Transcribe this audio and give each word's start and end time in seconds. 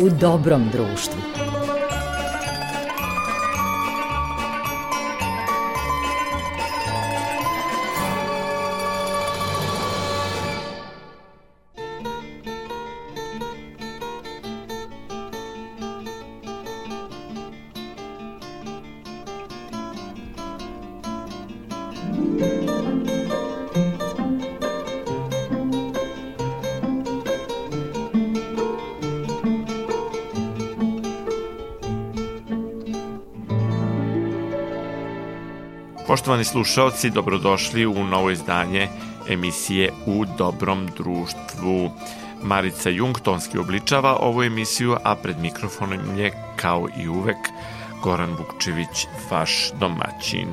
u 0.00 0.08
dobrom 0.10 0.68
društvu. 0.72 1.47
Poštovani 36.28 36.44
slušalci, 36.44 37.10
dobrodošli 37.10 37.86
u 37.86 38.04
novo 38.04 38.30
izdanje 38.30 38.88
emisije 39.28 39.92
U 40.06 40.24
dobrom 40.38 40.88
društvu. 40.96 41.90
Marica 42.42 42.90
Jung 42.90 43.20
tonski 43.20 43.58
obličava 43.58 44.16
ovu 44.20 44.42
emisiju, 44.42 44.96
a 45.04 45.14
pred 45.14 45.38
mikrofonom 45.38 46.18
je, 46.18 46.32
kao 46.56 46.88
i 46.98 47.08
uvek, 47.08 47.36
Goran 48.02 48.36
Vukčević, 48.38 49.06
vaš 49.30 49.70
domaćin. 49.80 50.48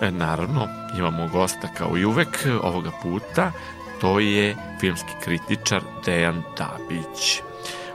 E, 0.00 0.10
naravno, 0.10 0.68
imamo 0.98 1.28
gosta 1.28 1.68
kao 1.78 1.98
i 1.98 2.04
uvek 2.04 2.46
ovoga 2.62 2.90
puta, 3.02 3.52
to 4.00 4.20
je 4.20 4.56
filmski 4.80 5.12
kritičar 5.24 5.82
Dejan 6.04 6.42
Dabić. 6.58 7.42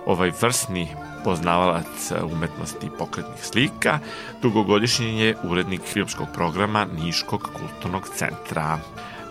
Ovaj 0.05 0.31
vrsni 0.41 0.89
poznavalac 1.23 2.11
umetnosti 2.31 2.89
pokretnih 2.97 3.45
slika, 3.45 3.99
dugogodišnji 4.41 5.19
je 5.19 5.35
urednik 5.43 5.81
filmskog 5.81 6.27
programa 6.33 6.87
Niškog 7.03 7.49
kulturnog 7.53 8.09
centra. 8.15 8.79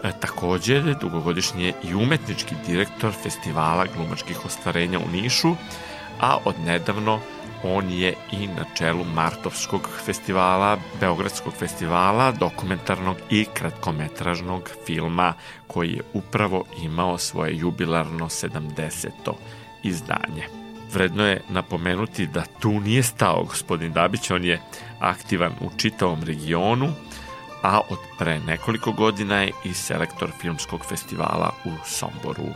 E, 0.05 0.13
takođe, 0.21 0.95
dugogodišnji 1.01 1.65
je 1.65 1.75
i 1.85 1.95
umetnički 1.95 2.55
direktor 2.67 3.13
festivala 3.23 3.87
glumačkih 3.97 4.47
ostvarenja 4.47 4.99
u 4.99 5.11
Nišu, 5.13 5.55
a 6.21 6.39
od 6.45 6.55
nedavno 6.67 7.21
on 7.63 7.91
je 7.91 8.15
i 8.33 8.47
na 8.47 8.65
čelu 8.75 9.05
Martovskog 9.05 9.89
festivala, 10.05 10.79
Beogradskog 11.01 11.53
festivala, 11.53 12.33
dokumentarnog 12.33 13.17
i 13.31 13.45
kratkometražnog 13.55 14.71
filma 14.87 15.35
koji 15.67 15.93
je 15.93 16.03
upravo 16.13 16.65
imao 16.83 17.19
svoje 17.19 17.59
jubilarno 17.59 18.27
70. 18.29 19.09
izdanje. 19.83 20.60
Vredno 20.95 21.27
je 21.27 21.43
napomenuti 21.49 22.27
da 22.27 22.45
tu 22.61 22.81
nije 22.81 23.03
stao 23.03 23.45
gospodin 23.45 23.93
Dabić, 23.93 24.31
on 24.31 24.45
je 24.45 24.61
aktivan 25.01 25.53
u 25.61 25.71
čitavom 25.77 26.23
regionu, 26.23 26.89
a 27.63 27.81
od 27.91 27.99
pre 28.19 28.39
nekoliko 28.39 28.93
godina 28.93 29.43
je 29.43 29.53
i 29.65 29.75
selektor 29.75 30.31
filmskog 30.41 30.85
festivala 30.89 31.51
u 31.65 31.71
Somboru. 31.87 32.53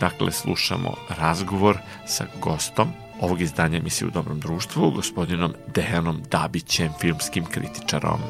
Dakle, 0.00 0.32
slušamo 0.32 0.94
razgovor 1.08 1.78
sa 2.06 2.26
gostom 2.40 2.88
ovog 3.20 3.40
izdanja 3.40 3.78
emisije 3.78 4.08
u 4.08 4.10
Dobrom 4.10 4.40
društvu, 4.40 4.90
gospodinom 4.90 5.54
Dejanom 5.74 6.22
Dabićem, 6.30 6.92
filmskim 7.00 7.44
kritičarom. 7.44 8.20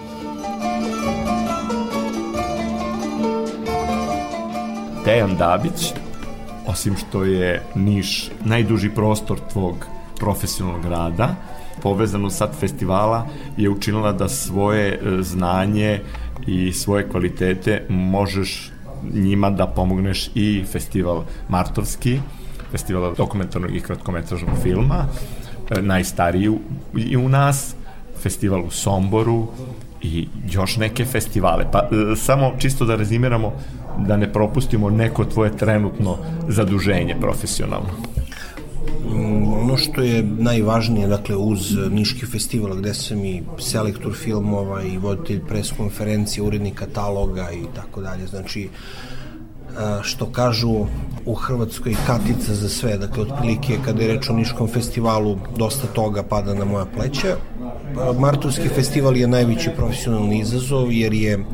Dejan 5.05 5.37
Dabić 5.37 5.93
osim 6.67 6.97
što 6.97 7.25
je 7.25 7.63
Niš 7.75 8.31
najduži 8.45 8.91
prostor 8.91 9.39
tvog 9.53 9.87
profesionalnog 10.19 10.85
rada, 10.85 11.35
povezano 11.83 12.31
sad 12.31 12.57
festivala 12.61 13.27
je 13.57 13.71
učinila 13.71 14.13
da 14.13 14.29
svoje 14.29 14.93
e, 14.93 15.23
znanje 15.23 16.01
i 16.47 16.73
svoje 16.73 17.09
kvalitete 17.09 17.87
možeš 17.89 18.73
njima 19.13 19.51
da 19.51 19.67
pomogneš 19.67 20.31
i 20.35 20.65
festival 20.73 21.25
Martovski, 21.49 22.21
festival 22.71 23.15
dokumentarnog 23.15 23.77
i 23.77 23.81
kratkometražnog 23.81 24.51
filma, 24.63 25.07
e, 25.71 25.83
najstariji 25.83 26.59
i 26.97 27.17
u 27.17 27.29
nas, 27.29 27.75
festival 28.23 28.65
u 28.65 28.71
Somboru 28.71 29.47
i 30.03 30.29
još 30.51 30.77
neke 30.77 31.05
festivale. 31.05 31.65
Pa 31.73 31.79
e, 31.79 32.17
samo 32.17 32.53
čisto 32.59 32.85
da 32.85 32.97
rezimiramo, 32.97 33.53
da 33.99 34.17
ne 34.17 34.33
propustimo 34.33 34.91
neko 34.91 35.25
tvoje 35.25 35.57
trenutno 35.57 36.17
zaduženje 36.49 37.17
profesionalno? 37.21 37.89
Mm, 39.11 39.53
ono 39.53 39.77
što 39.77 40.03
je 40.03 40.23
najvažnije, 40.23 41.07
dakle, 41.09 41.37
uz 41.37 41.77
Niški 41.91 42.27
festival 42.27 42.77
gde 42.77 42.95
sam 42.95 43.25
i 43.25 43.43
selektor 43.59 44.15
filmova 44.15 44.83
i 44.83 44.99
voditelj 44.99 45.41
pres 45.49 45.73
konferencije, 45.77 46.43
urednik 46.43 46.75
kataloga 46.75 47.51
i 47.53 47.65
tako 47.75 48.01
dalje, 48.01 48.27
znači, 48.27 48.69
što 50.03 50.27
kažu 50.27 50.87
u 51.27 51.35
Hrvatskoj 51.35 51.95
katica 52.07 52.55
za 52.55 52.69
sve, 52.69 52.99
dakle 52.99 53.23
otprilike 53.23 53.79
kada 53.85 54.03
je 54.03 54.15
reč 54.15 54.31
o 54.31 54.33
Niškom 54.33 54.69
festivalu 54.69 55.39
dosta 55.57 55.87
toga 55.87 56.23
pada 56.23 56.55
na 56.55 56.65
moja 56.65 56.85
pleća. 56.85 57.37
Martovski 58.19 58.69
festival 58.69 59.17
je 59.17 59.27
najveći 59.27 59.71
profesionalni 59.77 60.41
izazov 60.41 60.93
jer 60.93 61.15
je 61.15 61.45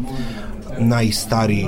najstariji 0.79 1.67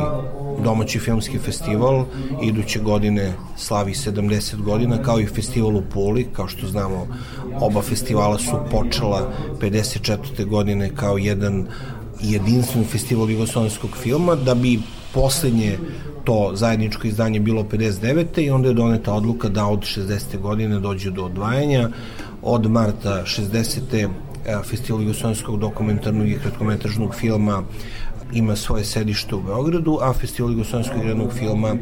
domaći 0.64 0.98
filmski 0.98 1.38
festival 1.38 2.04
iduće 2.42 2.80
godine 2.80 3.32
slavi 3.56 3.92
70 3.92 4.62
godina 4.62 5.02
kao 5.02 5.20
i 5.20 5.26
festival 5.26 5.76
u 5.76 5.82
Puli 5.92 6.26
kao 6.32 6.48
što 6.48 6.66
znamo 6.66 7.06
oba 7.60 7.82
festivala 7.82 8.38
su 8.38 8.58
počela 8.70 9.32
54. 9.60 10.46
godine 10.46 10.90
kao 10.96 11.18
jedan 11.18 11.66
jedinstven 12.20 12.84
festival 12.84 13.30
jugoslovenskog 13.30 13.90
filma 13.96 14.34
da 14.34 14.54
bi 14.54 14.80
poslednje 15.14 15.78
to 16.24 16.50
zajedničko 16.54 17.06
izdanje 17.06 17.40
bilo 17.40 17.62
59. 17.62 18.40
i 18.40 18.50
onda 18.50 18.68
je 18.68 18.74
doneta 18.74 19.12
odluka 19.12 19.48
da 19.48 19.66
od 19.66 19.80
60. 19.80 20.38
godine 20.40 20.80
dođe 20.80 21.10
do 21.10 21.24
odvajanja 21.24 21.90
od 22.42 22.70
marta 22.70 23.22
60. 23.26 24.08
festival 24.64 25.02
jugoslovenskog 25.02 25.58
dokumentarnog 25.58 26.28
i 26.28 26.38
kratkometražnog 26.38 27.14
filma 27.14 27.62
ima 28.32 28.56
svoje 28.56 28.84
sedište 28.84 29.34
u 29.34 29.40
Beogradu, 29.40 29.98
a 30.00 30.12
Festival 30.12 30.52
Jugoslovenskog 30.52 30.98
igranog 30.98 31.32
filma 31.32 31.74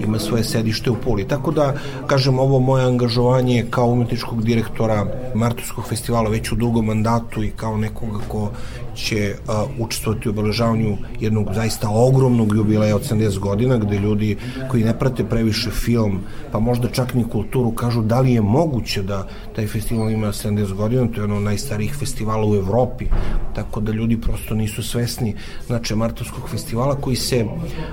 ima 0.00 0.18
svoje 0.18 0.44
sedište 0.44 0.90
u 0.90 0.96
Puli. 1.04 1.28
Tako 1.28 1.50
da, 1.50 1.74
kažem, 2.06 2.38
ovo 2.38 2.58
moje 2.58 2.84
angažovanje 2.84 3.66
kao 3.70 3.86
umetničkog 3.86 4.44
direktora 4.44 5.06
Martovskog 5.34 5.88
festivala 5.88 6.30
već 6.30 6.52
u 6.52 6.56
drugom 6.56 6.86
mandatu 6.86 7.44
i 7.44 7.50
kao 7.50 7.76
nekoga 7.76 8.18
ko 8.28 8.50
će 8.98 9.34
a, 9.48 9.64
učestvovati 9.78 10.28
u 10.28 10.32
obeležavanju 10.32 10.96
jednog 11.20 11.48
zaista 11.54 11.88
ogromnog 11.90 12.56
jubileja 12.56 12.96
od 12.96 13.10
70 13.10 13.38
godina, 13.38 13.76
gde 13.76 13.98
ljudi 13.98 14.36
koji 14.70 14.84
ne 14.84 14.98
prate 14.98 15.24
previše 15.24 15.70
film, 15.70 16.20
pa 16.52 16.58
možda 16.58 16.88
čak 16.88 17.14
ni 17.14 17.24
kulturu, 17.24 17.70
kažu 17.70 18.02
da 18.02 18.20
li 18.20 18.32
je 18.32 18.40
moguće 18.40 19.02
da 19.02 19.26
taj 19.56 19.66
festival 19.66 20.10
ima 20.10 20.26
70 20.26 20.74
godina, 20.74 21.06
to 21.06 21.20
je 21.20 21.24
ono 21.24 21.40
najstarijih 21.40 21.94
festivala 21.94 22.46
u 22.46 22.54
Evropi, 22.54 23.06
tako 23.54 23.80
da 23.80 23.92
ljudi 23.92 24.20
prosto 24.20 24.54
nisu 24.54 24.82
svesni 24.82 25.34
znači 25.66 25.94
Martovskog 25.98 26.48
festivala 26.50 26.94
koji 26.94 27.16
se 27.16 27.44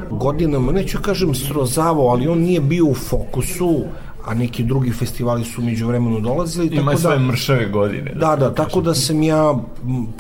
godinama, 0.10 0.72
neću 0.72 0.98
kažem 1.02 1.36
srozavao, 1.36 2.08
ali 2.08 2.28
on 2.28 2.40
nije 2.40 2.62
bio 2.62 2.86
u 2.86 2.94
fokusu, 2.94 3.84
a 4.26 4.34
neki 4.34 4.64
drugi 4.64 4.92
festivali 4.92 5.44
su 5.44 5.62
među 5.62 5.88
vremenu 5.88 6.20
dolazili. 6.20 6.68
Ima 6.68 6.92
tako 6.92 7.02
svoje 7.02 7.20
da, 7.20 7.26
mršave 7.26 7.70
godine. 7.70 8.14
Da, 8.14 8.36
da, 8.36 8.36
da, 8.36 8.54
tako 8.54 8.82
da 8.82 8.94
sam 8.94 9.24
ja, 9.24 9.56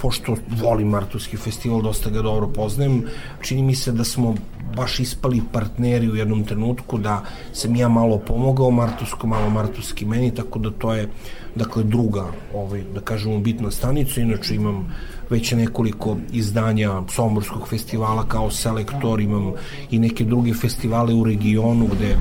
pošto 0.01 0.35
volim 0.62 0.88
Martovski 0.88 1.38
festival, 1.38 1.81
dosta 1.81 2.09
ga 2.09 2.22
dobro 2.22 2.47
poznajem, 2.47 3.03
čini 3.41 3.63
mi 3.63 3.75
se 3.75 3.91
da 3.91 4.03
smo 4.03 4.35
baš 4.75 5.00
ispali 5.00 5.41
partneri 5.52 6.09
u 6.09 6.16
jednom 6.16 6.43
trenutku, 6.43 6.97
da 6.97 7.23
sam 7.53 7.76
ja 7.76 7.90
malo 7.90 8.17
pomogao 8.17 8.72
Martovsku, 8.72 9.28
malo 9.28 9.49
Martovski 9.49 10.05
meni, 10.05 10.35
tako 10.35 10.59
da 10.59 10.72
to 10.72 10.93
je, 10.93 11.09
dakle, 11.55 11.84
druga, 11.84 12.26
ovaj, 12.53 12.84
da 12.93 13.02
kažemo, 13.02 13.40
bitna 13.40 13.72
stanica, 13.72 14.22
inače 14.22 14.55
imam 14.55 14.93
već 15.29 15.51
nekoliko 15.51 16.17
izdanja 16.31 17.01
Somborskog 17.09 17.67
festivala 17.69 18.25
kao 18.27 18.51
selektor, 18.51 19.22
imam 19.22 19.51
i 19.91 19.99
neke 19.99 20.23
druge 20.23 20.53
festivale 20.53 21.13
u 21.13 21.23
regionu 21.23 21.87
gde 21.95 22.17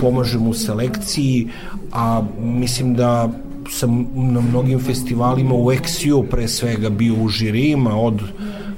pomažem 0.00 0.46
u 0.46 0.54
selekciji, 0.54 1.48
a 1.92 2.22
mislim 2.40 2.94
da 2.94 3.30
sam 3.70 4.06
na 4.14 4.40
mnogim 4.40 4.80
festivalima 4.80 5.54
u 5.54 5.72
Eksiju 5.72 6.24
pre 6.30 6.48
svega 6.48 6.90
bio 6.90 7.14
u 7.14 7.28
žirima 7.28 7.96
od 7.96 8.22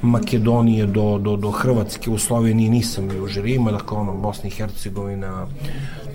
Makedonije 0.02 0.86
do, 0.86 1.18
do, 1.18 1.36
do 1.36 1.50
Hrvatske, 1.50 2.10
u 2.10 2.18
Sloveniji 2.18 2.68
nisam 2.68 3.08
bio 3.08 3.24
u 3.24 3.26
žirima, 3.26 3.72
dakle 3.72 3.98
ono 3.98 4.14
Bosna 4.14 4.48
i 4.48 4.50
Hercegovina, 4.50 5.46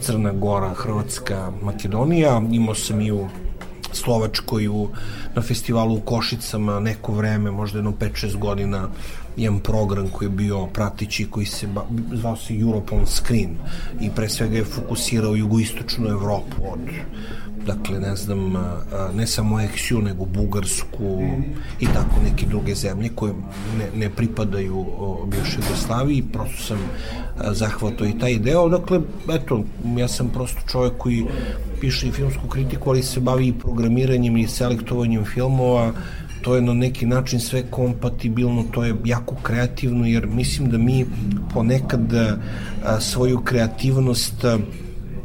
Crna 0.01 0.31
Gora, 0.31 0.73
Hrvatska, 0.73 1.51
Makedonija, 1.61 2.41
imao 2.51 2.75
sam 2.75 3.01
i 3.01 3.11
u 3.11 3.27
Slovačkoj 3.93 4.67
u, 4.67 4.89
na 5.35 5.41
festivalu 5.41 5.95
u 5.95 6.01
Košicama 6.01 6.79
neko 6.79 7.13
vreme, 7.13 7.51
možda 7.51 7.77
jedno 7.77 7.93
5-6 7.99 8.37
godina 8.37 8.89
jedan 9.37 9.59
program 9.59 10.07
koji 10.09 10.25
je 10.25 10.29
bio 10.29 10.65
pratići 10.65 11.27
koji 11.29 11.45
se 11.45 11.67
zvao 12.13 12.35
se 12.35 12.53
Europe 12.53 12.95
on 12.95 13.05
Screen 13.05 13.57
i 14.01 14.09
pre 14.15 14.29
svega 14.29 14.57
je 14.57 14.63
fokusirao 14.63 15.35
jugoistočnu 15.35 16.07
Evropu 16.07 16.61
od 16.73 16.79
dakle, 17.65 17.99
ne 17.99 18.15
znam, 18.15 18.53
ne 19.15 19.27
samo 19.27 19.59
Eksiju, 19.59 20.01
nego 20.01 20.25
Bugarsku 20.25 21.21
i 21.79 21.85
tako 21.85 22.15
neke 22.23 22.45
druge 22.45 22.75
zemlje 22.75 23.09
koje 23.15 23.33
ne, 23.77 23.87
ne 23.95 24.09
pripadaju 24.09 24.85
bivšoj 25.27 25.63
Jugoslaviji, 25.63 26.23
prosto 26.33 26.63
sam 26.63 26.77
zahvatao 27.51 28.07
i 28.07 28.19
taj 28.19 28.39
deo, 28.39 28.69
dakle, 28.69 28.99
eto, 29.29 29.63
ja 29.97 30.07
sam 30.07 30.29
prosto 30.29 30.61
čovjek 30.71 30.93
koji 30.97 31.25
piše 31.81 32.07
i 32.07 32.11
filmsku 32.11 32.47
kritiku, 32.47 32.89
ali 32.89 33.03
se 33.03 33.19
bavi 33.19 33.47
i 33.47 33.53
programiranjem 33.59 34.37
i 34.37 34.47
selektovanjem 34.47 35.25
filmova, 35.25 35.91
to 36.41 36.55
je 36.55 36.61
na 36.61 36.73
neki 36.73 37.05
način 37.05 37.39
sve 37.39 37.63
kompatibilno, 37.69 38.63
to 38.71 38.83
je 38.83 38.95
jako 39.05 39.35
kreativno, 39.43 40.05
jer 40.05 40.27
mislim 40.27 40.69
da 40.69 40.77
mi 40.77 41.05
ponekad 41.53 42.13
a, 42.13 42.37
svoju 42.99 43.39
kreativnost 43.39 44.43
a, 44.43 44.57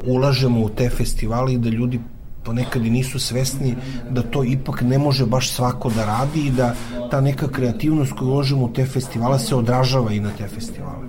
ulažemo 0.07 0.61
u 0.61 0.69
te 0.69 0.91
festivale 0.91 1.55
i 1.55 1.59
da 1.59 1.69
ljudi 1.69 2.01
ponekad 2.47 2.87
i 2.87 2.91
nisu 2.91 3.19
svesni 3.19 3.75
da 4.11 4.23
to 4.23 4.45
ipak 4.45 4.81
ne 4.81 4.99
može 4.99 5.27
baš 5.27 5.51
svako 5.51 5.91
da 5.91 6.07
radi 6.07 6.47
i 6.47 6.51
da 6.51 6.75
ta 7.11 7.21
neka 7.21 7.49
kreativnost 7.49 8.13
koju 8.13 8.29
uložimo 8.29 8.65
u 8.65 8.73
te 8.73 8.87
festivale 8.87 9.39
se 9.39 9.55
odražava 9.55 10.13
i 10.13 10.21
na 10.21 10.31
te 10.39 10.49
festivale. 10.49 11.07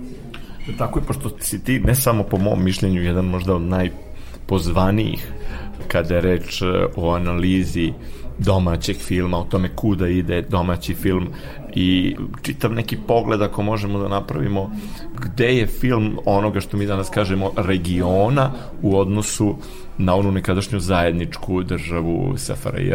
Tako 0.78 0.98
je, 0.98 1.04
pošto 1.04 1.30
si 1.40 1.64
ti, 1.64 1.80
ne 1.80 1.94
samo 1.94 2.22
po 2.22 2.38
mom 2.38 2.64
mišljenju, 2.64 3.02
jedan 3.02 3.24
možda 3.24 3.54
od 3.54 3.62
najpozvanijih 3.62 5.32
kada 5.88 6.14
je 6.14 6.20
reč 6.20 6.62
o 6.96 7.12
analizi 7.14 7.92
domaćeg 8.38 8.96
filma, 8.96 9.38
o 9.38 9.44
tome 9.44 9.68
kuda 9.76 10.08
ide 10.08 10.42
domaći 10.42 10.94
film 10.94 11.28
i 11.74 12.16
čitav 12.42 12.72
neki 12.72 12.96
pogled 13.06 13.42
ako 13.42 13.62
možemo 13.62 13.98
da 13.98 14.08
napravimo 14.08 14.70
gde 15.18 15.46
je 15.46 15.66
film 15.66 16.18
onoga 16.24 16.60
što 16.60 16.76
mi 16.76 16.86
danas 16.86 17.08
kažemo 17.08 17.52
regiona 17.56 18.50
u 18.82 18.98
odnosu 18.98 19.56
na 19.98 20.14
onu 20.14 20.32
nekadašnju 20.32 20.80
zajedničku 20.80 21.62
državu 21.62 22.34
SFRJ 22.36 22.92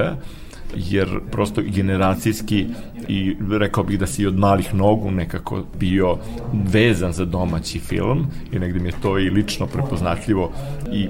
jer 0.76 1.20
prosto 1.32 1.62
generacijski 1.66 2.66
i 3.08 3.36
rekao 3.52 3.84
bih 3.84 4.00
da 4.00 4.08
si 4.08 4.28
od 4.28 4.40
malih 4.40 4.76
nogu 4.76 5.12
nekako 5.12 5.64
bio 5.80 6.18
vezan 6.54 7.14
za 7.14 7.26
domaći 7.26 7.80
film 7.80 8.28
i 8.52 8.60
negde 8.60 8.80
mi 8.80 8.90
je 8.90 8.94
to 9.02 9.20
i 9.20 9.30
lično 9.30 9.68
prepoznatljivo 9.68 10.52
i 10.92 11.08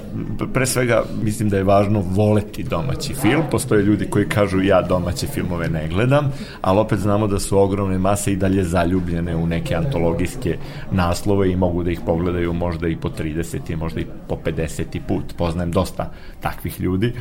pre 0.53 0.65
svega 0.65 1.03
mislim 1.23 1.49
da 1.49 1.57
je 1.57 1.63
važno 1.63 2.03
voleti 2.05 2.63
domaći 2.63 3.13
film. 3.13 3.43
Postoje 3.51 3.83
ljudi 3.83 4.05
koji 4.05 4.29
kažu 4.29 4.61
ja 4.61 4.81
domaće 4.81 5.27
filmove 5.27 5.69
ne 5.69 5.87
gledam, 5.87 6.31
ali 6.61 6.79
opet 6.79 6.99
znamo 6.99 7.27
da 7.27 7.39
su 7.39 7.59
ogromne 7.59 7.97
mase 7.97 8.33
i 8.33 8.35
dalje 8.35 8.63
zaljubljene 8.63 9.35
u 9.35 9.47
neke 9.47 9.75
antologijske 9.75 10.57
naslove 10.91 11.51
i 11.51 11.55
mogu 11.55 11.83
da 11.83 11.91
ih 11.91 11.99
pogledaju 12.05 12.53
možda 12.53 12.87
i 12.87 12.95
po 12.95 13.09
30 13.09 13.71
i 13.71 13.75
možda 13.75 13.99
i 13.99 14.05
po 14.27 14.35
50 14.45 14.99
put. 15.07 15.23
Poznajem 15.37 15.71
dosta 15.71 16.11
takvih 16.41 16.81
ljudi 16.81 17.13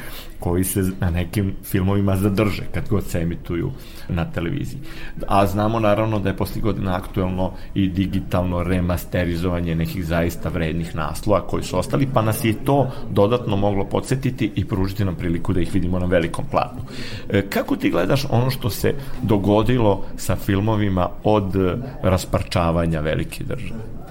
koji 0.43 0.65
se 0.65 0.83
na 1.01 1.11
nekim 1.11 1.55
filmovima 1.65 2.17
zadrže 2.17 2.63
kad 2.75 2.89
god 2.89 3.05
se 3.05 3.19
emituju 3.19 3.71
na 4.09 4.25
televiziji. 4.25 4.81
A 5.29 5.47
znamo 5.47 5.81
naravno 5.81 6.19
da 6.19 6.29
je 6.29 6.37
posle 6.37 6.61
godina 6.61 6.97
aktuelno 6.97 7.53
i 7.75 7.89
digitalno 7.89 8.63
remasterizovanje 8.63 9.75
nekih 9.75 10.07
zaista 10.07 10.49
vrednih 10.49 10.97
naslova 10.97 11.47
koji 11.47 11.63
su 11.63 11.79
ostali, 11.79 12.09
pa 12.15 12.23
nas 12.23 12.45
je 12.45 12.65
to 12.65 12.91
dodatno 13.11 13.57
moglo 13.57 13.85
podsjetiti 13.85 14.51
i 14.55 14.65
pružiti 14.65 15.05
nam 15.05 15.15
priliku 15.15 15.53
da 15.53 15.61
ih 15.61 15.75
vidimo 15.75 15.99
na 15.99 16.07
velikom 16.07 16.45
planu. 16.51 16.83
E, 17.29 17.43
kako 17.43 17.77
ti 17.77 17.91
gledaš 17.91 18.27
ono 18.31 18.51
što 18.51 18.71
se 18.71 18.95
dogodilo 19.23 20.05
sa 20.17 20.37
filmovima 20.37 21.09
od 21.25 21.55
rasparčavanja 22.03 23.01
velike 23.01 23.45
države? 23.45 24.02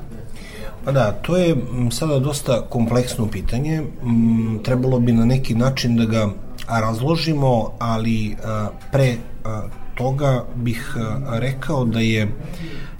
Pa 0.86 0.92
da, 0.92 1.12
to 1.12 1.38
je 1.38 1.56
sada 1.92 2.20
dosta 2.20 2.62
kompleksno 2.70 3.28
pitanje. 3.28 3.84
Trebalo 4.64 5.00
bi 5.00 5.12
na 5.12 5.26
neki 5.26 5.56
način 5.56 5.98
da 5.98 6.06
ga 6.06 6.30
razložimo, 6.68 7.72
ali 7.80 8.36
pre 8.92 9.16
toga 9.96 10.46
bih 10.56 10.96
rekao 11.30 11.86
da 11.86 12.00
je 12.00 12.28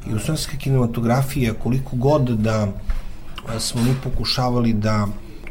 jugoslovenska 0.06 0.58
kinematografija 0.58 1.54
koliko 1.54 1.96
god 1.96 2.22
da 2.30 2.68
smo 3.60 3.82
mi 3.82 3.96
pokušavali 4.04 4.74
da 4.74 5.08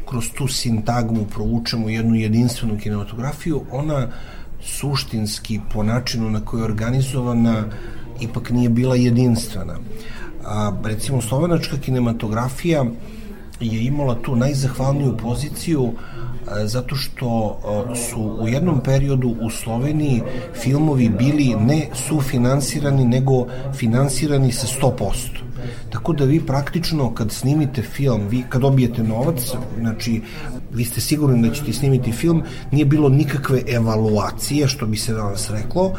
kroz 0.09 0.25
tu 0.37 0.47
sintagmu 0.47 1.25
provučemo 1.25 1.89
jednu 1.89 2.15
jedinstvenu 2.15 2.77
kinematografiju, 2.79 3.61
ona 3.71 4.07
suštinski 4.63 5.59
po 5.73 5.83
načinu 5.83 6.29
na 6.29 6.45
koji 6.45 6.61
je 6.61 6.65
organizovana 6.65 7.63
ipak 8.21 8.49
nije 8.49 8.69
bila 8.69 8.95
jedinstvena. 8.95 9.75
A, 10.45 10.71
recimo, 10.83 11.21
slovenačka 11.21 11.77
kinematografija 11.77 12.85
je 13.59 13.83
imala 13.85 14.15
tu 14.21 14.35
najzahvalniju 14.35 15.17
poziciju 15.17 15.91
a, 16.47 16.67
zato 16.67 16.95
što 16.95 17.59
a, 17.65 17.95
su 17.95 18.37
u 18.41 18.47
jednom 18.47 18.79
periodu 18.79 19.35
u 19.41 19.49
Sloveniji 19.49 20.21
filmovi 20.61 21.09
bili 21.09 21.55
ne 21.59 21.87
sufinansirani, 22.07 23.05
nego 23.05 23.45
finansirani 23.73 24.51
sa 24.51 24.67
100%. 24.81 25.51
Tako 25.89 26.13
da 26.13 26.25
vi 26.25 26.39
praktično 26.45 27.13
kad 27.13 27.31
snimite 27.31 27.81
film, 27.81 28.27
vi 28.27 28.43
kad 28.49 28.61
dobijete 28.61 29.03
novac, 29.03 29.51
znači 29.79 30.21
vi 30.73 30.85
ste 30.85 31.01
sigurni 31.01 31.47
da 31.47 31.55
ćete 31.55 31.73
snimiti 31.73 32.11
film, 32.11 32.43
nije 32.71 32.85
bilo 32.85 33.09
nikakve 33.09 33.61
evaluacije, 33.67 34.67
što 34.67 34.85
bi 34.85 34.97
se 34.97 35.13
danas 35.13 35.49
reklo, 35.49 35.93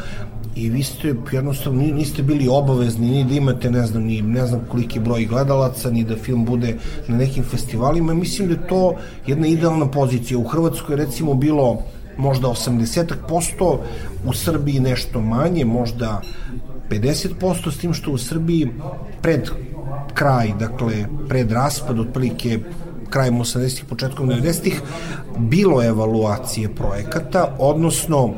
i 0.55 0.69
vi 0.69 0.83
ste 0.83 1.15
jednostavno 1.31 1.81
niste 1.81 2.23
bili 2.23 2.47
obavezni 2.47 3.09
ni 3.09 3.23
da 3.23 3.33
imate 3.33 3.71
ne 3.71 3.85
znam 3.87 4.03
ni 4.03 4.21
ne 4.21 4.47
znam 4.47 4.61
koliki 4.71 4.99
broj 4.99 5.25
gledalaca 5.25 5.89
ni 5.91 6.03
da 6.03 6.15
film 6.15 6.45
bude 6.45 6.77
na 7.07 7.17
nekim 7.17 7.43
festivalima. 7.43 8.13
Mislim 8.13 8.47
da 8.47 8.53
je 8.53 8.67
to 8.67 8.95
jedna 9.27 9.47
idealna 9.47 9.91
pozicija. 9.91 10.37
U 10.37 10.43
Hrvatskoj 10.43 10.95
recimo 10.95 11.33
bilo 11.33 11.83
možda 12.17 12.47
80% 12.47 13.77
u 14.25 14.33
Srbiji 14.33 14.79
nešto 14.79 15.21
manje 15.21 15.65
možda 15.65 16.21
50% 16.89 17.71
s 17.71 17.77
tim 17.77 17.93
što 17.93 18.11
u 18.11 18.17
Srbiji 18.17 18.67
pred 19.21 19.49
kraj 20.13 20.53
dakle 20.59 21.05
pred 21.29 21.51
raspad 21.51 21.99
otprilike 21.99 22.59
krajem 23.09 23.35
80-ih, 23.39 23.85
početkom 23.85 24.29
90-ih, 24.29 24.81
bilo 25.37 25.83
evaluacije 25.83 26.75
projekata, 26.75 27.55
odnosno 27.59 28.33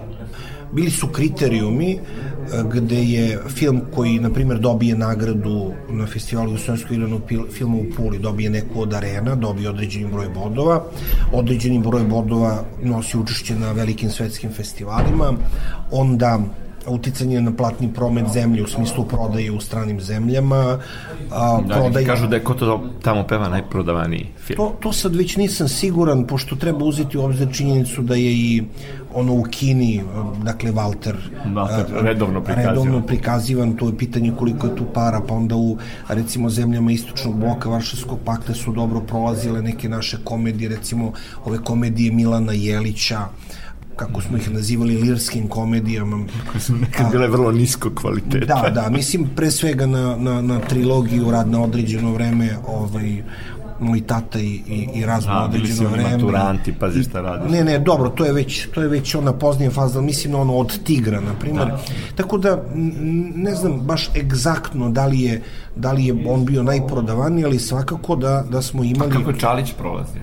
bili 0.76 0.92
su 0.92 1.08
kriterijumi 1.08 1.92
e, 1.94 2.00
gde 2.74 3.04
je 3.04 3.40
film 3.48 3.82
koji, 3.96 4.20
na 4.20 4.30
primjer, 4.30 4.60
dobije 4.60 4.98
nagradu 4.98 5.72
na 5.90 6.08
festivalu 6.08 6.50
Jugoslovenskog 6.50 6.92
igranog 6.92 7.22
filma 7.52 7.78
u 7.78 7.86
Puli, 7.98 8.20
dobije 8.20 8.50
neku 8.50 8.82
od 8.82 8.94
arena, 8.94 9.36
dobije 9.36 9.70
određeni 9.70 10.12
broj 10.12 10.30
bodova, 10.30 10.84
određeni 11.34 11.80
broj 11.80 12.04
bodova 12.04 12.64
nosi 12.84 13.18
učešće 13.18 13.56
na 13.56 13.72
velikim 13.72 14.10
svetskim 14.10 14.54
festivalima, 14.54 15.34
onda 15.92 16.40
uticanje 16.88 17.42
na 17.42 17.52
platni 17.52 17.94
promet 17.94 18.28
zemlje 18.34 18.64
u 18.64 18.68
smislu 18.68 19.06
prodaje 19.06 19.52
u 19.52 19.60
stranim 19.60 20.02
zemljama. 20.02 20.80
A, 21.32 21.62
da, 21.68 21.76
prodaje... 21.76 22.06
kažu 22.06 22.28
da 22.28 22.36
je 22.36 22.44
ko 22.44 22.54
to 22.54 22.84
tamo 23.02 23.24
peva 23.28 23.50
najprodavaniji 23.50 24.28
film. 24.38 24.58
To, 24.58 24.76
to 24.80 24.94
sad 24.94 25.16
već 25.16 25.38
nisam 25.38 25.68
siguran, 25.68 26.28
pošto 26.28 26.56
treba 26.56 26.86
uzeti 26.86 27.18
u 27.18 27.24
obzir 27.24 27.48
činjenicu 27.54 28.02
da 28.02 28.16
je 28.16 28.32
i 28.34 28.64
ono 29.14 29.34
u 29.34 29.44
Kini, 29.44 30.04
dakle 30.44 30.72
Walter, 30.72 31.16
Walter 31.46 31.86
redovno 32.02 32.42
prikazivan. 32.42 32.76
redovno 32.76 33.02
prikazivan, 33.02 33.74
to 33.74 33.88
je 33.88 33.98
pitanje 33.98 34.32
koliko 34.38 34.68
je 34.68 34.76
tu 34.76 34.84
para, 34.94 35.22
pa 35.28 35.34
onda 35.34 35.56
u 35.56 35.78
recimo 36.08 36.50
zemljama 36.50 36.92
istočnog 36.92 37.40
bloka 37.40 37.70
Varšavskog 37.70 38.20
pakta 38.26 38.54
su 38.54 38.72
dobro 38.72 39.00
prolazile 39.00 39.62
neke 39.62 39.90
naše 39.90 40.18
komedije, 40.24 40.70
recimo 40.70 41.12
ove 41.46 41.58
komedije 41.58 42.12
Milana 42.12 42.54
Jelića, 42.54 43.20
kako 43.96 44.22
smo 44.22 44.38
ih 44.38 44.52
nazivali 44.52 44.98
lirskim 44.98 45.48
komedijama. 45.48 46.26
Koje 46.52 46.62
su 46.62 46.76
nekad 46.76 47.12
bile 47.12 47.28
vrlo 47.28 47.52
nisko 47.52 47.90
kvaliteta. 47.96 48.62
Da, 48.62 48.70
da, 48.70 48.90
mislim 48.90 49.30
pre 49.36 49.52
svega 49.52 49.86
na, 49.86 50.16
na, 50.16 50.42
na 50.42 50.60
trilogiju 50.60 51.32
Rad 51.32 51.50
na 51.50 51.64
određeno 51.64 52.14
vreme, 52.14 52.58
ovaj, 52.68 53.24
moj 53.80 54.02
tata 54.08 54.40
i, 54.40 54.62
i, 54.68 54.90
i 54.94 55.06
razno 55.06 55.32
A, 55.34 55.46
određeno 55.46 55.90
vreme. 55.90 56.12
maturanti, 56.12 56.74
pazi 56.74 57.04
šta 57.04 57.22
radiš. 57.22 57.52
Ne, 57.52 57.64
ne, 57.64 57.80
dobro, 57.80 58.10
to 58.10 58.26
je 58.26 58.34
već, 58.34 58.68
to 58.74 58.82
je 58.82 58.88
već 58.88 59.16
ona 59.16 59.34
poznija 59.34 59.72
faza, 59.72 60.02
mislim 60.02 60.34
na 60.34 60.40
ono 60.40 60.54
od 60.56 60.84
tigra, 60.84 61.22
na 61.22 61.34
primjer. 61.40 61.68
Da. 61.68 61.80
Tako 62.16 62.38
da, 62.38 62.64
ne 63.36 63.56
znam 63.56 63.80
baš 63.80 64.10
egzaktno 64.16 64.90
da 64.90 65.06
li 65.06 65.22
je, 65.22 65.42
da 65.76 65.92
li 65.92 66.06
je 66.06 66.16
on 66.28 66.46
bio 66.46 66.64
najprodavaniji, 66.64 67.46
ali 67.46 67.60
svakako 67.60 68.16
da, 68.16 68.44
da 68.50 68.62
smo 68.62 68.84
imali... 68.84 69.12
A 69.12 69.14
kako 69.14 69.30
je 69.30 69.40
Čalić 69.40 69.74
prolazio? 69.78 70.22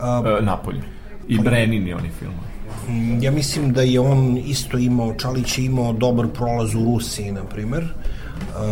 A, 0.00 0.38
e, 0.40 0.44
Napolju. 0.44 0.82
I 1.28 1.36
pa, 1.36 1.42
Brenini 1.42 1.92
oni 1.92 2.10
filmovi. 2.18 2.47
Mm, 2.88 3.22
ja 3.22 3.30
mislim 3.30 3.72
da 3.72 3.82
je 3.82 4.00
on 4.00 4.38
isto 4.38 4.78
imao, 4.78 5.14
Čalić 5.14 5.58
je 5.58 5.64
imao 5.64 5.92
dobar 5.92 6.26
prolaz 6.28 6.74
u 6.74 6.84
Rusiji, 6.84 7.32
na 7.32 7.44
primer. 7.44 7.84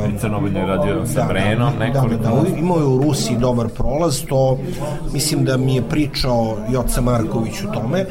Um, 0.05 0.19
Crnobilj 0.19 0.57
je 0.57 0.67
radio 0.67 1.07
sa 1.07 1.21
da, 1.21 1.29
Brenom 1.29 1.73
da, 1.79 1.85
nekoliko. 1.85 2.23
Da, 2.23 2.31
da, 2.31 2.51
da, 2.51 2.59
imao 2.59 2.79
je 2.79 2.85
u 2.85 3.03
Rusiji 3.03 3.37
dobar 3.37 3.69
prolaz, 3.69 4.23
to 4.29 4.59
mislim 5.13 5.45
da 5.45 5.57
mi 5.57 5.75
je 5.75 5.83
pričao 5.83 6.59
Joca 6.73 7.01
Marković 7.01 7.63
o 7.63 7.73
tome, 7.75 8.07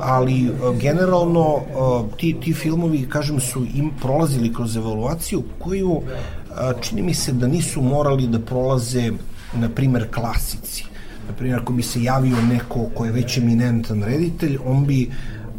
ali 0.00 0.50
uh, 0.50 0.76
generalno 0.76 1.54
uh, 1.54 1.62
ti, 2.16 2.36
ti 2.40 2.54
filmovi, 2.54 3.08
kažem, 3.08 3.40
su 3.40 3.66
im 3.74 3.90
prolazili 4.02 4.54
kroz 4.54 4.76
evaluaciju 4.76 5.42
koju 5.58 5.90
uh, 5.90 6.02
čini 6.80 7.02
mi 7.02 7.14
se 7.14 7.32
da 7.32 7.46
nisu 7.46 7.82
morali 7.82 8.26
da 8.26 8.38
prolaze, 8.38 9.12
na 9.54 9.68
primer, 9.68 10.08
klasici 10.14 10.87
na 11.28 11.34
primjer, 11.34 11.60
ako 11.60 11.72
bi 11.72 11.82
se 11.82 12.02
javio 12.02 12.36
neko 12.42 12.88
ko 12.94 13.04
je 13.04 13.12
već 13.12 13.38
eminentan 13.38 14.02
reditelj, 14.02 14.58
on 14.66 14.86
bi 14.86 15.10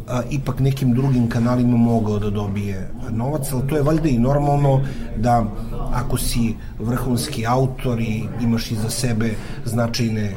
a, 0.08 0.22
ipak 0.30 0.60
nekim 0.60 0.94
drugim 0.94 1.28
kanalima 1.28 1.76
mogao 1.76 2.18
da 2.18 2.30
dobije 2.30 2.90
novac, 3.10 3.52
ali 3.52 3.68
to 3.68 3.76
je 3.76 3.82
valjda 3.82 4.08
i 4.08 4.18
normalno 4.18 4.80
da 5.16 5.44
ako 5.92 6.18
si 6.18 6.54
vrhunski 6.78 7.46
autor 7.46 8.00
i 8.00 8.24
imaš 8.42 8.70
iza 8.70 8.90
sebe 8.90 9.30
značajne 9.64 10.32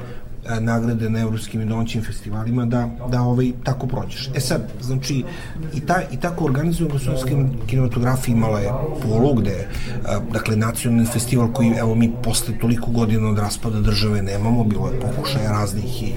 nagrade 0.59 1.09
na 1.09 1.19
evropskim 1.19 1.61
i 1.61 1.65
domaćim 1.65 2.03
festivalima 2.03 2.65
da, 2.65 2.89
da 3.11 3.21
ovaj, 3.21 3.51
tako 3.63 3.87
prođeš. 3.87 4.29
E 4.35 4.39
sad, 4.39 4.61
znači, 4.81 5.23
i, 5.73 5.79
ta, 5.79 6.01
i 6.11 6.17
tako 6.17 6.45
organizujena 6.45 6.93
jugoslovenska 6.93 7.29
kinematografija 7.67 8.35
imala 8.35 8.59
je 8.59 8.71
polu 9.03 9.33
gde, 9.33 9.67
a, 10.05 10.19
dakle, 10.33 10.55
nacionalni 10.55 11.05
festival 11.05 11.53
koji, 11.53 11.73
evo, 11.77 11.95
mi 11.95 12.11
posle 12.23 12.59
toliko 12.61 12.91
godina 12.91 13.29
od 13.29 13.37
raspada 13.37 13.79
države 13.79 14.21
nemamo, 14.21 14.63
bilo 14.63 14.87
je 14.87 14.99
pokušaja 14.99 15.51
raznih 15.51 16.03
i 16.03 16.13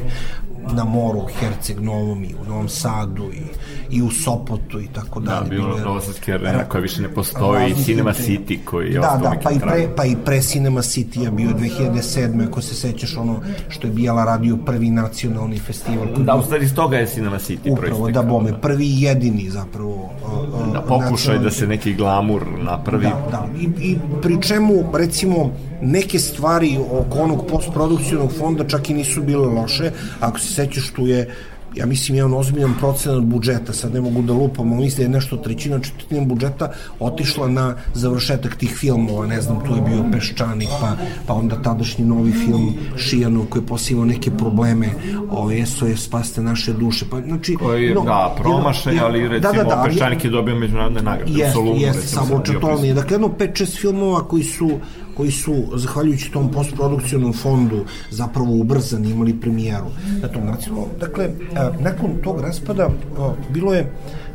na 0.69 0.85
moru 0.85 1.19
u 1.19 1.29
Herceg 1.31 1.81
Novom 1.81 2.25
i 2.25 2.35
u 2.37 2.49
Novom 2.49 2.69
Sadu 2.69 3.25
i, 3.25 3.43
i 3.91 4.03
u 4.03 4.11
Sopotu 4.13 4.81
i 4.81 4.87
tako 4.87 5.21
Da, 5.21 5.31
dalje. 5.31 5.51
bilo 5.51 5.77
je- 5.77 5.83
Novosadski 5.83 6.33
arena 6.33 6.65
koja 6.65 6.81
više 6.81 7.03
ne 7.03 7.09
postoji 7.11 7.71
i 7.71 7.75
Cinema 7.77 8.13
City 8.13 8.59
koji 8.65 8.87
je 8.87 8.93
da, 8.93 9.07
ostao 9.07 9.19
da, 9.21 9.37
pa 9.41 9.51
i, 9.51 9.59
pre, 9.61 9.89
pa 9.97 10.05
i 10.05 10.17
pre 10.17 10.41
Cinema 10.43 10.81
City 10.83 10.97
je 11.19 11.31
bio 11.31 11.51
2007. 11.51 12.49
ako 12.49 12.61
se 12.61 12.75
sećaš 12.77 13.17
ono 13.17 13.41
što 13.69 13.87
je 13.87 13.93
Bijala 13.93 14.25
radio 14.27 14.57
prvi 14.57 14.91
nacionalni 14.91 15.59
festival 15.59 16.07
Da, 16.17 16.35
u 16.35 16.43
stvari 16.43 16.65
iz 16.65 16.75
toga 16.75 16.97
je 16.97 17.07
Cinema 17.07 17.37
City 17.39 17.73
upravo 17.73 18.11
da 18.11 18.23
bome 18.23 18.61
prvi 18.61 18.87
i 18.87 19.03
jedini 19.03 19.51
zapravo 19.51 20.11
a, 20.25 20.29
a, 20.61 20.73
Da 20.73 20.81
pokušaj 20.81 21.09
da 21.35 21.41
nacionalni- 21.41 21.51
se 21.51 21.67
neki 21.67 21.95
glamur 21.95 22.43
napravi. 22.59 23.05
Da, 23.05 23.29
da. 23.31 23.47
I, 23.59 23.65
I 23.83 23.97
pri 24.23 24.43
čemu, 24.43 24.75
recimo, 24.95 25.51
neke 25.83 26.19
stvari 26.19 26.79
oko 26.91 27.19
onog 27.19 27.47
postprodukcijnog 27.47 28.33
fonda 28.39 28.65
čak 28.65 28.91
i 28.91 28.95
nisu 28.95 29.23
bile 29.23 29.47
loše. 29.47 29.91
Ako 30.21 30.39
se 30.39 30.55
sećaš, 30.55 30.91
tu 30.91 31.07
je 31.07 31.35
ja 31.77 31.87
mislim 31.87 32.17
jedan 32.17 32.35
ozbiljan 32.35 32.75
procenat 32.79 33.23
budžeta, 33.25 33.73
sad 33.73 33.95
ne 33.95 34.01
mogu 34.01 34.23
da 34.23 34.33
lupam, 34.33 34.73
ali 34.73 34.81
mislim 34.83 34.97
da 34.97 35.03
je 35.03 35.09
nešto 35.09 35.37
trećina, 35.37 35.79
četvrtina 35.79 36.25
budžeta 36.25 36.73
otišla 37.01 37.49
na 37.49 37.75
završetak 37.95 38.55
tih 38.57 38.71
filmova, 38.71 39.27
ne 39.27 39.41
znam, 39.41 39.61
tu 39.67 39.75
je 39.77 39.83
bio 39.83 40.05
Peščanik, 40.13 40.69
pa, 40.81 40.97
pa 41.27 41.35
onda 41.35 41.63
tadašnji 41.63 42.05
novi 42.05 42.33
film 42.33 42.75
Šijano 42.97 43.45
koji 43.49 43.63
je 43.63 43.67
posle 43.67 43.93
imao 43.93 44.05
neke 44.05 44.31
probleme, 44.31 44.89
ove, 45.31 45.67
SOS 45.67 46.01
Spaste 46.05 46.43
naše 46.43 46.73
duše, 46.73 47.05
pa 47.11 47.21
znači... 47.21 47.55
Koji 47.55 47.85
je, 47.85 47.95
no, 47.95 48.01
da, 48.01 48.35
promašaj, 48.39 48.95
jedan- 48.95 49.07
ali 49.07 49.29
recimo 49.29 49.53
da, 49.53 49.59
da, 49.59 49.65
da, 49.65 49.81
ali- 49.81 49.91
Peščanik 49.91 50.25
je 50.25 50.31
dobio 50.31 50.55
međunarodne 50.55 51.03
nagrade. 51.03 51.33
u 51.33 51.37
Jeste, 51.39 51.53
Solunu, 51.53 51.81
jeste, 51.81 52.01
recimo, 52.01 52.23
samo 52.23 52.27
sam 52.27 52.43
bio 52.45 52.53
četolnije. 52.55 52.95
Dakle, 52.95 53.15
jedno 53.15 53.29
5-6 53.29 53.81
filmova 53.81 54.29
koji 54.29 54.45
su 54.45 54.71
koji 55.17 55.31
su, 55.31 55.55
zahvaljujući 55.75 56.33
tom 56.33 56.51
postprodukcionom 56.53 57.33
fondu, 57.33 57.85
zapravo 58.11 58.53
ubrzani, 58.53 59.11
imali 59.11 59.41
premijeru 59.41 59.87
na 60.23 60.29
tom 60.29 60.47
nacionalnom. 60.47 60.91
Dakle, 61.01 61.31
a, 61.57 61.71
nakon 61.81 62.11
tog 62.25 62.41
raspada 62.41 62.89
a, 63.19 63.33
bilo 63.51 63.75
je 63.75 63.93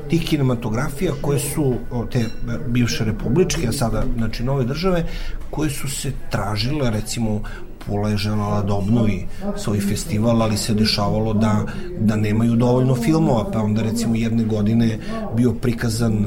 tih 0.09 0.25
kinematografija 0.25 1.13
koje 1.21 1.39
su 1.39 1.73
te 2.11 2.25
bivše 2.67 3.05
republičke, 3.05 3.67
a 3.67 3.71
sada 3.71 4.03
znači 4.17 4.43
nove 4.43 4.65
države, 4.65 5.05
koje 5.49 5.69
su 5.69 5.89
se 5.89 6.11
tražile 6.29 6.91
recimo 6.91 7.41
Pula 7.87 8.09
je 8.09 8.17
želala 8.17 8.61
da 8.61 8.73
obnovi 8.73 9.27
svoj 9.57 9.79
festival, 9.79 10.41
ali 10.41 10.57
se 10.57 10.73
dešavalo 10.73 11.33
da, 11.33 11.65
da 11.99 12.15
nemaju 12.15 12.55
dovoljno 12.55 12.95
filmova, 12.95 13.51
pa 13.51 13.59
onda 13.59 13.81
recimo 13.81 14.15
jedne 14.15 14.43
godine 14.43 14.99
bio 15.35 15.53
prikazan 15.53 16.25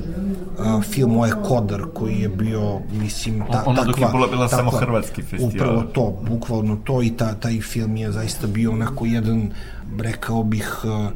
film 0.82 1.16
Oje 1.16 1.32
Kodar 1.48 1.82
koji 1.94 2.18
je 2.20 2.28
bio, 2.28 2.80
mislim, 2.92 3.44
ta, 3.52 3.62
Ono 3.66 3.84
dok 3.84 3.96
je 3.96 4.02
takva, 4.02 4.10
Pula 4.10 4.26
bila 4.26 4.48
samo 4.48 4.70
takva- 4.70 4.80
hrvatski 4.80 5.22
festival. 5.22 5.48
Upravo 5.54 5.82
to, 5.82 6.18
bukvalno 6.28 6.76
to 6.84 7.02
i 7.02 7.10
ta, 7.10 7.34
taj 7.34 7.60
film 7.60 7.96
je 7.96 8.12
zaista 8.12 8.46
bio 8.46 8.72
onako 8.72 9.06
jedan, 9.06 9.50
rekao 9.98 10.42
bih, 10.42 10.80
a, 10.84 11.10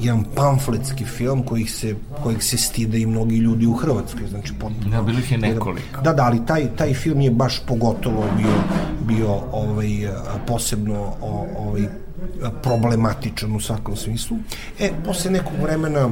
jedan 0.00 0.24
pamfletski 0.34 1.04
film 1.04 1.42
kojih 1.42 1.72
se, 1.72 1.94
kojeg 2.22 2.42
se 2.42 2.58
stide 2.58 2.98
i 3.00 3.06
mnogi 3.06 3.36
ljudi 3.36 3.66
u 3.66 3.72
Hrvatskoj, 3.72 4.26
znači 4.30 4.52
potpuno. 4.60 4.90
Da, 4.90 5.02
bilo 5.02 5.18
ih 5.18 5.32
je 5.32 5.38
nekoliko. 5.38 6.00
Da, 6.02 6.12
da, 6.12 6.24
ali 6.24 6.46
taj, 6.46 6.68
taj 6.76 6.94
film 6.94 7.20
je 7.20 7.30
baš 7.30 7.60
pogotovo 7.66 8.24
bio, 8.36 8.54
bio 9.06 9.40
ovaj, 9.52 9.88
posebno 10.46 11.12
ovaj, 11.56 11.82
problematičan 12.62 13.56
u 13.56 13.60
svakom 13.60 13.96
smislu. 13.96 14.36
E, 14.78 14.90
posle 15.04 15.30
nekog 15.30 15.52
vremena 15.62 16.00
a, 16.00 16.10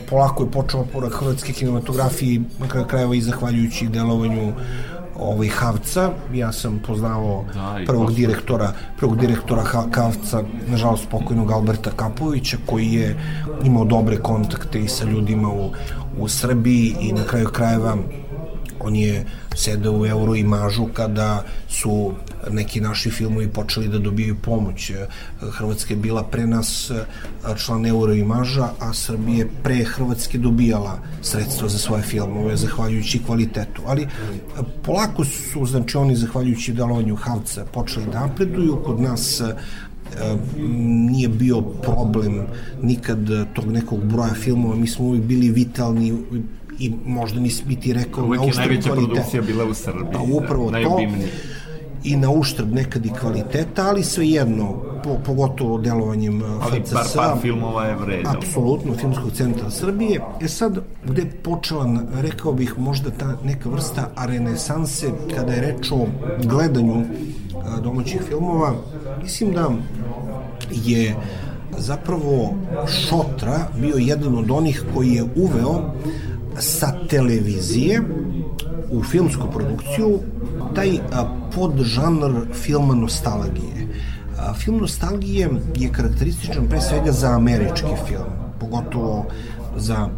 polako 0.00 0.42
je 0.42 0.50
počeo 0.50 0.80
oporak 0.80 1.12
hrvatske 1.12 1.52
kinematografije 1.52 2.40
na 2.58 2.68
kraju 2.68 2.86
krajeva 2.86 3.14
i 3.14 3.20
zahvaljujući 3.20 3.88
delovanju 3.88 4.52
ovaj 5.16 5.48
Havca, 5.48 6.10
ja 6.34 6.52
sam 6.52 6.80
poznavao 6.86 7.44
Da, 7.54 7.78
i 7.82 7.86
prvog 7.86 8.06
posle. 8.06 8.16
direktora, 8.16 8.72
prvog 8.98 9.16
direktora 9.16 9.62
Ha- 9.62 9.86
Havca, 9.94 10.42
nažalost 10.66 11.08
pokojnog 11.10 11.50
Alberta 11.50 11.90
Kapovića, 11.90 12.56
koji 12.66 12.92
je 12.92 13.16
imao 13.64 13.84
dobre 13.84 14.16
kontakte 14.16 14.80
i 14.80 14.88
sa 14.88 15.04
ljudima 15.04 15.48
u, 15.48 15.70
u 16.18 16.28
Srbiji 16.28 16.96
i 17.00 17.12
na 17.12 17.24
kraju 17.24 17.46
krajeva 17.48 17.96
on 18.80 18.96
je 18.96 19.26
sedao 19.54 19.92
u 19.94 20.06
euro 20.06 20.34
imažu 20.34 20.86
kada 20.86 21.42
su 21.68 22.12
neki 22.50 22.80
naši 22.80 23.10
filmovi 23.10 23.48
počeli 23.48 23.88
da 23.88 23.98
dobijaju 23.98 24.36
pomoć. 24.42 24.92
Hrvatska 25.40 25.94
je 25.94 26.00
bila 26.00 26.22
pre 26.22 26.46
nas 26.46 26.90
član 27.64 27.86
euro 27.86 28.12
imaža, 28.12 28.68
a 28.80 28.92
Srbije 28.92 29.48
pre 29.62 29.84
Hrvatske 29.84 30.38
dobijala 30.38 30.98
sredstva 31.22 31.68
za 31.68 31.78
svoje 31.78 32.02
filmove, 32.02 32.56
zahvaljujući 32.56 33.22
kvalitetu. 33.26 33.82
Ali 33.86 34.08
polako 34.82 35.24
su, 35.24 35.66
znači 35.66 35.96
oni 35.96 36.16
zahvaljujući 36.16 36.72
delovanju 36.72 37.16
Havca 37.16 37.64
počeli 37.64 38.06
da 38.12 38.26
napreduju, 38.26 38.82
kod 38.84 39.00
nas 39.00 39.42
nije 41.08 41.28
bio 41.28 41.60
problem 41.60 42.46
nikad 42.82 43.18
tog 43.52 43.72
nekog 43.72 44.04
broja 44.04 44.34
filmova, 44.34 44.76
mi 44.76 44.86
smo 44.86 45.04
uvijek 45.04 45.24
bili 45.24 45.50
vitalni 45.50 46.14
i 46.78 46.92
možda 47.06 47.40
nisi 47.40 47.62
biti 47.68 47.92
rekao 47.92 48.24
Uvijek 48.24 48.42
je 48.46 48.52
najveća 48.56 48.92
produkcija 48.92 49.42
bila 49.42 49.64
u 49.64 49.74
Srbiji. 49.74 50.06
Pa 50.12 50.18
upravo 50.18 50.64
to 50.64 50.70
najobimnija. 50.70 51.28
I 52.06 52.16
na 52.16 52.30
uštrb 52.30 52.72
nekad 52.72 53.06
i 53.06 53.10
kvaliteta, 53.20 53.88
ali 53.88 54.02
svejedno, 54.04 54.74
po, 55.04 55.16
pogotovo 55.24 55.78
delovanjem 55.78 56.42
uh, 56.42 56.48
Ali 56.62 56.82
par, 56.92 57.04
FCS, 57.04 57.14
par 57.16 57.38
filmova 57.42 57.84
je 57.84 57.96
vredno. 57.96 58.30
apsolutno 58.30 58.94
Filmskog 58.94 59.32
centra 59.32 59.70
Srbije. 59.70 60.20
E 60.40 60.48
sad, 60.48 60.78
gde 61.04 61.22
je 61.22 61.30
počela, 61.30 62.02
rekao 62.14 62.52
bih, 62.52 62.74
možda 62.78 63.10
ta 63.10 63.36
neka 63.44 63.68
vrsta 63.68 64.08
renesanse 64.26 65.10
kada 65.34 65.52
je 65.52 65.60
reč 65.60 65.92
o 65.92 66.06
gledanju 66.44 67.04
a, 67.64 67.80
domaćih 67.80 68.22
filmova, 68.28 68.74
mislim 69.22 69.52
da 69.52 69.70
je 70.70 71.16
zapravo 71.78 72.54
Šotra 72.86 73.58
bio 73.80 73.96
jedan 73.96 74.38
od 74.38 74.50
onih 74.50 74.84
koji 74.94 75.10
je 75.10 75.24
uveo 75.36 75.94
sa 76.58 76.92
televizije 77.08 78.02
u 78.90 79.02
filmsku 79.02 79.46
produkciju 79.52 80.18
taj 80.76 80.98
podžanr 81.54 82.32
filma 82.52 82.94
nostalgije. 82.94 83.88
Film 84.64 84.78
nostalgije 84.78 85.50
je 85.76 85.92
karakterističan 85.92 86.68
pre 86.68 86.80
svega 86.80 87.12
za 87.12 87.30
američki 87.32 87.94
film, 88.06 88.28
pogotovo 88.60 89.26
za 89.76 90.08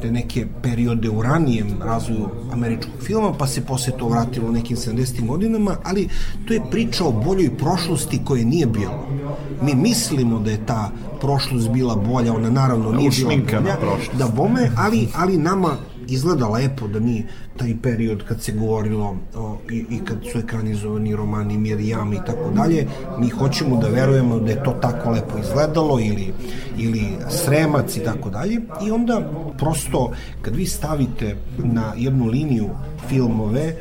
te 0.00 0.10
neke 0.10 0.46
periode 0.62 1.10
u 1.10 1.22
ranijem 1.22 1.66
razvoju 1.84 2.28
američkog 2.52 2.94
filma, 3.02 3.32
pa 3.38 3.46
se 3.46 3.60
posle 3.60 3.92
to 3.98 4.08
vratilo 4.08 4.48
u 4.48 4.52
nekim 4.52 4.76
70. 4.76 5.26
godinama, 5.26 5.76
ali 5.84 6.08
to 6.48 6.54
je 6.54 6.62
priča 6.70 7.04
o 7.04 7.12
boljoj 7.12 7.56
prošlosti 7.56 8.20
koje 8.24 8.44
nije 8.44 8.66
bilo. 8.66 9.06
Mi 9.62 9.74
mislimo 9.74 10.38
da 10.38 10.50
je 10.50 10.66
ta 10.66 10.90
prošlost 11.20 11.70
bila 11.70 11.96
bolja, 11.96 12.34
ona 12.34 12.50
naravno 12.50 12.92
nije 12.92 13.10
bila 13.10 13.60
bolja, 13.60 13.76
prošlost. 13.76 14.18
da 14.18 14.28
bome, 14.28 14.70
ali, 14.76 15.08
ali 15.14 15.38
nama 15.38 15.76
izgleda 16.08 16.48
lepo 16.48 16.88
da 16.88 17.00
mi 17.00 17.26
taj 17.56 17.74
period 17.82 18.24
kad 18.28 18.42
se 18.42 18.52
govorilo 18.52 19.16
o, 19.34 19.58
i, 19.70 19.84
i 19.90 19.98
kad 20.04 20.18
su 20.32 20.38
ekranizovani 20.38 21.16
romani 21.16 21.58
Mirjam 21.58 22.12
i 22.12 22.20
tako 22.26 22.50
dalje, 22.50 22.86
mi 23.18 23.28
hoćemo 23.28 23.76
da 23.76 23.88
verujemo 23.88 24.38
da 24.38 24.50
je 24.50 24.62
to 24.64 24.70
tako 24.70 25.10
lepo 25.10 25.38
izgledalo 25.38 26.00
ili, 26.00 26.32
ili 26.78 27.04
Sremac 27.30 27.96
i 27.96 28.04
tako 28.04 28.30
dalje. 28.30 28.60
I 28.86 28.90
onda 28.90 29.30
prosto 29.58 30.12
kad 30.42 30.56
vi 30.56 30.66
stavite 30.66 31.36
na 31.58 31.92
jednu 31.96 32.26
liniju 32.26 32.70
filmove 33.08 33.76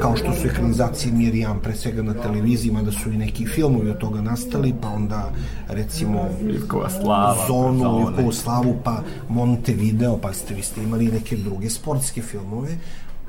kao 0.00 0.16
što 0.16 0.32
su 0.32 0.46
ekranizacije 0.46 1.12
Mirjam 1.12 1.60
pre 1.60 1.74
svega 1.74 2.02
na 2.02 2.14
televizijima 2.14 2.82
da 2.82 2.92
su 2.92 3.12
i 3.12 3.16
neki 3.16 3.46
filmovi 3.46 3.90
od 3.90 3.98
toga 3.98 4.20
nastali 4.20 4.74
pa 4.82 4.88
onda 4.88 5.30
recimo 5.68 6.28
Ivkova 6.50 6.90
slava. 6.90 7.36
zonu, 7.48 7.78
Zone. 7.78 8.02
Ivkovu 8.02 8.32
slavu, 8.32 8.76
pa 8.84 9.02
Montevideo, 9.28 10.16
pa 10.16 10.32
ste 10.32 10.54
vi 10.54 10.62
ste 10.62 10.82
imali 10.82 11.06
neke 11.06 11.36
druge 11.36 11.70
sportske 11.70 12.22
filmove 12.22 12.68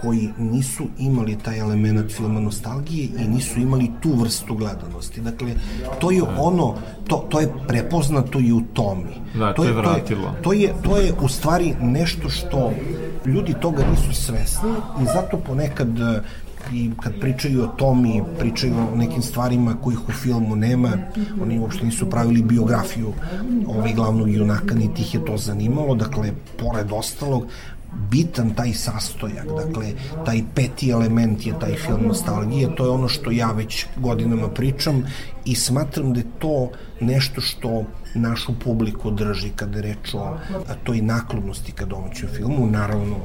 koji 0.02 0.30
nisu 0.38 0.84
imali 1.00 1.38
taj 1.38 1.60
element 1.60 2.12
filma 2.12 2.40
nostalgije 2.40 3.10
i 3.20 3.28
nisu 3.28 3.60
imali 3.60 3.92
tu 4.02 4.14
vrstu 4.14 4.56
gledanosti. 4.56 5.22
Dakle, 5.22 5.54
to 6.00 6.12
je 6.12 6.22
ono, 6.38 6.76
to, 7.08 7.18
to 7.30 7.40
je 7.40 7.54
prepoznato 7.68 8.40
i 8.40 8.52
u 8.54 8.62
tomi. 8.62 9.14
Da, 9.36 9.54
to 9.54 9.64
je 9.64 9.74
To 9.74 9.80
vratilo. 9.80 10.28
je, 10.28 10.42
to 10.42 10.54
je, 10.54 10.74
to 10.84 10.98
je 10.98 11.14
u 11.22 11.28
stvari 11.28 11.76
nešto 11.82 12.30
što 12.30 12.72
ljudi 13.26 13.54
toga 13.62 13.84
nisu 13.92 14.22
svesni 14.22 14.70
i 15.02 15.06
zato 15.06 15.38
ponekad 15.38 15.88
i 16.72 16.92
kad 17.02 17.20
pričaju 17.20 17.64
o 17.64 17.68
tom 17.68 18.06
i 18.06 18.22
pričaju 18.40 18.76
o 18.94 18.96
nekim 18.96 19.22
stvarima 19.22 19.76
kojih 19.82 20.10
u 20.10 20.12
filmu 20.12 20.56
nema, 20.56 20.92
oni 21.42 21.60
uopšte 21.60 21.86
nisu 21.86 22.10
pravili 22.10 22.44
biografiju 22.44 23.14
ovaj 23.68 23.94
glavnog 23.94 24.30
junaka, 24.30 24.76
niti 24.76 25.02
ih 25.02 25.14
je 25.14 25.26
to 25.26 25.38
zanimalo, 25.38 25.96
dakle, 25.96 26.32
pored 26.60 26.88
ostalog, 26.92 27.48
bitan 28.12 28.54
taj 28.54 28.74
sastojak, 28.74 29.46
dakle, 29.46 29.92
taj 30.26 30.44
peti 30.56 30.90
element 30.90 31.46
je 31.46 31.60
taj 31.60 31.76
film 31.76 32.08
nostalgije, 32.08 32.76
to 32.76 32.86
je 32.86 32.90
ono 32.90 33.08
što 33.08 33.32
ja 33.32 33.52
već 33.52 33.86
godinama 33.98 34.48
pričam 34.48 35.04
i 35.46 35.56
smatram 35.56 36.14
da 36.14 36.20
je 36.20 36.26
to 36.40 36.70
nešto 37.02 37.42
što 37.42 37.86
našu 38.20 38.54
publiku 38.64 39.12
drži 39.12 39.50
kada 39.56 39.78
je 39.78 39.82
reč 39.82 40.14
o 40.14 40.38
toj 40.84 41.02
naklonnosti 41.02 41.72
ka 41.72 41.86
domaćem 41.86 42.30
filmu. 42.36 42.68
Naravno, 42.68 43.16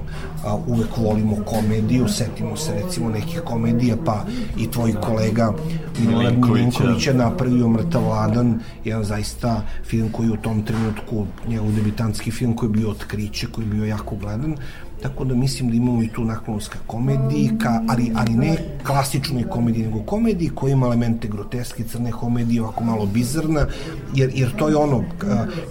a, 0.44 0.54
uvek 0.66 0.96
volimo 0.96 1.36
komediju, 1.44 2.08
setimo 2.08 2.56
se 2.56 2.74
recimo 2.74 3.10
nekih 3.10 3.40
komedija, 3.40 3.96
pa 4.04 4.24
i 4.56 4.70
tvoj 4.70 4.92
kolega 4.92 5.52
Milorad 5.98 6.38
Milinković 6.38 7.06
je 7.06 7.14
napravio 7.14 7.68
Mrtav 7.68 8.04
Vladan, 8.04 8.60
jedan 8.84 9.04
zaista 9.04 9.62
film 9.84 10.12
koji 10.12 10.30
u 10.30 10.36
tom 10.36 10.62
trenutku, 10.62 11.26
njegov 11.48 11.72
debitanski 11.72 12.30
film 12.30 12.56
koji 12.56 12.68
je 12.68 12.72
bio 12.72 12.90
otkriće, 12.90 13.46
koji 13.46 13.64
je 13.64 13.70
bio 13.70 13.84
jako 13.84 14.16
gledan, 14.16 14.56
tako 15.02 15.24
da 15.24 15.34
mislim 15.34 15.70
da 15.70 15.76
imamo 15.76 16.02
i 16.02 16.08
tu 16.08 16.24
naklonost 16.24 16.68
ka 16.68 16.78
komediji, 16.86 17.50
ka, 17.62 17.82
ali, 17.88 18.12
ali 18.16 18.34
ne 18.34 18.56
klasičnoj 18.86 19.42
komediji, 19.42 19.86
nego 19.86 20.02
komediji 20.02 20.50
koja 20.54 20.72
ima 20.72 20.86
elemente 20.86 21.28
groteski, 21.28 21.84
crne 21.84 22.12
komedije, 22.12 22.62
ovako 22.62 22.84
malo 22.84 23.06
bizarna, 23.06 23.66
jer, 24.14 24.30
jer 24.34 24.56
to 24.56 24.68
je 24.68 24.76
ono, 24.76 25.04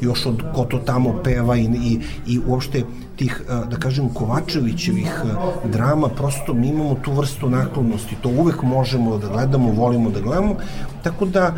još 0.01 0.25
od 0.25 0.43
ko 0.55 0.65
to 0.65 0.77
tamo 0.77 1.22
peva 1.24 1.57
i, 1.57 1.63
i, 1.63 2.00
i 2.27 2.39
uopšte 2.48 2.84
tih, 3.17 3.41
da 3.69 3.77
kažem, 3.79 4.10
Kovačevićevih 4.13 5.22
drama, 5.65 6.07
prosto 6.07 6.53
mi 6.53 6.67
imamo 6.67 6.96
tu 7.01 7.12
vrstu 7.12 7.50
naklonosti, 7.50 8.15
to 8.22 8.29
uvek 8.29 8.63
možemo 8.63 9.17
da 9.17 9.27
gledamo, 9.27 9.72
volimo 9.72 10.10
da 10.10 10.19
gledamo, 10.19 10.55
tako 11.03 11.25
da 11.25 11.53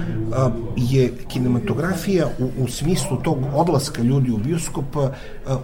je 0.77 1.13
kinematografija 1.27 2.27
u, 2.39 2.63
u 2.63 2.67
smislu 2.67 3.17
tog 3.17 3.37
odlaska 3.53 4.01
ljudi 4.01 4.31
u 4.31 4.37
bioskop 4.37 4.85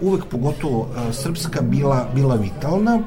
uvek 0.02 0.26
pogotovo 0.26 0.90
srpska 1.12 1.62
bila, 1.62 1.95
bila 2.16 2.36
vitalna 2.36 3.00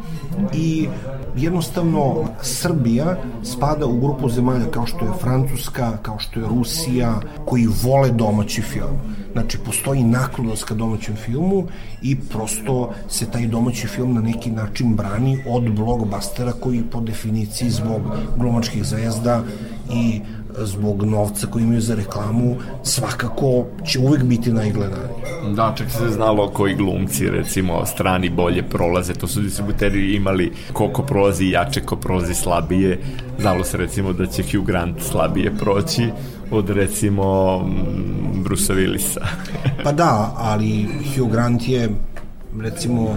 i 0.54 0.88
jednostavno 1.37 2.25
Srbija 2.42 3.16
spada 3.42 3.87
u 3.87 4.00
grupu 4.00 4.28
zemalja 4.28 4.71
kao 4.71 4.87
što 4.87 5.04
je 5.04 5.18
Francuska, 5.21 5.99
kao 6.02 6.18
što 6.18 6.40
je 6.40 6.49
Rusija, 6.49 7.21
koji 7.45 7.68
vole 7.83 8.11
domaći 8.11 8.62
film. 8.62 8.99
Znači, 9.33 9.59
postoji 9.59 10.02
naklonost 10.02 10.64
ka 10.64 10.75
domaćem 10.75 11.16
filmu 11.16 11.66
i 12.02 12.16
prosto 12.21 12.92
se 13.09 13.30
taj 13.30 13.47
domaći 13.47 13.87
film 13.87 14.14
na 14.14 14.21
neki 14.21 14.50
način 14.50 14.97
brani 14.97 15.45
od 15.49 15.73
blockbustera 15.75 16.52
koji 16.52 16.83
po 16.83 17.00
definiciji 17.00 17.71
zbog 17.71 18.00
glumačkih 18.37 18.85
zvezda 18.85 19.42
i 19.92 20.21
zbog 20.57 21.02
novca 21.02 21.47
koji 21.47 21.62
imaju 21.62 21.81
za 21.81 21.95
reklamu 21.95 22.57
svakako 22.83 23.64
će 23.87 23.99
uvek 23.99 24.23
biti 24.23 24.52
najgledaniji. 24.52 25.55
Da, 25.55 25.75
čak 25.76 25.90
se 25.90 26.09
znalo 26.09 26.49
koji 26.49 26.75
glumci 26.75 27.31
recimo 27.31 27.87
strani 27.87 28.31
bolje 28.31 28.62
prolaze, 28.62 29.14
to 29.14 29.26
su 29.26 29.40
distributeri 29.40 30.14
imali 30.14 30.52
koliko 30.73 31.02
prolazi 31.02 31.49
jače, 31.49 31.81
ko 31.81 31.97
prolazi 31.97 32.35
slabije, 32.35 32.99
znalo 33.40 33.64
se 33.64 33.76
recimo 33.76 34.12
da 34.12 34.26
će 34.26 34.43
Hugh 34.43 34.67
Grant 34.67 35.02
slabije 35.02 35.55
proći 35.57 36.11
od 36.50 36.71
recimo 36.71 37.59
Brusa 38.45 38.75
Willisa. 38.75 39.26
pa 39.85 39.93
da, 39.93 40.35
ali 40.37 40.87
Hugh 41.17 41.33
Grant 41.33 41.69
je 41.69 41.88
recimo 42.61 43.02
uh, 43.02 43.17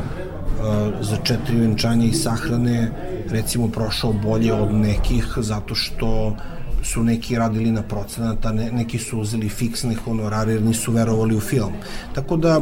za 1.01 1.17
četiri 1.23 1.55
venčanja 1.55 2.05
i 2.05 2.13
sahrane 2.13 2.91
recimo 3.29 3.67
prošao 3.67 4.13
bolje 4.13 4.53
od 4.53 4.73
nekih 4.73 5.25
zato 5.37 5.75
što 5.75 6.35
su 6.83 7.03
neki 7.03 7.35
radili 7.35 7.71
na 7.71 7.81
procenata, 7.81 8.51
ne, 8.51 8.71
neki 8.71 8.99
su 8.99 9.19
uzeli 9.19 9.49
fiksne 9.49 9.95
honorare 9.95 10.53
jer 10.53 10.63
nisu 10.63 10.91
verovali 10.91 11.35
u 11.35 11.39
film. 11.39 11.73
Tako 12.15 12.37
da, 12.37 12.61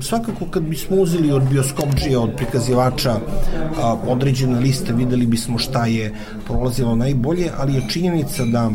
svakako 0.00 0.46
kad 0.46 0.62
bismo 0.62 0.96
uzeli 0.96 1.32
od 1.32 1.42
bioskopđija, 1.50 2.20
od 2.20 2.36
prikazivača 2.36 3.20
a, 3.82 3.96
određene 4.06 4.60
liste, 4.60 4.92
videli 4.92 5.26
bismo 5.26 5.58
šta 5.58 5.86
je 5.86 6.14
prolazilo 6.46 6.94
najbolje, 6.94 7.50
ali 7.58 7.74
je 7.74 7.88
činjenica 7.88 8.44
da 8.44 8.70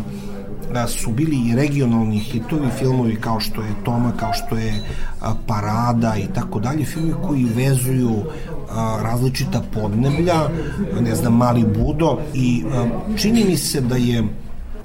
da 0.74 0.88
su 0.88 1.12
bili 1.12 1.50
i 1.50 1.56
regionalni 1.56 2.20
hitovi 2.20 2.68
filmovi 2.80 3.16
kao 3.16 3.40
što 3.40 3.62
je 3.62 3.68
Toma, 3.84 4.12
kao 4.20 4.34
što 4.34 4.58
je 4.58 4.74
a, 5.22 5.34
Parada 5.48 6.16
i 6.18 6.28
tako 6.34 6.60
dalje, 6.60 6.86
filmovi 6.86 7.14
koji 7.28 7.46
vezuju 7.46 8.16
a, 8.72 9.00
različita 9.04 9.62
podneblja, 9.74 10.50
ne 11.02 11.16
znam, 11.16 11.34
Mali 11.34 11.64
Budo 11.64 12.20
i 12.34 12.64
a, 12.74 12.86
čini 13.18 13.46
mi 13.46 13.58
se 13.58 13.82
da 13.82 13.96
je 13.96 14.24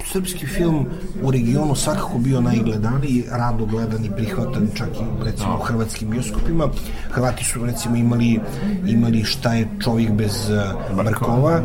srpski 0.05 0.47
film 0.47 0.85
u 1.23 1.31
regionu 1.31 1.75
svakako 1.75 2.17
bio 2.17 2.41
najgledaniji, 2.41 3.23
rado 3.31 3.65
gledan 3.65 4.05
i 4.05 4.11
prihvatan 4.15 4.67
čak 4.73 4.87
i 4.87 5.23
recimo 5.25 5.55
u 5.55 5.63
hrvatskim 5.63 6.09
bioskopima. 6.09 6.67
Hrvati 7.11 7.45
su 7.45 7.65
recimo 7.65 7.95
imali, 7.95 8.39
imali 8.87 9.23
šta 9.23 9.53
je 9.53 9.67
čovjek 9.83 10.11
bez 10.11 10.51
Brkova, 10.95 11.61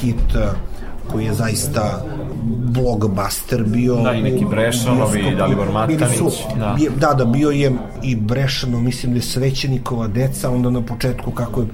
hit 0.00 0.36
koji 1.10 1.24
je 1.24 1.34
zaista 1.34 2.04
blockbuster 2.44 3.64
bio. 3.64 3.94
Da, 3.94 4.12
i 4.12 4.22
neki 4.22 4.44
Brešanovi, 4.44 5.20
i 5.20 5.36
Dalibor 5.36 5.72
Matanić. 5.72 6.18
Su, 6.18 6.30
da. 6.58 6.76
da, 6.96 7.14
da, 7.14 7.24
bio 7.24 7.50
je 7.50 7.72
i 8.02 8.16
Brešanov, 8.16 8.80
mislim 8.82 9.12
da 9.12 9.18
je 9.18 9.22
Svećenikova 9.22 10.06
deca, 10.06 10.50
onda 10.50 10.70
na 10.70 10.82
početku 10.82 11.30
kako 11.30 11.60
je 11.60 11.66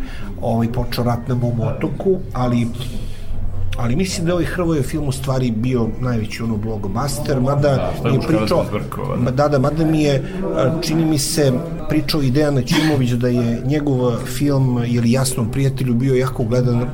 ovaj, 0.43 0.73
počeo 0.73 1.05
rat 1.05 1.29
na 1.29 1.35
mom 1.35 1.61
otoku, 1.61 2.19
ali 2.33 2.67
ali 3.77 3.97
mislim 3.97 4.27
da 4.27 4.31
je 4.31 4.35
ovaj 4.35 4.45
Hrvoje 4.45 4.83
film 4.83 5.09
u 5.09 5.13
stvari 5.13 5.51
bio 5.51 5.89
najveći 6.01 6.43
ono 6.43 6.57
blockbuster, 6.57 7.41
mada 7.41 7.93
da, 8.03 8.09
je 8.09 8.21
pričao, 8.21 8.67
da. 9.25 9.31
da, 9.31 9.49
da, 9.49 9.59
mada 9.59 9.85
mi 9.85 10.03
je, 10.03 10.25
čini 10.83 11.05
mi 11.05 11.19
se, 11.19 11.53
pričao 11.89 12.23
i 12.23 12.31
Dejana 12.31 12.63
Ćimović 12.63 13.11
da 13.11 13.29
je 13.29 13.63
njegov 13.67 14.17
film 14.27 14.85
ili 14.87 15.13
jasnom 15.13 15.51
prijatelju 15.51 15.95
bio 15.95 16.15
jako 16.15 16.45
gledan 16.45 16.87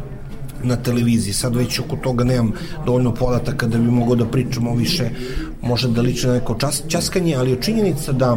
na 0.63 0.77
televiziji. 0.77 1.33
Sad 1.33 1.57
već 1.57 1.79
oko 1.79 1.97
toga 1.97 2.25
nemam 2.25 2.53
dovoljno 2.87 3.15
podataka 3.15 3.67
da 3.67 3.79
bi 3.79 3.91
mogao 3.91 4.15
da 4.15 4.25
pričamo 4.25 4.75
više, 4.75 5.11
može 5.63 5.89
da 5.89 6.01
liči 6.01 6.27
na 6.27 6.33
neko 6.33 6.55
čas, 6.55 6.83
časkanje, 6.89 7.35
ali 7.37 7.51
je 7.51 7.63
činjenica 7.63 8.13
da 8.13 8.37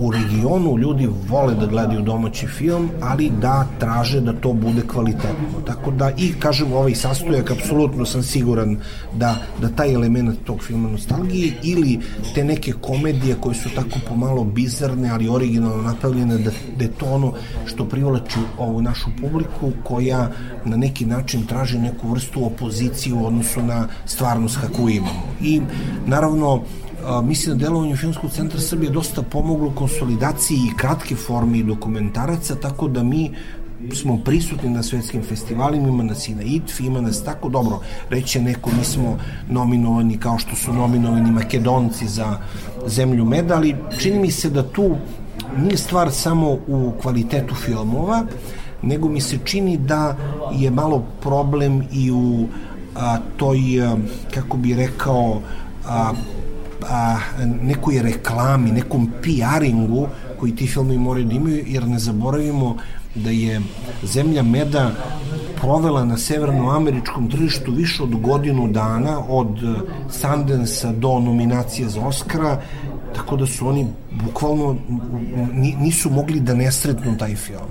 u 0.00 0.10
regionu 0.10 0.78
ljudi 0.78 1.08
vole 1.28 1.54
da 1.54 1.66
gledaju 1.66 2.02
domaći 2.02 2.46
film, 2.46 2.90
ali 3.00 3.30
da 3.40 3.66
traže 3.78 4.20
da 4.20 4.32
to 4.32 4.52
bude 4.52 4.82
kvalitetno. 4.86 5.60
Tako 5.66 5.90
da 5.90 6.10
i 6.16 6.32
kažem 6.38 6.72
ovaj 6.72 6.94
sastojak 6.94 7.50
apsolutno 7.50 8.06
sam 8.06 8.22
siguran 8.22 8.76
da 9.14 9.36
da 9.60 9.68
taj 9.68 9.94
element 9.94 10.44
tog 10.44 10.62
filma 10.62 10.88
nostalgije 10.88 11.52
ili 11.62 11.98
te 12.34 12.44
neke 12.44 12.72
komedije 12.72 13.36
koje 13.40 13.54
su 13.54 13.68
tako 13.74 13.98
pomalo 14.08 14.44
bizarne, 14.44 15.10
ali 15.10 15.28
originalno 15.28 15.82
napravljene 15.82 16.38
da, 16.38 16.50
da 16.78 16.84
je 16.84 16.90
to 16.90 17.06
ono 17.06 17.32
što 17.66 17.84
privlači 17.84 18.38
ovu 18.58 18.82
našu 18.82 19.10
publiku 19.20 19.72
koja 19.84 20.30
na 20.64 20.76
neki 20.76 21.06
način 21.06 21.46
traži 21.46 21.78
neku 21.78 22.08
vrstu 22.08 22.46
opozicije 22.46 23.14
u 23.14 23.26
odnosu 23.26 23.62
na 23.62 23.88
stvarnost 24.06 24.58
kakvu 24.60 24.88
imamo. 24.88 25.22
I 25.42 25.60
naravno 26.06 26.62
a, 27.06 27.22
mislim 27.22 27.58
da 27.58 27.64
delovanje 27.64 27.96
Filmskog 27.96 28.30
centra 28.30 28.60
Srbije 28.60 28.90
dosta 28.90 29.22
pomoglo 29.22 29.70
konsolidaciji 29.70 30.56
i 30.56 30.76
kratke 30.76 31.16
forme 31.16 31.58
i 31.58 31.62
dokumentaraca, 31.62 32.54
tako 32.54 32.88
da 32.88 33.02
mi 33.02 33.30
smo 33.94 34.18
prisutni 34.24 34.70
na 34.70 34.82
svetskim 34.82 35.22
festivalima, 35.22 35.88
ima 35.88 36.02
nas 36.02 36.28
i 36.28 36.34
na 36.34 36.42
ITF, 36.42 36.80
ima 36.80 37.00
nas 37.00 37.24
tako 37.24 37.48
dobro, 37.48 37.80
reće 38.10 38.40
neko, 38.40 38.70
mi 38.78 38.84
smo 38.84 39.18
nominovani 39.48 40.18
kao 40.18 40.38
što 40.38 40.56
su 40.56 40.72
nominovani 40.72 41.30
Makedonci 41.30 42.06
za 42.08 42.38
zemlju 42.86 43.24
meda, 43.24 43.56
ali 43.56 43.76
čini 43.98 44.18
mi 44.18 44.30
se 44.30 44.50
da 44.50 44.62
tu 44.62 44.96
nije 45.56 45.76
stvar 45.76 46.12
samo 46.12 46.50
u 46.66 46.92
kvalitetu 47.02 47.54
filmova, 47.54 48.26
nego 48.82 49.08
mi 49.08 49.20
se 49.20 49.38
čini 49.44 49.76
da 49.76 50.16
je 50.52 50.70
malo 50.70 51.04
problem 51.20 51.82
i 51.92 52.10
u 52.10 52.46
a, 52.96 53.18
toj, 53.36 53.58
a, 53.82 53.96
kako 54.34 54.56
bi 54.56 54.74
rekao, 54.74 55.40
a, 55.86 56.12
a, 56.88 57.18
nekoj 57.62 58.02
reklami, 58.02 58.70
nekom 58.70 59.10
PR-ingu 59.22 60.08
koji 60.40 60.56
ti 60.56 60.66
filmi 60.66 60.98
moraju 60.98 61.26
da 61.26 61.34
imaju, 61.34 61.64
jer 61.66 61.88
ne 61.88 61.98
zaboravimo 61.98 62.76
da 63.14 63.30
je 63.30 63.60
zemlja 64.02 64.42
meda 64.42 64.90
provela 65.60 66.04
na 66.04 66.18
severnoameričkom 66.18 67.30
tržištu 67.30 67.72
više 67.72 68.02
od 68.02 68.20
godinu 68.20 68.68
dana 68.68 69.18
od 69.28 69.58
Sundance 70.10 70.92
do 70.92 71.18
nominacije 71.18 71.88
za 71.88 72.00
Oscara 72.00 72.60
tako 73.16 73.36
da 73.36 73.46
su 73.46 73.68
oni 73.68 73.86
bukvalno 74.24 74.76
nisu 75.80 76.10
mogli 76.10 76.40
da 76.40 76.54
ne 76.54 76.72
sretnu 76.72 77.18
taj 77.18 77.36
film. 77.36 77.70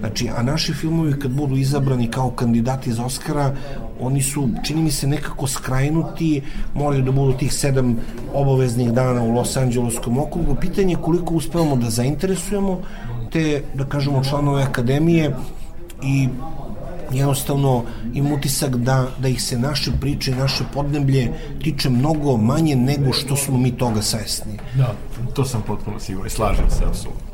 Znači, 0.00 0.28
a 0.36 0.42
naši 0.42 0.74
filmovi 0.74 1.18
kad 1.18 1.30
budu 1.30 1.56
izabrani 1.56 2.10
kao 2.10 2.30
kandidati 2.30 2.92
za 2.92 3.04
Oscara, 3.04 3.54
oni 4.02 4.22
su, 4.22 4.48
čini 4.62 4.82
mi 4.82 4.90
se, 4.90 5.06
nekako 5.06 5.46
skrajnuti, 5.46 6.42
moraju 6.74 7.02
da 7.02 7.12
budu 7.12 7.32
tih 7.38 7.52
sedam 7.54 7.96
obaveznih 8.34 8.92
dana 8.92 9.22
u 9.22 9.32
Los 9.32 9.56
Angeleskom 9.56 10.18
okrugu. 10.18 10.54
Pitanje 10.54 10.92
je 10.92 11.02
koliko 11.02 11.34
uspevamo 11.34 11.76
da 11.76 11.90
zainteresujemo 11.90 12.80
te, 13.32 13.62
da 13.74 13.84
kažemo, 13.84 14.24
članove 14.24 14.62
akademije 14.62 15.36
i 16.02 16.28
jednostavno 17.12 17.84
im 18.14 18.32
utisak 18.32 18.76
da, 18.76 19.06
da 19.18 19.28
ih 19.28 19.42
se 19.42 19.58
naše 19.58 19.90
priče 20.00 20.34
naše 20.34 20.64
podneblje 20.74 21.32
tiče 21.62 21.90
mnogo 21.90 22.36
manje 22.36 22.76
nego 22.76 23.12
što 23.12 23.36
smo 23.36 23.58
mi 23.58 23.70
toga 23.76 24.02
svesni. 24.02 24.58
Da, 24.74 24.94
to 25.34 25.44
sam 25.44 25.62
potpuno 25.66 26.00
siguran 26.00 26.26
i 26.26 26.30
slažem 26.30 26.70
se 26.70 26.84
apsolutno. 26.84 27.31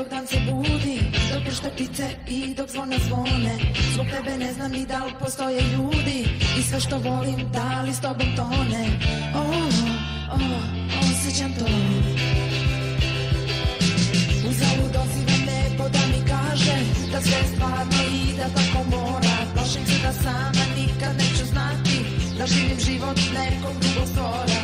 Dok 0.00 0.08
dan 0.08 0.26
se 0.26 0.40
budi 0.48 0.98
Dok 1.28 1.42
pršte 1.44 1.68
ptice 1.76 2.06
i 2.28 2.54
dok 2.54 2.68
zvona 2.70 2.96
zvone. 3.06 3.54
Zbog 3.92 4.06
tebe 4.12 4.38
ne 4.38 4.52
znam 4.52 4.72
ni 4.72 4.86
da 4.86 5.04
li 5.04 5.12
postoje 5.20 5.60
ljudi 5.74 6.18
I 6.58 6.62
sve 6.62 6.80
što 6.80 6.98
volim 6.98 7.40
da 7.52 7.82
li 7.82 7.92
s 7.94 8.00
tobom 8.00 8.30
tone. 8.36 8.84
Oh, 9.34 9.74
oh, 10.32 10.40
osjećam 11.00 11.52
to. 11.58 11.66
Uzalud 14.48 14.90
dozivam 14.96 15.42
nebo 15.50 15.84
da 15.88 16.02
mi 16.12 16.20
kaže 16.32 16.76
Da 17.12 17.20
sve 17.20 17.40
stvarno 17.54 18.00
i 18.12 18.36
da 18.38 18.46
tako 18.56 18.80
mora. 18.90 19.36
Plašim 19.54 19.86
se 19.86 19.98
da 20.02 20.12
sama 20.12 20.64
nikad 20.76 21.12
neću 21.16 21.44
znati 21.52 21.96
Da 22.38 22.46
živim 22.46 22.78
život 22.86 23.18
nekog 23.34 23.74
drugog 23.80 24.08
stvora 24.08 24.60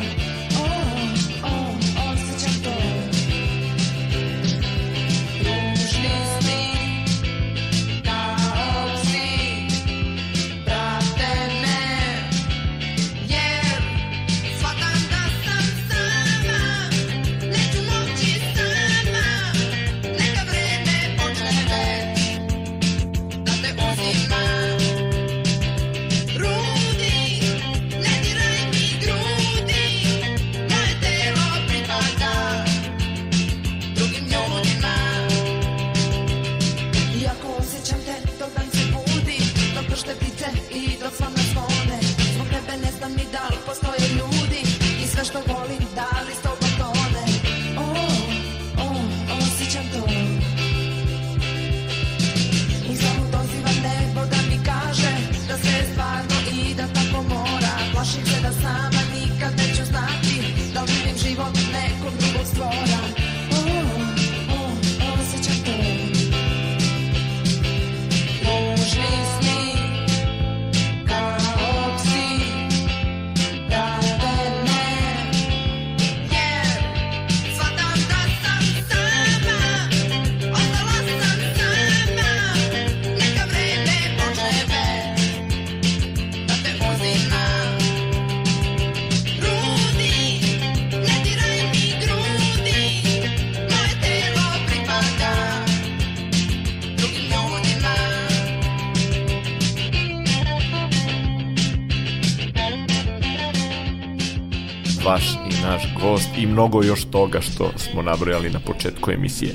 mnogo 106.57 106.83
još 106.83 107.05
toga 107.05 107.41
što 107.41 107.71
smo 107.75 108.01
nabrojali 108.01 108.49
na 108.49 108.59
početku 108.59 109.11
emisije. 109.11 109.53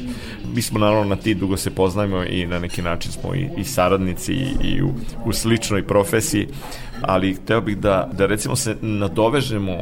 Mi 0.55 0.62
smo 0.62 0.79
naravno 0.79 1.05
na 1.05 1.17
ti 1.17 1.35
dugo 1.35 1.57
se 1.57 1.71
poznajemo 1.71 2.25
i 2.25 2.47
na 2.47 2.59
neki 2.59 2.83
način 2.83 3.12
smo 3.12 3.35
i, 3.35 3.49
i 3.57 3.65
saradnici 3.65 4.33
i, 4.33 4.47
i 4.62 4.83
u, 4.83 4.91
u 5.25 5.33
sličnoj 5.33 5.87
profesiji, 5.87 6.49
ali 7.01 7.35
hteo 7.35 7.61
bih 7.61 7.79
da, 7.79 8.11
da 8.12 8.27
recimo 8.27 8.57
se 8.57 8.77
nadovežemo 8.81 9.73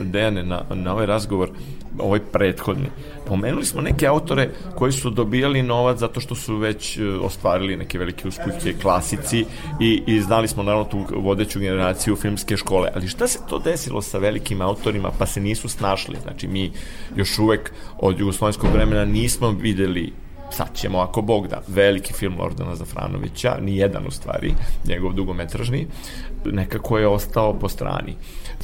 Dejane 0.00 0.42
na, 0.42 0.62
na 0.74 0.92
ovaj 0.92 1.06
razgovor 1.06 1.50
ovaj 1.98 2.20
prethodni. 2.20 2.86
Pomenuli 3.26 3.64
smo 3.64 3.80
neke 3.80 4.06
autore 4.06 4.50
koji 4.74 4.92
su 4.92 5.10
dobijali 5.10 5.62
novac 5.62 5.98
zato 5.98 6.20
što 6.20 6.34
su 6.34 6.56
već 6.56 6.98
e, 6.98 7.04
ostvarili 7.06 7.76
neke 7.76 7.98
velike 7.98 8.28
uspehe 8.28 8.72
klasici 8.82 9.44
i, 9.80 10.02
i 10.06 10.20
znali 10.20 10.48
smo 10.48 10.62
naravno 10.62 10.84
tu 10.84 11.04
vodeću 11.16 11.60
generaciju 11.60 12.16
filmske 12.16 12.56
škole. 12.56 12.90
Ali 12.94 13.08
šta 13.08 13.28
se 13.28 13.38
to 13.48 13.58
desilo 13.58 14.02
sa 14.02 14.18
velikim 14.18 14.60
autorima 14.60 15.10
pa 15.18 15.26
se 15.26 15.40
nisu 15.40 15.68
snašli? 15.68 16.16
Znači 16.22 16.48
mi 16.48 16.72
još 17.16 17.38
uvek 17.38 17.72
od 17.98 18.20
jugoslovenskog 18.20 18.70
vremena 18.72 19.04
nismo 19.04 19.50
videli 19.50 20.12
sad 20.54 20.68
ćemo, 20.74 20.98
ako 20.98 21.22
Bog 21.22 21.48
da, 21.48 21.62
veliki 21.68 22.12
film 22.12 22.38
Lordana 22.38 22.74
Zafranovića, 22.74 23.56
ni 23.60 23.76
jedan 23.76 24.06
u 24.06 24.10
stvari, 24.10 24.54
njegov 24.88 25.12
dugometražni, 25.12 25.86
nekako 26.44 26.98
je 26.98 27.08
ostao 27.08 27.58
po 27.58 27.68
strani. 27.68 28.14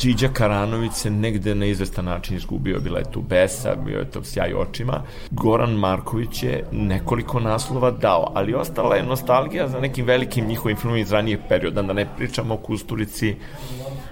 Điđa 0.03 0.29
Karanović 0.29 0.93
se 0.93 1.11
negde 1.11 1.55
na 1.55 1.67
izvestan 1.67 2.05
način 2.05 2.37
izgubio, 2.37 2.81
bila 2.81 2.99
je 2.99 3.11
tu 3.13 3.21
Besa, 3.21 3.75
bio 3.75 3.99
je 3.99 4.11
to 4.11 4.25
sjaj 4.25 4.55
očima. 4.55 5.03
Goran 5.31 5.71
Marković 5.71 6.43
je 6.43 6.65
nekoliko 6.73 7.41
naslova 7.41 7.91
dao, 7.91 8.33
ali 8.35 8.55
ostala 8.55 8.97
je 8.97 9.03
nostalgija 9.03 9.69
za 9.69 9.81
nekim 9.81 10.07
velikim 10.07 10.47
njihovim 10.47 10.77
filmom 10.77 10.99
iz 10.99 11.13
ranijeg 11.13 11.41
perioda, 11.49 11.83
da 11.83 11.93
ne 11.93 12.07
pričamo 12.17 12.55
o 12.55 12.57
Kusturici, 12.57 13.37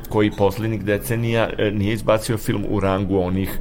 koji 0.09 0.31
poslednjih 0.31 0.85
decenija 0.85 1.49
e, 1.59 1.71
nije 1.71 1.93
izbacio 1.93 2.38
film 2.38 2.64
u 2.69 2.81
rangu 2.81 3.19
onih 3.19 3.59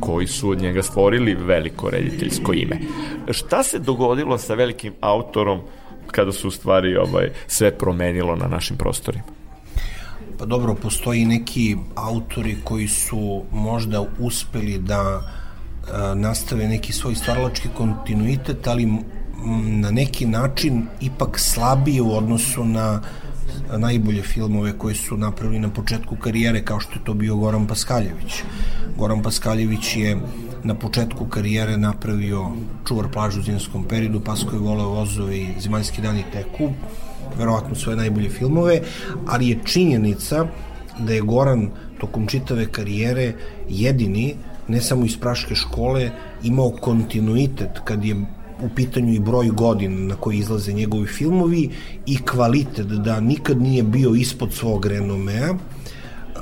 koji 0.00 0.26
su 0.26 0.50
od 0.50 0.60
njega 0.60 0.82
stvorili 0.82 1.34
veliko 1.34 1.90
rediteljsko 1.90 2.52
ime. 2.52 2.78
Šta 3.30 3.62
se 3.62 3.78
dogodilo 3.78 4.38
sa 4.38 4.54
velikim 4.54 4.92
autorom 5.00 5.60
kada 6.10 6.32
su 6.32 6.48
u 6.48 6.50
stvari 6.50 6.96
ovaj, 6.96 7.30
sve 7.46 7.78
promenilo 7.78 8.36
na 8.36 8.46
našim 8.46 8.76
prostorima? 8.76 9.24
Pa 10.38 10.44
dobro, 10.44 10.74
postoji 10.74 11.24
neki 11.24 11.76
autori 11.94 12.56
koji 12.64 12.88
su 12.88 13.42
možda 13.52 14.04
uspeli 14.18 14.78
da 14.78 15.20
e, 15.20 16.14
nastave 16.14 16.68
neki 16.68 16.92
svoj 16.92 17.14
stvaralački 17.14 17.68
kontinuitet, 17.74 18.66
ali 18.66 18.82
m, 18.82 19.00
na 19.80 19.90
neki 19.90 20.26
način 20.26 20.86
ipak 21.00 21.38
slabije 21.38 22.02
u 22.02 22.16
odnosu 22.16 22.64
na 22.64 23.02
najbolje 23.76 24.22
filmove 24.22 24.72
koje 24.78 24.94
su 24.94 25.16
napravili 25.16 25.58
na 25.58 25.68
početku 25.70 26.16
karijere 26.16 26.64
kao 26.64 26.80
što 26.80 26.92
je 26.92 27.04
to 27.04 27.14
bio 27.14 27.36
Goran 27.36 27.66
Paskaljević. 27.66 28.42
Goran 28.96 29.22
Paskaljević 29.22 29.96
je 29.96 30.16
na 30.64 30.74
početku 30.74 31.26
karijere 31.26 31.76
napravio 31.76 32.46
Čuvar 32.88 33.08
plažu 33.12 33.40
u 33.40 33.42
zimskom 33.42 33.84
periodu, 33.84 34.20
Pasko 34.20 34.56
je 34.56 34.60
voleo 34.60 34.88
vozove 34.88 35.38
i 35.38 35.46
Zemaljski 35.60 36.02
dan 36.02 36.18
i 36.18 36.24
teku, 36.32 36.70
verovatno 37.38 37.74
svoje 37.74 37.96
najbolje 37.96 38.30
filmove, 38.30 38.80
ali 39.26 39.48
je 39.48 39.58
činjenica 39.64 40.46
da 40.98 41.12
je 41.12 41.20
Goran 41.20 41.70
tokom 42.00 42.26
čitave 42.26 42.66
karijere 42.66 43.32
jedini, 43.68 44.34
ne 44.68 44.80
samo 44.80 45.04
iz 45.04 45.16
Praške 45.16 45.54
škole, 45.54 46.10
imao 46.42 46.70
kontinuitet 46.70 47.80
kad 47.84 48.04
je 48.04 48.16
u 48.62 48.68
pitanju 48.76 49.14
i 49.14 49.18
broj 49.18 49.48
godina 49.48 50.06
na 50.06 50.14
koji 50.14 50.38
izlaze 50.38 50.72
njegovi 50.72 51.06
filmovi 51.06 51.70
i 52.06 52.18
kvalitet 52.18 52.86
da 52.86 53.20
nikad 53.20 53.62
nije 53.62 53.82
bio 53.82 54.14
ispod 54.14 54.52
svog 54.52 54.86
renomea 54.86 55.54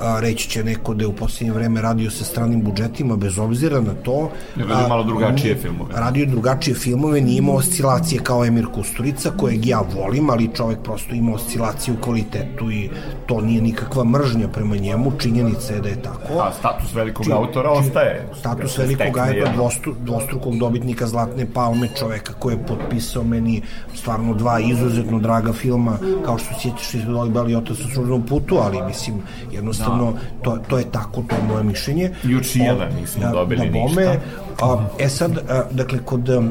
a, 0.01 0.21
reći 0.21 0.49
će 0.49 0.65
neko 0.65 0.95
da 0.95 1.05
je 1.05 1.09
u 1.09 1.13
posljednje 1.13 1.53
vreme 1.53 1.83
radio 1.83 2.11
sa 2.11 2.25
stranim 2.25 2.63
budžetima, 2.63 3.17
bez 3.17 3.39
obzira 3.39 3.81
na 3.81 3.95
to. 3.95 4.31
Ne 4.57 4.65
radio 4.65 4.89
malo 4.89 5.05
drugačije 5.05 5.57
filmove. 5.57 5.95
Radio 5.95 6.27
drugačije 6.27 6.75
filmove, 6.75 7.21
nije 7.21 7.39
imao 7.39 7.55
oscilacije 7.55 8.21
kao 8.23 8.45
Emir 8.45 8.67
Kusturica, 8.75 9.31
kojeg 9.37 9.67
ja 9.67 9.81
volim, 9.95 10.31
ali 10.31 10.51
čovjek 10.55 10.79
prosto 10.83 11.15
ima 11.15 11.35
oscilacije 11.35 11.95
u 11.95 12.03
kvalitetu 12.03 12.71
i 12.71 12.91
to 13.27 13.41
nije 13.41 13.63
nikakva 13.63 14.05
mržnja 14.05 14.49
prema 14.49 14.77
njemu, 14.77 15.13
činjenica 15.19 15.75
je 15.75 15.81
da 15.81 15.89
je 15.89 16.03
tako. 16.03 16.41
A 16.41 16.53
status 16.59 16.95
velikog 16.95 17.27
či, 17.27 17.33
autora 17.33 17.71
či, 17.75 17.87
ostaje. 17.87 18.29
Status 18.39 18.79
velikog 18.79 19.19
autora, 19.19 19.53
dvostru, 19.55 19.95
dvostrukog 20.01 20.59
dobitnika 20.59 21.07
Zlatne 21.07 21.47
palme, 21.55 21.89
čoveka 21.99 22.33
koji 22.33 22.55
je 22.55 22.67
potpisao 22.67 23.23
meni 23.25 23.63
stvarno 23.95 24.35
dva 24.35 24.61
izuzetno 24.61 25.19
draga 25.19 25.53
filma, 25.53 25.99
kao 26.25 26.39
što 26.39 26.55
sjećaš 26.61 26.95
iz 26.95 27.03
Beli 27.29 27.55
otac 27.55 27.77
službenom 27.77 28.27
putu, 28.27 28.57
ali 28.63 28.83
mislim, 28.87 29.23
jednostavno, 29.53 29.86
da. 29.91 30.13
to, 30.43 30.59
to 30.69 30.79
je 30.79 30.85
tako, 30.93 31.23
to 31.23 31.35
je 31.35 31.43
moje 31.43 31.65
mišljenje. 31.65 32.11
Juče 32.23 32.59
jedan 32.59 32.89
nismo 33.01 33.23
da, 33.23 33.31
dobili 33.31 33.67
da 33.67 33.73
bome, 33.73 33.87
ništa. 33.87 34.21
A, 34.63 34.85
e 34.99 35.09
sad, 35.09 35.39
a, 35.39 35.63
dakle, 35.71 35.99
kod 36.05 36.29
a, 36.29 36.43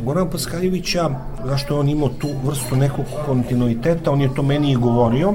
Gorana 0.00 0.30
Paskaljevića, 0.30 1.10
zašto 1.44 1.74
je 1.74 1.80
on 1.80 1.88
imao 1.88 2.08
tu 2.08 2.28
vrstu 2.44 2.76
nekog 2.76 3.04
kontinuiteta, 3.26 4.10
on 4.10 4.20
je 4.20 4.34
to 4.34 4.42
meni 4.42 4.72
i 4.72 4.76
govorio, 4.76 5.34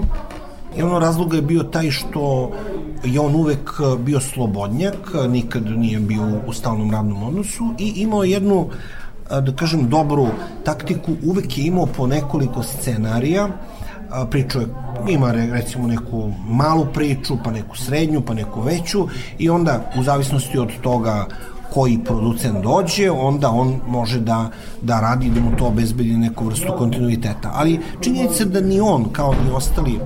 I 0.78 0.82
ono 0.82 1.00
razloga 1.00 1.36
je 1.36 1.42
bio 1.42 1.64
taj 1.64 1.92
što 1.92 2.52
je 3.04 3.20
on 3.20 3.36
uvek 3.36 3.72
bio 4.00 4.20
slobodnjak, 4.20 5.14
nikad 5.30 5.66
nije 5.66 6.00
bio 6.00 6.42
u 6.48 6.54
stalnom 6.54 6.92
radnom 6.92 7.24
odnosu 7.24 7.74
i 7.80 7.94
imao 7.96 8.24
jednu 8.24 8.70
da 9.30 9.52
kažem, 9.56 9.90
dobru 9.90 10.28
taktiku, 10.64 11.12
uvek 11.24 11.58
je 11.58 11.66
imao 11.66 11.86
po 11.86 12.08
nekoliko 12.08 12.64
scenarija, 12.64 13.48
priču 14.32 14.60
ima 15.10 15.32
recimo 15.32 15.88
neku 15.88 16.32
malu 16.48 16.86
priču, 16.94 17.38
pa 17.44 17.52
neku 17.52 17.78
srednju, 17.78 18.22
pa 18.22 18.34
neku 18.34 18.62
veću 18.62 19.08
i 19.38 19.50
onda 19.50 19.92
u 20.00 20.04
zavisnosti 20.04 20.58
od 20.58 20.70
toga 20.82 21.28
koji 21.74 22.00
producent 22.06 22.64
dođe, 22.64 23.12
onda 23.12 23.50
on 23.50 23.80
može 23.88 24.20
da, 24.20 24.50
da 24.82 25.00
radi 25.00 25.30
da 25.30 25.42
mu 25.42 25.58
to 25.58 25.66
obezbedi 25.66 26.18
neku 26.18 26.46
vrstu 26.46 26.74
kontinuiteta. 26.78 27.52
Ali 27.54 27.80
činjenica 28.02 28.46
da 28.46 28.62
ni 28.62 28.80
on, 28.80 29.10
kao 29.12 29.34
ni 29.46 29.52
ostali 29.52 30.00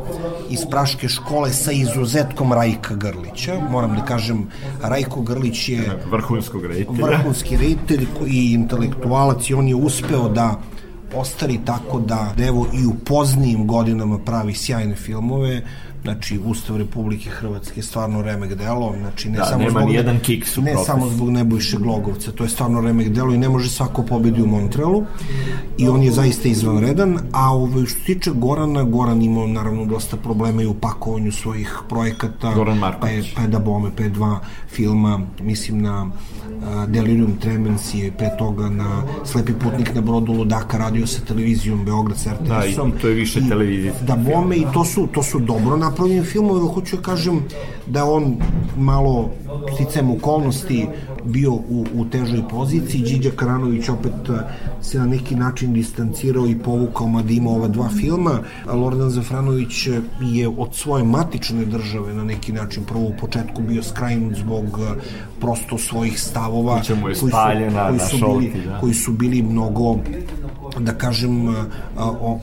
iz 0.49 0.59
Praške 0.69 1.07
škole 1.07 1.49
sa 1.53 1.71
izuzetkom 1.71 2.53
Rajka 2.53 2.95
Grlića, 2.95 3.59
moram 3.71 3.95
da 3.95 4.05
kažem, 4.05 4.47
Rajko 4.81 5.21
Grlić 5.21 5.69
je 5.69 5.99
vrhunskog 6.11 6.65
rejtelja. 6.65 7.07
vrhunski 7.07 7.57
rejtelj 7.57 8.07
i 8.27 8.53
intelektualac 8.53 9.49
i 9.49 9.53
on 9.53 9.67
je 9.67 9.75
uspeo 9.75 10.29
da 10.29 10.59
ostari 11.15 11.59
tako 11.65 11.99
da, 11.99 12.33
da 12.37 12.45
evo 12.45 12.67
i 12.73 12.85
u 12.85 12.93
poznijim 13.05 13.67
godinama 13.67 14.19
pravi 14.25 14.53
sjajne 14.53 14.95
filmove 14.95 15.61
znači 16.03 16.39
Ustav 16.45 16.77
Republike 16.77 17.29
Hrvatske 17.29 17.79
je 17.79 17.83
stvarno 17.83 18.21
remek 18.21 18.53
delo, 18.53 18.93
znači 18.99 19.29
ne 19.29 19.37
da, 19.37 19.45
samo 19.45 19.63
nema 19.63 19.79
zbog 19.79 19.93
jedan 19.93 20.19
kiks 20.19 20.57
u 20.57 20.61
ne 20.61 20.71
profes. 20.71 20.87
samo 20.87 21.09
zbog 21.09 21.29
Nebojše 21.29 21.77
Glogovca, 21.77 22.31
to 22.31 22.43
je 22.43 22.49
stvarno 22.49 22.81
remek 22.81 23.09
delo 23.09 23.33
i 23.33 23.37
ne 23.37 23.49
može 23.49 23.69
svako 23.69 24.03
pobedi 24.03 24.41
u 24.41 24.47
Montrealu 24.47 25.03
i 25.77 25.87
on 25.87 26.03
je 26.03 26.11
zaista 26.11 26.47
izvanredan, 26.47 27.19
a 27.31 27.53
ovaj 27.53 27.85
što 27.85 27.99
se 27.99 28.05
tiče 28.05 28.31
Gorana, 28.31 28.83
Goran 28.83 29.21
imao 29.21 29.47
naravno 29.47 29.85
dosta 29.85 30.17
problema 30.17 30.61
i 30.61 30.65
u 30.65 30.73
pakovanju 30.73 31.31
svojih 31.31 31.79
projekata, 31.89 32.53
Goran 32.53 32.79
pa 32.79 32.87
je, 32.87 32.91
Marković. 32.91 33.33
pa 33.35 33.41
je 33.41 33.47
da 33.47 33.59
bome, 33.59 33.91
pa 33.97 34.03
je 34.03 34.09
dva 34.09 34.39
filma, 34.69 35.21
mislim 35.41 35.81
na 35.81 36.11
Delirium 36.87 37.37
Tremens 37.39 37.93
i 37.93 38.11
pre 38.17 38.29
toga 38.37 38.69
na 38.69 39.03
Slepi 39.25 39.53
putnik 39.53 39.95
na 39.95 40.01
brodu 40.01 40.33
Ludaka 40.33 40.77
radio 40.77 41.07
sa 41.07 41.21
televizijom 41.25 41.85
Beograd 41.85 42.17
sa 42.17 42.33
RTS-om. 42.33 42.91
Da, 42.91 42.97
i 42.97 43.01
to 43.01 43.07
je 43.07 43.13
više 43.13 43.47
televizije. 43.49 43.93
Da 44.01 44.15
bome 44.15 44.55
i 44.55 44.65
to 44.73 44.85
su, 44.85 45.07
to 45.13 45.23
su 45.23 45.39
dobro 45.39 45.77
napravljeni 45.77 45.92
filmovi, 46.23 46.59
ali 46.59 46.73
hoću 46.73 46.95
da 46.95 47.01
kažem 47.01 47.43
da 47.87 48.05
on 48.05 48.35
malo 48.77 49.29
sticam 49.73 50.11
okolnosti 50.11 50.87
bio 51.25 51.53
u, 51.53 51.85
u 51.93 52.05
težoj 52.05 52.43
poziciji. 52.49 53.01
Điđa 53.01 53.31
Karanović 53.35 53.89
opet 53.89 54.29
uh, 54.29 54.35
se 54.81 54.99
na 54.99 55.05
neki 55.05 55.35
način 55.35 55.73
distancirao 55.73 56.47
i 56.47 56.59
povukao 56.59 57.07
mada 57.07 57.33
ima 57.33 57.49
ova 57.49 57.67
dva 57.67 57.89
filma. 57.89 58.39
Lordan 58.73 59.09
Zafranović 59.09 59.87
je 60.21 60.47
od 60.47 60.75
svoje 60.75 61.03
matične 61.03 61.65
države 61.65 62.13
na 62.13 62.23
neki 62.23 62.51
način 62.51 62.83
prvo 62.83 63.03
u 63.03 63.13
početku 63.21 63.61
bio 63.61 63.83
skrajnut 63.83 64.35
zbog 64.35 64.65
uh, 64.65 65.03
prosto 65.39 65.77
svojih 65.77 66.21
stavova 66.21 66.73
koji 66.73 66.85
su, 66.85 67.01
koji 67.01 67.15
su, 67.15 67.25
bili, 67.25 68.19
šolti, 68.19 68.61
da. 68.65 68.79
koji 68.79 68.93
su 68.93 69.11
bili 69.11 69.41
mnogo 69.41 69.97
da 70.79 70.93
kažem 70.93 71.47
uh, 71.47 71.55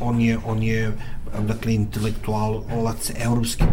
on 0.00 0.20
je 0.20 0.38
on 0.46 0.62
je 0.62 0.92
dakle 1.46 1.74
intelektualac 1.74 3.12
evropske 3.24 3.64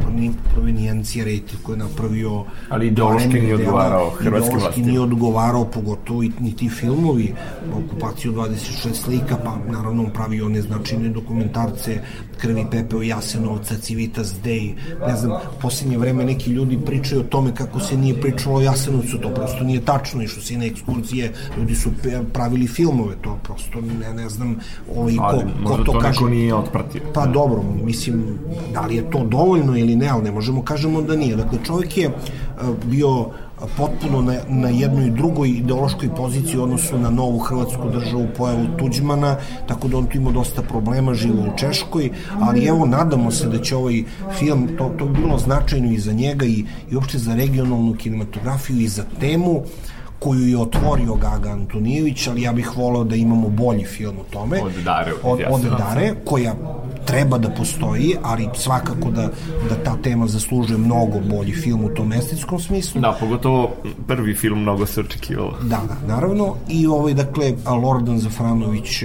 provenijencije 0.54 1.26
rejte 1.26 1.54
koji 1.64 1.74
je 1.74 1.78
napravio 1.78 2.44
ali 2.70 2.88
ideološki 2.88 3.40
nije 3.40 3.56
odgovarao 3.56 4.10
hrvatskim 4.10 4.60
vlastima 4.60 4.88
nije 4.88 5.00
odgovarao 5.02 5.66
pogotovo 5.66 6.24
i 6.24 6.32
ni 6.40 6.56
ti 6.56 6.70
filmovi 6.70 7.34
okupaciju 7.74 8.34
26 8.34 8.94
slika 8.94 9.38
pa 9.44 9.58
naravno 9.72 10.04
on 10.04 10.10
pravi 10.14 10.42
one 10.42 10.62
značajne 10.62 11.10
dokumentarce 11.10 12.02
Krvi 12.38 12.66
pepeo 12.72 13.02
Jasenovca 13.02 13.76
Civitas 13.76 14.34
Dej 14.44 14.76
ne 15.08 15.16
znam, 15.16 15.32
posljednje 15.62 15.98
vreme 15.98 16.26
neki 16.26 16.52
ljudi 16.52 16.80
pričaju 16.86 17.22
o 17.22 17.24
tome 17.24 17.56
kako 17.56 17.80
se 17.80 17.98
nije 17.98 18.22
pričalo 18.22 18.56
o 18.56 18.62
Jasenovcu 18.62 19.18
to 19.18 19.34
prosto 19.34 19.64
nije 19.64 19.86
tačno 19.86 20.24
išlo 20.24 20.42
se 20.42 20.58
na 20.58 20.66
ekskurzije 20.66 21.34
ljudi 21.58 21.76
su 21.76 21.90
pravili 22.34 22.68
filmove 22.68 23.16
to 23.22 23.40
prosto 23.44 23.82
ne, 23.82 24.14
ne 24.14 24.30
znam 24.30 24.60
ovaj, 24.96 25.16
ko, 25.16 25.42
ko 25.66 25.78
to, 25.78 25.84
to 25.84 26.00
kaže. 26.00 26.26
nije 26.26 26.56
otpratio. 26.56 27.02
Pa 27.14 27.26
dobro, 27.48 27.64
mislim, 27.84 28.40
da 28.74 28.82
li 28.82 28.96
je 28.96 29.12
to 29.12 29.24
dovoljno 29.24 29.78
ili 29.78 29.96
ne, 29.96 30.08
ali 30.08 30.24
ne 30.24 30.32
možemo 30.32 30.62
kažemo 30.62 31.02
da 31.02 31.16
nije. 31.16 31.36
Dakle, 31.36 31.60
čovjek 31.66 31.98
je 31.98 32.12
bio 32.86 33.26
potpuno 33.78 34.22
na, 34.22 34.36
na 34.50 34.70
jednoj 34.70 35.10
drugoj 35.10 35.50
ideološkoj 35.50 36.10
poziciji 36.16 36.60
u 36.60 36.64
odnosu 36.64 37.00
na 37.00 37.10
novu 37.10 37.40
hrvatsku 37.40 37.90
državu 37.90 38.28
pojavu 38.38 38.66
Tuđmana, 38.80 39.36
tako 39.68 39.88
da 39.88 39.98
on 39.98 40.06
tu 40.06 40.18
ima 40.18 40.32
dosta 40.32 40.62
problema, 40.62 41.14
živo 41.14 41.42
u 41.42 41.58
Češkoj, 41.58 42.12
ali 42.40 42.66
evo, 42.66 42.86
nadamo 42.86 43.32
se 43.32 43.50
da 43.50 43.62
će 43.62 43.76
ovaj 43.76 44.04
film, 44.40 44.68
to, 44.78 44.92
to 45.00 45.06
bilo 45.06 45.38
značajno 45.38 45.92
i 45.92 46.00
za 46.00 46.14
njega 46.14 46.46
i, 46.46 46.66
i 46.92 46.96
uopšte 46.96 47.18
za 47.18 47.36
regionalnu 47.36 47.94
kinematografiju 47.94 48.80
i 48.80 48.88
za 48.88 49.04
temu, 49.20 49.52
uh, 49.52 49.66
koju 50.20 50.48
je 50.48 50.58
otvorio 50.58 51.16
Gaga 51.16 51.50
Antonijević, 51.50 52.28
ali 52.28 52.42
ja 52.42 52.54
bih 52.54 52.78
voleo 52.78 53.04
da 53.04 53.16
imamo 53.16 53.50
bolji 53.50 53.86
film 53.86 54.18
o 54.20 54.24
tome. 54.34 54.62
Od 54.64 54.72
Dare. 54.84 55.12
Od, 55.24 55.40
od 55.50 55.62
Dare, 55.78 56.14
koja 56.26 56.54
treba 57.06 57.38
da 57.38 57.50
postoji, 57.50 58.16
ali 58.24 58.50
svakako 58.56 59.12
da, 59.12 59.30
da 59.70 59.76
ta 59.84 59.98
tema 60.04 60.28
zaslužuje 60.28 60.78
mnogo 60.78 61.20
bolji 61.20 61.54
film 61.54 61.86
u 61.86 61.90
tom 61.90 62.14
estetskom 62.14 62.60
smislu. 62.60 63.02
Da, 63.02 63.18
pogotovo 63.20 63.72
prvi 64.08 64.34
film 64.34 64.62
mnogo 64.62 64.86
se 64.86 65.02
očekivalo. 65.02 65.58
Da, 65.62 65.82
da, 65.88 66.14
naravno. 66.14 66.56
I 66.70 66.88
ovaj, 66.88 67.14
dakle, 67.14 67.54
Lordan 67.84 68.20
Zafranović 68.20 69.04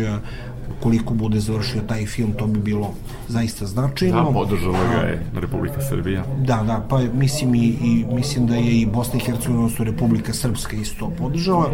koliko 0.83 1.15
bude 1.15 1.41
završio 1.41 1.83
taj 1.89 2.07
film, 2.07 2.33
to 2.33 2.47
bi 2.47 2.61
bilo 2.61 2.95
zaista 3.29 3.67
značajno. 3.67 4.25
Da, 4.25 4.33
podržala 4.33 4.79
ga 4.95 5.01
je 5.07 5.27
Republika 5.35 5.81
Srbija. 5.81 6.25
Da, 6.39 6.63
da, 6.67 6.87
pa 6.89 7.01
mislim 7.15 7.55
i, 7.55 7.59
i 7.59 8.05
mislim 8.15 8.47
da 8.47 8.55
je 8.55 8.81
i 8.81 8.87
Bosna 8.87 9.19
i 9.19 9.25
Hercegovina, 9.25 9.65
odnosno 9.65 9.85
Republika 9.85 10.33
Srpska 10.33 10.77
isto 10.77 11.11
podržala. 11.19 11.71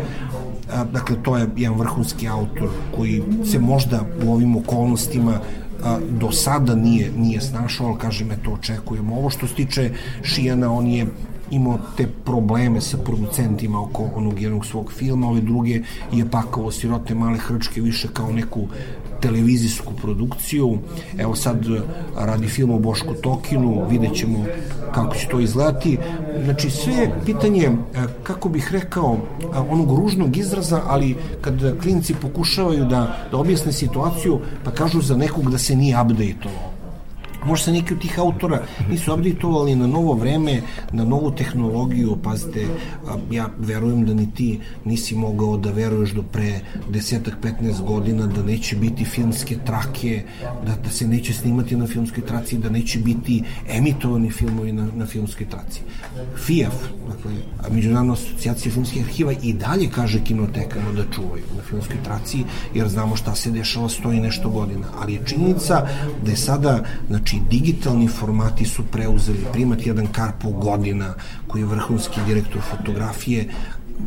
Dakle, 0.92 1.16
to 1.22 1.36
je 1.36 1.48
jedan 1.56 1.78
vrhunski 1.78 2.28
autor 2.28 2.68
koji 2.96 3.22
se 3.44 3.58
možda 3.58 4.00
u 4.24 4.32
ovim 4.32 4.56
okolnostima 4.56 5.40
a, 5.84 5.98
do 6.10 6.32
sada 6.32 6.74
nije, 6.74 7.12
nije 7.16 7.40
snašao, 7.40 7.86
ali 7.86 7.98
kažem, 7.98 8.32
eto, 8.32 8.50
očekujemo. 8.50 9.16
Ovo 9.16 9.30
što 9.30 9.46
se 9.46 9.54
tiče 9.54 9.90
Šijana, 10.22 10.72
on 10.72 10.86
je 10.86 11.06
imao 11.50 11.78
te 11.96 12.06
probleme 12.24 12.80
sa 12.80 12.96
producentima 12.96 13.82
oko 13.82 14.10
onog 14.14 14.40
jednog 14.40 14.66
svog 14.66 14.92
filma, 14.92 15.28
ove 15.28 15.40
druge 15.40 15.80
je 16.12 16.30
pakao 16.30 16.70
sirote 16.70 17.14
male 17.14 17.38
hrčke 17.38 17.80
više 17.80 18.08
kao 18.12 18.32
neku 18.32 18.66
televizijsku 19.20 19.92
produkciju. 20.02 20.78
Evo 21.18 21.34
sad 21.34 21.66
radi 22.16 22.48
film 22.48 22.70
o 22.70 22.78
Bošku 22.78 23.14
Tokinu, 23.14 23.86
vidjet 23.90 24.14
ćemo 24.14 24.44
kako 24.94 25.16
će 25.16 25.28
to 25.28 25.40
izgledati. 25.40 25.98
Znači 26.44 26.70
sve 26.70 26.92
je 26.92 27.20
pitanje, 27.26 27.70
kako 28.22 28.48
bih 28.48 28.68
rekao, 28.72 29.18
onog 29.70 29.98
ružnog 29.98 30.36
izraza, 30.36 30.82
ali 30.86 31.16
kad 31.40 31.80
klinci 31.82 32.14
pokušavaju 32.14 32.84
da, 32.84 33.28
da 33.30 33.36
objasne 33.36 33.72
situaciju, 33.72 34.40
pa 34.64 34.70
kažu 34.70 35.00
za 35.00 35.16
nekog 35.16 35.50
da 35.50 35.58
se 35.58 35.76
nije 35.76 35.96
update-ovao 35.96 36.77
Možda 37.48 37.64
se 37.64 37.72
neki 37.72 37.94
od 37.94 38.00
tih 38.00 38.18
autora 38.18 38.62
nisu 38.90 39.14
updateovali 39.14 39.76
na 39.76 39.86
novo 39.86 40.14
vreme, 40.14 40.62
na 40.92 41.04
novu 41.04 41.30
tehnologiju, 41.30 42.16
pazite, 42.22 42.66
ja 43.30 43.48
verujem 43.58 44.04
da 44.06 44.14
ni 44.14 44.34
ti 44.34 44.60
nisi 44.84 45.14
mogao 45.14 45.56
da 45.56 45.70
veruješ 45.70 46.10
do 46.10 46.22
pre 46.22 46.60
desetak, 46.88 47.34
15 47.42 47.82
godina 47.84 48.26
da 48.26 48.42
neće 48.42 48.76
biti 48.76 49.04
filmske 49.04 49.56
trake, 49.66 50.22
da, 50.66 50.76
da 50.84 50.90
se 50.90 51.08
neće 51.08 51.32
snimati 51.32 51.76
na 51.76 51.86
filmskoj 51.86 52.26
traci, 52.26 52.58
da 52.58 52.70
neće 52.70 52.98
biti 52.98 53.42
emitovani 53.68 54.30
filmovi 54.30 54.72
na, 54.72 54.88
na 54.94 55.06
filmskoj 55.06 55.48
traci. 55.48 55.80
FIAF, 56.46 56.74
dakle, 57.08 57.32
Međunarodna 57.70 58.12
asocijacija 58.12 58.72
filmskih 58.72 59.04
arhiva 59.04 59.32
i 59.42 59.52
dalje 59.52 59.88
kaže 59.94 60.24
kinotekama 60.24 60.92
da 60.92 61.04
čuvaju 61.14 61.44
na 61.56 61.62
filmskoj 61.62 61.96
traci, 62.04 62.44
jer 62.74 62.88
znamo 62.88 63.16
šta 63.16 63.34
se 63.34 63.50
dešava 63.50 63.88
sto 63.88 64.12
i 64.12 64.20
nešto 64.20 64.50
godina. 64.50 64.86
Ali 65.00 65.12
je 65.12 65.26
činjenica 65.26 65.86
da 66.24 66.30
je 66.30 66.36
sada, 66.36 66.84
znači, 67.08 67.37
Znači, 67.38 67.50
digitalni 67.50 68.08
formati 68.08 68.64
su 68.64 68.82
preuzeli 68.82 69.46
primat 69.52 69.86
jedan 69.86 70.06
Karpov 70.06 70.52
godina, 70.52 71.14
koji 71.46 71.62
je 71.62 71.66
vrhunski 71.66 72.20
direktor 72.26 72.62
fotografije, 72.70 73.48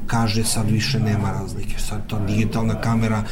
kaže 0.08 0.44
sad 0.44 0.70
više 0.70 1.00
nema 1.00 1.32
razlike. 1.32 1.80
Sad 1.80 2.10
ta 2.10 2.20
digitalna 2.20 2.82
kamera 2.82 3.24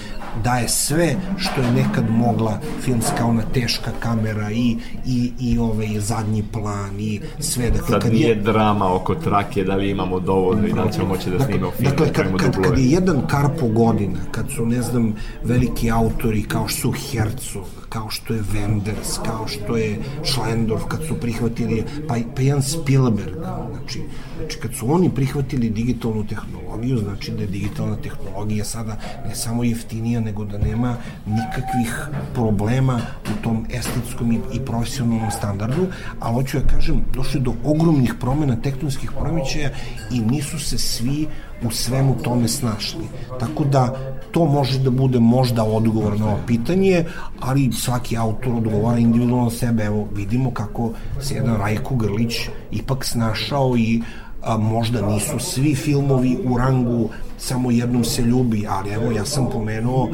daje 0.43 0.69
sve 0.69 1.15
što 1.37 1.61
je 1.61 1.71
nekad 1.71 2.09
mogla 2.09 2.59
filmska 2.81 3.25
ona 3.25 3.41
teška 3.53 3.91
kamera 3.99 4.51
i, 4.51 4.77
i, 5.05 5.31
i 5.39 5.57
ovaj 5.57 5.99
zadnji 5.99 6.43
plan 6.51 6.99
i 6.99 7.21
sve. 7.39 7.71
Dakle, 7.71 7.87
sad 7.87 8.01
kad 8.01 8.13
nije 8.13 8.29
je, 8.29 8.35
drama 8.35 8.95
oko 8.95 9.15
trake, 9.15 9.63
da 9.63 9.75
li 9.75 9.89
imamo 9.89 10.19
dovoljno 10.19 10.67
i 10.67 10.73
da 10.73 10.83
li 10.83 10.93
ćemo 10.93 11.07
moći 11.07 11.29
da 11.29 11.37
dakle, 11.37 11.53
snimamo 11.53 11.71
film. 11.71 11.89
Dakle, 11.89 12.13
kad, 12.13 12.37
kad, 12.37 12.63
kad 12.63 12.77
je 12.77 12.91
jedan 12.91 13.27
Karpo 13.27 13.67
godina, 13.67 14.19
kad 14.31 14.45
su, 14.55 14.65
ne 14.65 14.81
znam, 14.81 15.15
veliki 15.43 15.91
autori 15.91 16.43
kao 16.43 16.67
što 16.67 16.79
su 16.79 16.91
Herzog, 16.91 17.65
kao 17.89 18.09
što 18.09 18.33
je 18.33 18.41
Wenders, 18.53 19.25
kao 19.25 19.47
što 19.47 19.77
je 19.77 19.99
Schlendorf, 20.23 20.83
kad 20.87 20.99
su 21.07 21.15
prihvatili, 21.15 21.83
pa, 22.07 22.15
pa 22.35 22.41
jedan 22.41 22.63
Spielberg, 22.63 23.33
znači, 23.71 24.01
znači 24.37 24.57
kad 24.59 24.73
su 24.73 24.93
oni 24.93 25.09
prihvatili 25.09 25.69
digitalnu 25.69 26.23
tehnologiju, 26.27 26.48
znači 26.97 27.31
da 27.31 27.41
je 27.41 27.47
digitalna 27.47 27.95
tehnologija 27.95 28.65
sada 28.65 28.97
ne 29.27 29.35
samo 29.35 29.63
jeftinija, 29.63 30.19
nego 30.19 30.45
da 30.45 30.57
nema 30.57 30.95
nikakvih 31.25 32.07
problema 32.33 33.01
u 33.25 33.43
tom 33.43 33.65
estetskom 33.69 34.31
i, 34.31 34.59
profesionalnom 34.65 35.31
standardu, 35.31 35.87
ali 36.19 36.33
hoću 36.33 36.57
ja 36.57 36.63
kažem, 36.63 37.03
došli 37.13 37.41
do 37.41 37.53
ogromnih 37.63 38.13
promena 38.19 38.55
tektonskih 38.55 39.11
promićaja 39.19 39.69
i 40.11 40.19
nisu 40.19 40.59
se 40.59 40.77
svi 40.77 41.27
u 41.63 41.71
svemu 41.71 42.15
tome 42.23 42.47
snašli. 42.47 43.05
Tako 43.39 43.63
da 43.63 43.95
to 44.31 44.45
može 44.45 44.79
da 44.79 44.89
bude 44.89 45.19
možda 45.19 45.63
odgovor 45.63 46.19
na 46.19 46.25
ovo 46.25 46.39
pitanje, 46.47 47.05
ali 47.39 47.71
svaki 47.71 48.17
autor 48.17 48.53
odgovara 48.53 48.99
individualno 48.99 49.49
sebe. 49.49 49.83
Evo, 49.83 50.07
vidimo 50.15 50.51
kako 50.51 50.91
se 51.21 51.35
jedan 51.35 51.57
Rajko 51.57 51.95
Grlić 51.95 52.35
ipak 52.71 53.05
snašao 53.05 53.77
i 53.77 54.01
a, 54.41 54.57
možda 54.57 55.01
nisu 55.01 55.39
svi 55.39 55.75
filmovi 55.75 56.37
u 56.45 56.57
rangu 56.57 57.09
samo 57.37 57.71
jednom 57.71 58.03
se 58.03 58.21
ljubi, 58.21 58.65
ali 58.69 58.89
evo 58.89 59.11
ja 59.11 59.25
sam 59.25 59.49
pomenuo 59.49 60.09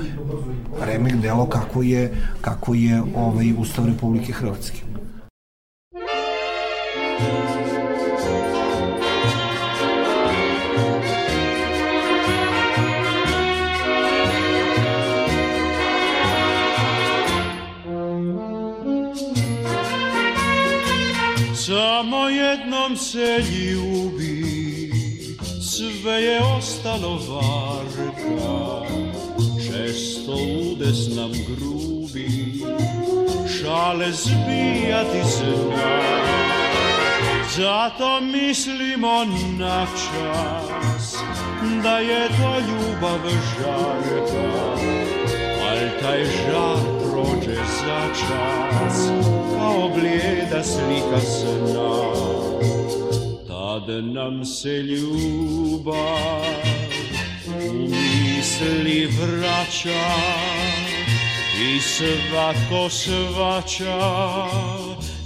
remek 0.86 1.16
delo 1.16 1.46
kako 1.46 1.82
je, 1.82 2.16
kako 2.42 2.74
je 2.74 3.02
ovaj 3.16 3.54
Ustav 3.58 3.86
Republike 3.86 4.34
Hrvatske. 4.34 4.82
Samo 21.96 22.30
jednom 22.30 22.98
se 22.98 23.40
ljubi, 23.40 24.92
sve 25.62 26.14
je 26.14 26.40
ostalo 26.58 27.20
varka. 27.30 28.96
Često 29.68 30.36
udes 30.72 31.16
nam 31.16 31.32
grubi, 31.32 32.28
šale 33.48 34.12
zbijati 34.12 35.22
zna. 35.38 36.02
Zato 37.58 38.22
mislimo 38.22 39.26
na 39.58 39.86
čas, 39.86 41.16
da 41.84 41.98
je 41.98 42.28
to 42.28 42.60
ljubav 42.60 43.20
žarka. 43.30 44.48
Al 45.70 46.02
taj 46.02 46.26
žar 46.26 46.78
prođe 47.00 47.56
za 47.56 48.08
čas, 48.14 49.10
kao 49.58 49.90
blijeda 49.96 50.64
slika 50.64 51.20
sna. 51.20 51.96
Tad 53.48 54.04
nam 54.04 54.46
se 54.46 54.70
ljubav 54.70 56.46
u 57.70 57.74
misli 57.74 59.06
vraća 59.06 60.06
i 61.62 61.80
svatko 61.80 62.90
svača 62.90 64.48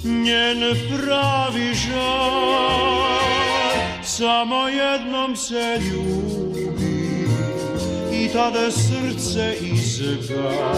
njen 0.03 0.75
pravi 0.89 1.73
žar. 1.73 3.19
Samo 4.03 4.67
jednom 4.67 5.35
se 5.35 5.79
ljubi 5.91 6.69
i 8.13 8.27
tada 8.33 8.71
srce 8.71 9.55
izgara 9.61 10.69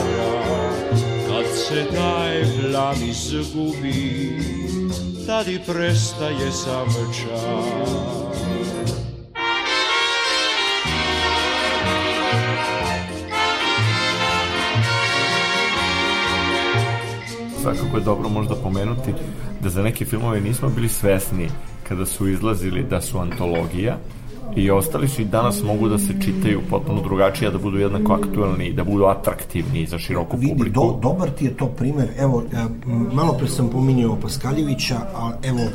Kad 1.42 1.50
se 1.58 1.86
taj 1.96 2.44
plan 2.62 2.96
izgubi, 3.04 4.40
tad 5.28 5.48
i 5.48 5.60
prestaje 5.68 6.52
sam 6.52 6.88
čar. 7.14 7.64
Svakako 17.62 17.98
je 17.98 18.04
dobro 18.04 18.30
možda 18.30 18.56
pomenuti 18.56 19.14
da 19.60 19.70
za 19.70 19.82
neke 19.82 20.06
filmove 20.06 20.42
nismo 20.42 20.70
bili 20.70 20.90
svesni 20.90 21.50
kada 21.90 22.06
su 22.06 22.28
izlazili 22.28 22.84
da 22.84 23.02
su 23.02 23.20
antologija, 23.20 23.98
i 24.56 24.72
ostali 24.72 25.08
su 25.08 25.22
i 25.22 25.26
danas 25.26 25.64
mogu 25.64 25.90
da 25.90 25.98
se 25.98 26.14
čitaju 26.22 26.62
potpuno 26.70 27.02
drugačije, 27.02 27.52
da 27.52 27.58
budu 27.58 27.78
jednako 27.78 28.14
aktuelni, 28.14 28.74
da 28.74 28.84
budu 28.84 29.06
atraktivni 29.06 29.86
za 29.86 30.00
široku 30.00 30.38
Vidi, 30.38 30.54
publiku. 30.54 30.74
Do, 30.74 31.00
dobar 31.02 31.30
ti 31.30 31.46
je 31.46 31.58
to 31.58 31.68
primer, 31.68 32.10
evo, 32.20 32.44
e, 32.54 32.66
malo 33.14 33.34
pre 33.34 33.48
sam 33.48 33.70
pominjao 33.70 34.20
Paskaljevića, 34.22 34.96
a 34.96 35.32
evo, 35.44 35.60
e, 35.60 35.70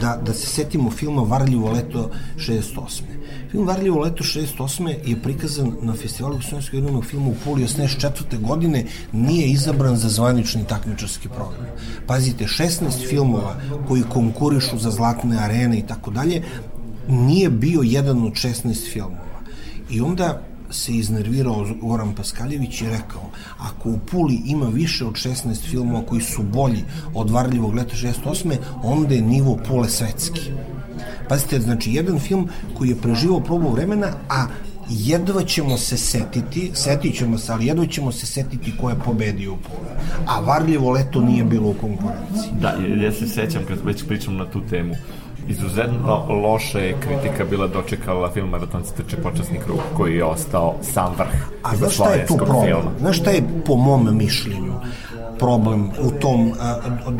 da, 0.00 0.20
da 0.26 0.32
se 0.32 0.46
setimo 0.46 0.90
filma 0.90 1.22
Varljivo 1.22 1.72
leto 1.72 2.10
68. 2.36 3.02
Film 3.50 3.66
Varljivo 3.66 4.00
leto 4.00 4.24
68. 4.24 4.94
je 5.04 5.22
prikazan 5.22 5.72
na 5.82 5.94
festivalu 5.94 6.36
Gostovijskog 6.36 6.74
jednog 6.74 7.04
filma 7.04 7.28
u 7.28 7.34
Puli 7.44 7.62
84. 7.62 8.40
godine, 8.40 8.84
nije 9.12 9.46
izabran 9.46 9.96
za 9.96 10.08
zvanični 10.08 10.64
takmičarski 10.68 11.28
program. 11.28 11.66
Pazite, 12.06 12.44
16 12.44 13.08
filmova 13.08 13.56
koji 13.88 14.02
konkurišu 14.02 14.78
za 14.78 14.90
zlatne 14.90 15.38
arene 15.38 15.78
i 15.78 15.86
tako 15.86 16.10
dalje, 16.10 16.42
nije 17.08 17.50
bio 17.50 17.80
jedan 17.84 18.22
od 18.22 18.32
16 18.32 18.92
filmova. 18.92 19.40
I 19.90 20.00
onda 20.00 20.42
se 20.70 20.92
iznervirao 20.92 21.66
Goran 21.80 22.14
Paskaljević 22.14 22.80
i 22.80 22.86
rekao 22.86 23.30
ako 23.58 23.90
u 23.90 23.98
Puli 24.10 24.42
ima 24.46 24.66
više 24.66 25.04
od 25.04 25.12
16 25.12 25.70
filmova 25.70 26.06
koji 26.06 26.20
su 26.20 26.42
bolji 26.42 26.84
od 27.14 27.30
Varljivog 27.30 27.74
leta 27.74 27.96
68. 27.96 28.56
onda 28.82 29.14
je 29.14 29.22
nivo 29.22 29.58
Pule 29.68 29.88
svetski. 29.88 30.40
Pazite, 31.28 31.60
znači 31.60 31.92
jedan 31.92 32.18
film 32.18 32.48
koji 32.78 32.88
je 32.88 32.96
preživao 32.96 33.40
probu 33.40 33.70
vremena, 33.70 34.06
a 34.28 34.46
jedva 34.88 35.42
ćemo 35.44 35.76
se 35.76 35.96
setiti, 35.96 36.70
setit 36.74 37.16
ćemo 37.16 37.38
se, 37.38 37.52
ali 37.52 37.66
jedva 37.66 37.86
ćemo 37.86 38.12
se 38.12 38.26
setiti 38.26 38.72
ko 38.80 38.90
je 38.90 38.96
pobedio 39.04 39.52
u 39.52 39.56
Puli. 39.56 39.88
A 40.26 40.40
Varljivo 40.40 40.90
leto 40.90 41.20
nije 41.20 41.44
bilo 41.44 41.68
u 41.68 41.74
konkurenciji. 41.74 42.52
Da, 42.60 42.74
ja 43.04 43.12
se 43.12 43.28
sećam 43.28 43.62
kad 43.68 43.78
već 43.84 44.04
pričam 44.06 44.36
na 44.36 44.50
tu 44.50 44.60
temu 44.70 44.94
izuzetno 45.48 46.26
loše 46.28 46.78
je 46.78 46.96
kritika 47.00 47.44
bila 47.44 47.66
dočekala 47.66 48.30
film 48.30 48.48
Maratonci 48.48 48.96
trče 48.96 49.16
počasni 49.16 49.58
krug 49.64 49.78
koji 49.96 50.16
je 50.16 50.24
ostao 50.24 50.74
sam 50.82 51.14
vrh 51.18 51.46
A 51.62 51.76
znaš 51.76 51.94
šta 51.94 52.10
je 52.10 52.26
tu 52.26 52.36
problem? 52.36 52.66
Filma. 52.66 52.90
Znaš 52.98 53.20
šta 53.20 53.30
je 53.30 53.42
po 53.66 53.76
mom 53.76 54.16
mišljenju 54.16 54.72
problem 55.38 55.90
u 56.00 56.10
tom 56.10 56.52
a, 56.60 56.76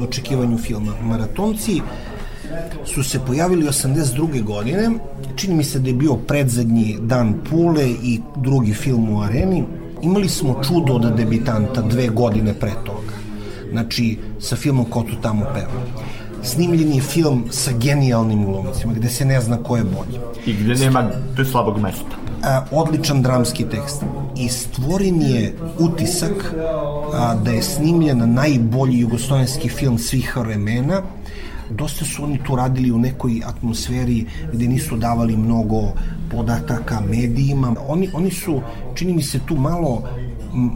očekivanju 0.09 0.59
filma? 0.59 0.93
Maratonci 1.03 1.81
su 2.85 3.05
se 3.05 3.21
pojavili 3.27 3.67
82. 3.67 4.43
godine, 4.43 4.91
čini 5.37 5.55
mi 5.55 5.65
se 5.65 5.79
da 5.79 5.89
je 5.89 5.95
bio 5.95 6.15
predzadnji 6.15 6.99
dan 7.01 7.35
Pule 7.51 7.91
i 8.03 8.21
drugi 8.37 8.73
film 8.73 9.11
u 9.11 9.23
areni, 9.23 9.65
imali 10.03 10.29
smo 10.29 10.63
čudo 10.63 10.93
od 10.93 11.17
debitanta 11.17 11.83
dve 11.83 12.09
godine 12.09 12.55
pre 12.55 12.73
toga. 12.85 13.17
Znači, 13.73 14.19
sa 14.41 14.57
filmom 14.57 14.85
Ko 14.85 15.03
tu 15.03 15.17
tamo 15.23 15.45
peva 15.55 16.07
snimljen 16.47 16.93
je 16.93 17.03
film 17.03 17.45
sa 17.51 17.73
genijalnim 17.73 18.45
glumcima, 18.45 18.93
gde 18.93 19.09
se 19.09 19.25
ne 19.25 19.41
zna 19.41 19.57
ko 19.63 19.77
je 19.77 19.85
bolji. 19.85 20.21
I 20.47 20.53
gde 20.53 20.75
nema 20.75 21.11
te 21.37 21.45
slabog 21.45 21.79
mesta. 21.81 22.17
A, 22.45 22.65
odličan 22.71 23.23
dramski 23.23 23.65
tekst. 23.65 24.03
I 24.37 24.49
stvoren 24.49 25.23
je 25.23 25.57
utisak 25.79 26.55
a, 27.15 27.35
da 27.35 27.51
je 27.51 27.63
snimljen 27.63 28.35
najbolji 28.35 28.99
jugoslovenski 28.99 29.69
film 29.69 29.99
svih 29.99 30.37
vremena, 30.37 31.03
dosta 31.71 32.05
su 32.05 32.25
oni 32.25 32.39
tu 32.45 32.57
radili 32.57 32.91
u 32.93 32.99
nekoj 32.99 33.43
atmosferi 33.47 34.27
gde 34.53 34.69
nisu 34.69 34.97
davali 34.97 35.37
mnogo 35.37 35.93
podataka 36.31 37.01
medijima. 37.01 37.75
Oni, 37.89 38.11
oni 38.15 38.31
su, 38.31 38.61
čini 38.95 39.13
mi 39.13 39.23
se, 39.23 39.39
tu 39.47 39.57
malo 39.57 40.03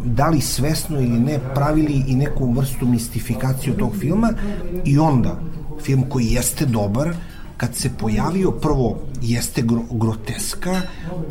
da 0.04 0.28
li 0.28 0.40
svesno 0.40 1.00
ili 1.00 1.20
ne 1.20 1.38
pravili 1.54 2.04
i 2.06 2.14
neku 2.14 2.52
vrstu 2.52 2.86
mistifikaciju 2.86 3.74
tog 3.74 3.96
filma 4.00 4.32
i 4.84 4.98
onda 4.98 5.49
film 5.82 6.04
koji 6.08 6.26
jeste 6.26 6.66
dobar, 6.66 7.14
kad 7.56 7.74
se 7.74 7.90
pojavio 7.98 8.50
prvo 8.50 8.98
jeste 9.22 9.62
gro, 9.62 9.82
groteska, 9.90 10.80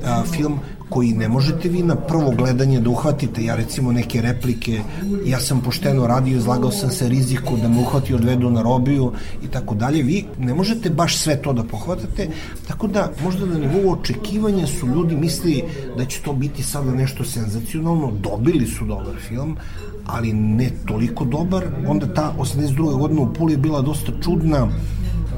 a, 0.05 0.23
film 0.31 0.59
koji 0.89 1.13
ne 1.13 1.27
možete 1.27 1.69
vi 1.69 1.83
na 1.83 1.95
prvo 1.95 2.31
gledanje 2.31 2.79
da 2.79 2.89
uhvatite, 2.89 3.43
ja 3.43 3.55
recimo 3.55 3.91
neke 3.91 4.21
replike, 4.21 4.81
ja 5.25 5.39
sam 5.39 5.61
pošteno 5.61 6.07
radio, 6.07 6.37
izlagao 6.37 6.71
sam 6.71 6.89
se 6.89 7.09
riziku 7.09 7.57
da 7.57 7.67
me 7.67 7.79
uhvati 7.79 8.13
odvedu 8.13 8.49
na 8.49 8.61
robiju 8.61 9.11
i 9.43 9.47
tako 9.47 9.75
dalje, 9.75 10.03
vi 10.03 10.25
ne 10.39 10.53
možete 10.53 10.89
baš 10.89 11.17
sve 11.17 11.41
to 11.41 11.53
da 11.53 11.63
pohvatate, 11.63 12.29
tako 12.67 12.87
da 12.87 13.11
možda 13.23 13.45
na 13.45 13.59
nivou 13.59 13.91
očekivanja 13.91 14.67
su 14.67 14.87
ljudi 14.87 15.15
mislili 15.15 15.63
da 15.97 16.05
će 16.05 16.21
to 16.21 16.33
biti 16.33 16.63
sada 16.63 16.91
nešto 16.91 17.23
senzacionalno, 17.23 18.11
dobili 18.11 18.67
su 18.67 18.85
dobar 18.85 19.15
film, 19.27 19.57
ali 20.05 20.33
ne 20.33 20.71
toliko 20.85 21.25
dobar, 21.25 21.65
onda 21.87 22.13
ta 22.13 22.33
82. 22.39 22.97
godina 22.97 23.21
u 23.21 23.33
Puli 23.33 23.53
je 23.53 23.57
bila 23.57 23.81
dosta 23.81 24.11
čudna, 24.23 24.67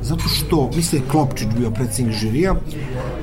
zato 0.01 0.29
što, 0.29 0.69
misle 0.75 0.99
je 0.99 1.07
Klopčić 1.11 1.47
bio 1.57 1.71
predsednik 1.71 2.15
žirija, 2.15 2.55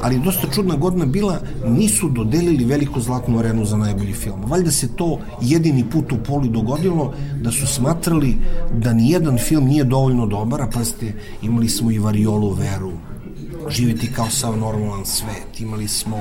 ali 0.02 0.20
dosta 0.24 0.48
čudna 0.54 0.76
godina 0.76 1.06
bila, 1.06 1.40
nisu 1.66 2.08
dodelili 2.08 2.64
veliku 2.64 3.00
zlatnu 3.00 3.38
arenu 3.38 3.64
za 3.64 3.76
najbolji 3.76 4.12
film. 4.12 4.40
Valjda 4.46 4.70
se 4.70 4.96
to 4.96 5.18
jedini 5.40 5.84
put 5.90 6.12
u 6.12 6.18
poli 6.26 6.48
dogodilo, 6.48 7.14
da 7.42 7.50
su 7.50 7.66
smatrali 7.66 8.36
da 8.72 8.92
ni 8.92 9.10
jedan 9.10 9.38
film 9.38 9.64
nije 9.64 9.84
dovoljno 9.84 10.26
dobar, 10.26 10.62
a 10.62 10.70
pa 10.74 10.84
ste 10.84 11.12
imali 11.42 11.68
smo 11.68 11.90
i 11.90 11.98
Variolu 11.98 12.50
Veru, 12.50 12.92
živeti 13.68 14.12
kao 14.12 14.30
sav 14.30 14.58
normalan 14.58 15.06
svet, 15.06 15.60
imali 15.60 15.88
smo 15.88 16.16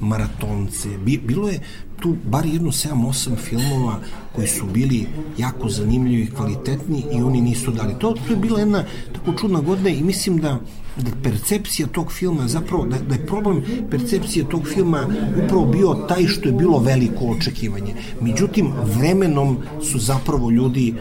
maratonce, 0.00 0.88
bilo 0.98 1.48
je 1.48 1.60
tu 2.00 2.16
bar 2.24 2.46
jedno 2.46 2.70
7-8 2.70 3.36
filmova 3.36 4.00
koji 4.34 4.48
su 4.48 4.66
bili 4.66 5.06
jako 5.38 5.68
zanimljivi 5.68 6.22
i 6.22 6.30
kvalitetni 6.30 7.04
i 7.12 7.22
oni 7.22 7.40
nisu 7.40 7.70
dali. 7.70 7.94
To, 7.98 8.14
to 8.26 8.32
je 8.32 8.36
bila 8.36 8.60
jedna 8.60 8.84
tako 9.12 9.38
čudna 9.38 9.60
godina 9.60 9.90
i 9.90 10.02
mislim 10.02 10.38
da 10.38 10.60
da 10.96 11.10
percepcija 11.22 11.86
tog 11.86 12.12
filma 12.12 12.48
zapravo, 12.48 12.86
da, 12.86 12.98
da 12.98 13.14
je 13.14 13.26
problem 13.26 13.62
percepcije 13.90 14.48
tog 14.48 14.68
filma 14.68 15.06
upravo 15.44 15.66
bio 15.66 15.94
taj 15.94 16.26
što 16.26 16.48
je 16.48 16.52
bilo 16.52 16.78
veliko 16.78 17.24
očekivanje. 17.24 17.94
Međutim, 18.20 18.72
vremenom 18.98 19.58
su 19.82 19.98
zapravo 19.98 20.50
ljudi 20.50 20.94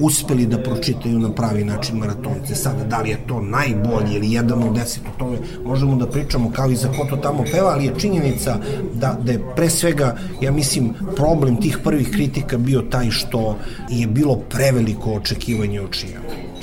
uspeli 0.00 0.46
da 0.46 0.58
pročitaju 0.58 1.18
na 1.18 1.32
pravi 1.32 1.64
način 1.64 1.98
maratonce. 1.98 2.54
Sada, 2.54 2.84
da 2.84 3.00
li 3.00 3.10
je 3.10 3.18
to 3.26 3.40
najbolji 3.40 4.14
ili 4.14 4.32
jedan 4.32 4.62
od 4.62 4.74
deset, 4.74 5.02
o 5.06 5.18
tome 5.18 5.38
možemo 5.64 5.96
da 5.96 6.06
pričamo 6.06 6.50
kao 6.50 6.70
i 6.70 6.76
za 6.76 6.88
ko 6.88 7.06
to 7.10 7.16
tamo 7.16 7.44
peva, 7.52 7.70
ali 7.70 7.84
je 7.84 7.94
činjenica 7.98 8.58
da, 8.94 9.18
da 9.22 9.32
je 9.32 9.54
pre 9.56 9.70
svega, 9.70 10.16
ja 10.40 10.52
mislim, 10.52 10.94
problem 11.16 11.60
tih 11.60 11.78
prvih 11.84 12.10
kritika 12.10 12.58
bio 12.58 12.80
taj 12.80 13.10
što 13.10 13.58
je 13.90 14.06
bilo 14.06 14.36
preveliko 14.36 15.12
očekivanje 15.12 15.80
od 15.80 15.90
čijama. 15.90 16.54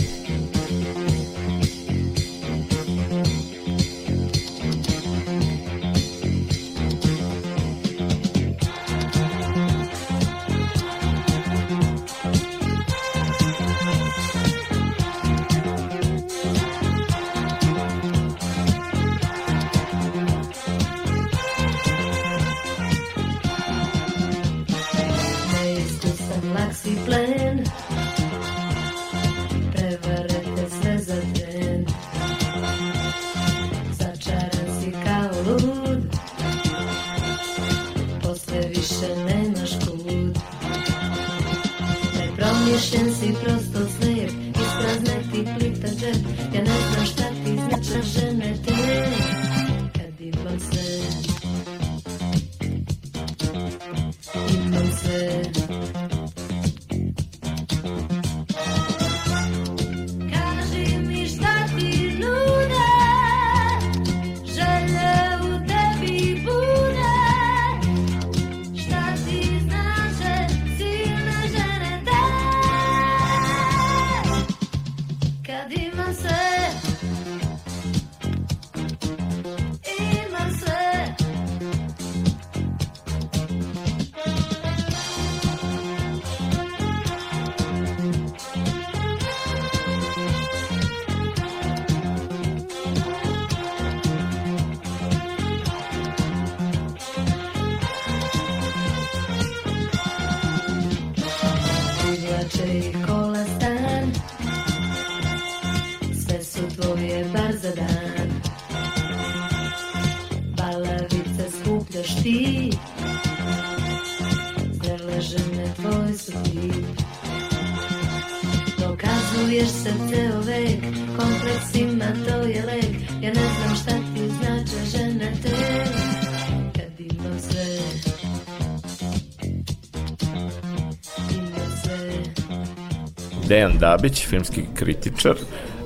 Dabić, 133.82 134.28
filmski 134.28 134.62
kritičar, 134.76 135.36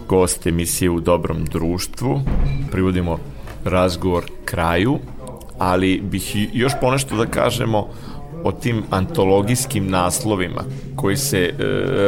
gost 0.07 0.47
emisije 0.47 0.89
u 0.89 0.99
dobrom 0.99 1.45
društvu. 1.45 2.21
Privodimo 2.71 3.19
razgovor 3.65 4.23
kraju, 4.45 4.99
ali 5.57 6.01
bih 6.01 6.35
još 6.53 6.73
ponešto 6.81 7.15
da 7.15 7.25
kažemo 7.25 7.87
o 8.43 8.51
tim 8.51 8.83
antologijskim 8.89 9.89
naslovima 9.89 10.63
koji 10.95 11.17
se 11.17 11.39
e, 11.39 11.53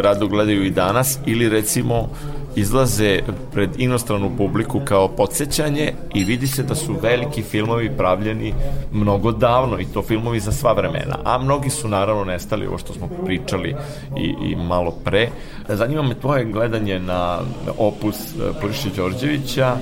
rado 0.01 0.27
gledaju 0.27 0.65
i 0.65 0.71
danas 0.71 1.19
ili 1.25 1.49
recimo 1.49 2.09
izlaze 2.55 3.19
pred 3.57 3.69
inostranu 3.77 4.31
publiku 4.37 4.81
kao 4.85 5.07
podsjećanje 5.07 5.93
i 6.13 6.23
vidi 6.23 6.47
se 6.47 6.63
da 6.63 6.75
su 6.75 6.95
veliki 7.01 7.41
filmovi 7.41 7.89
pravljeni 7.97 8.53
mnogo 8.91 9.31
davno 9.31 9.79
i 9.79 9.85
to 9.93 10.01
filmovi 10.01 10.39
za 10.39 10.51
sva 10.51 10.73
vremena, 10.73 11.17
a 11.23 11.37
mnogi 11.37 11.69
su 11.69 11.87
naravno 11.87 12.23
nestali, 12.23 12.67
ovo 12.67 12.77
što 12.77 12.93
smo 12.93 13.09
pričali 13.25 13.75
i, 14.17 14.51
i 14.51 14.55
malo 14.55 14.91
pre. 15.03 15.29
Zanima 15.69 16.01
me 16.01 16.19
tvoje 16.19 16.45
gledanje 16.45 16.99
na 16.99 17.39
opus 17.77 18.15
e, 18.15 18.61
Poriše 18.61 18.89
Đorđevića, 18.95 19.75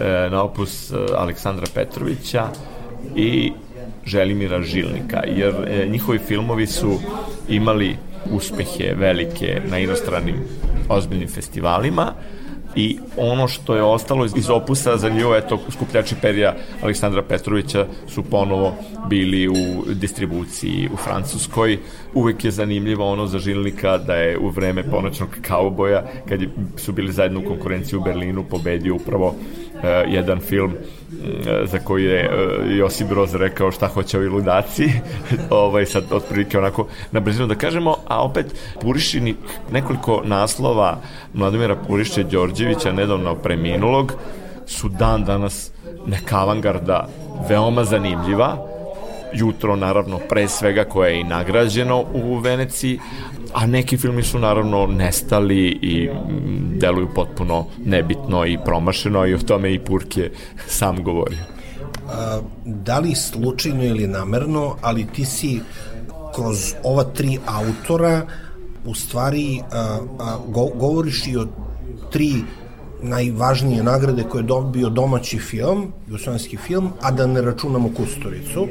e, 0.00 0.28
na 0.30 0.42
opus 0.42 0.90
e, 0.90 0.94
Aleksandra 1.16 1.66
Petrovića 1.74 2.44
i 3.16 3.52
Želimira 4.04 4.62
Žilnika, 4.62 5.22
jer 5.26 5.54
njihovi 5.90 6.18
filmovi 6.18 6.66
su 6.66 6.98
imali 7.48 7.96
uspehe 8.30 8.94
velike 8.94 9.62
na 9.70 9.78
inostranim 9.78 10.36
ozbiljnim 10.88 11.28
festivalima 11.28 12.12
i 12.76 12.98
ono 13.16 13.48
što 13.48 13.76
je 13.76 13.82
ostalo 13.82 14.24
iz 14.24 14.50
opusa 14.50 14.96
za 14.96 15.08
nju, 15.08 15.34
eto, 15.34 15.58
skupljači 15.70 16.14
perija 16.22 16.54
Aleksandra 16.82 17.22
Petrovića 17.22 17.86
su 18.08 18.22
ponovo 18.22 18.74
bili 19.08 19.48
u 19.48 19.54
distribuciji 19.94 20.88
u 20.92 20.96
Francuskoj. 20.96 21.78
Uvek 22.14 22.44
je 22.44 22.50
zanimljivo 22.50 23.12
ono 23.12 23.26
za 23.26 23.38
Žilnika 23.38 23.98
da 23.98 24.14
je 24.14 24.38
u 24.38 24.48
vreme 24.48 24.82
ponoćnog 24.82 25.28
kauboja, 25.42 26.04
kad 26.28 26.40
su 26.76 26.92
bili 26.92 27.12
zajedno 27.12 27.40
u 27.40 27.48
konkurenciji 27.48 27.98
u 27.98 28.02
Berlinu, 28.02 28.44
pobedio 28.44 28.94
upravo 28.94 29.26
uh, 29.26 29.34
jedan 30.08 30.40
film 30.40 30.72
za 31.64 31.78
koji 31.78 32.04
je 32.04 32.30
uh, 32.30 32.76
Josip 32.78 33.08
Broz 33.08 33.34
rekao 33.34 33.72
šta 33.72 33.88
hoće 33.88 34.18
ovi 34.18 34.28
ludaci, 34.28 34.90
ovaj, 35.50 35.86
sad 35.86 36.04
otprilike 36.10 36.58
onako 36.58 36.86
na 37.12 37.20
brzinu 37.20 37.46
da 37.46 37.54
kažemo, 37.54 37.96
a 38.06 38.24
opet 38.24 38.46
Purišini 38.80 39.34
nekoliko 39.72 40.22
naslova 40.24 41.00
Mladomira 41.34 41.76
Purišća 41.76 42.22
Đorđevića, 42.22 42.92
nedavno 42.92 43.34
preminulog, 43.34 44.12
su 44.66 44.88
dan 44.88 45.24
danas 45.24 45.70
neka 46.06 46.38
avangarda 46.38 47.08
veoma 47.48 47.84
zanimljiva, 47.84 48.66
jutro 49.32 49.76
naravno 49.76 50.18
pre 50.28 50.48
svega 50.48 50.84
koje 50.84 51.12
je 51.12 51.20
i 51.20 51.24
nagrađeno 51.24 52.04
u 52.14 52.38
Veneciji, 52.38 52.98
a 53.52 53.66
neki 53.66 53.96
filmi 53.96 54.22
su 54.22 54.38
naravno 54.38 54.86
nestali 54.86 55.78
i 55.82 56.10
deluju 56.78 57.08
potpuno 57.14 57.66
nebitno 57.84 58.46
i 58.46 58.58
promašeno 58.64 59.26
i 59.26 59.34
o 59.34 59.38
tome 59.38 59.74
i 59.74 59.78
Purke 59.78 60.30
sam 60.66 61.02
govorio. 61.02 61.38
A, 62.08 62.40
da 62.64 62.98
li 62.98 63.14
slučajno 63.14 63.84
ili 63.84 64.06
namerno, 64.06 64.76
ali 64.82 65.06
ti 65.06 65.24
si 65.24 65.60
kroz 66.34 66.74
ova 66.84 67.04
tri 67.04 67.38
autora 67.46 68.26
u 68.84 68.94
stvari 68.94 69.60
a, 69.72 69.98
a, 70.18 70.38
go, 70.48 70.66
govoriš 70.74 71.26
i 71.26 71.36
o 71.36 71.46
tri 72.10 72.32
najvažnije 73.02 73.82
nagrade 73.82 74.22
koje 74.22 74.40
je 74.40 74.46
dobio 74.46 74.88
domaći 74.88 75.38
film, 75.38 75.92
jugoslovenski 76.06 76.56
film, 76.56 76.90
a 77.00 77.10
da 77.10 77.26
ne 77.26 77.42
računamo 77.42 77.90
Kusturicu, 77.96 78.66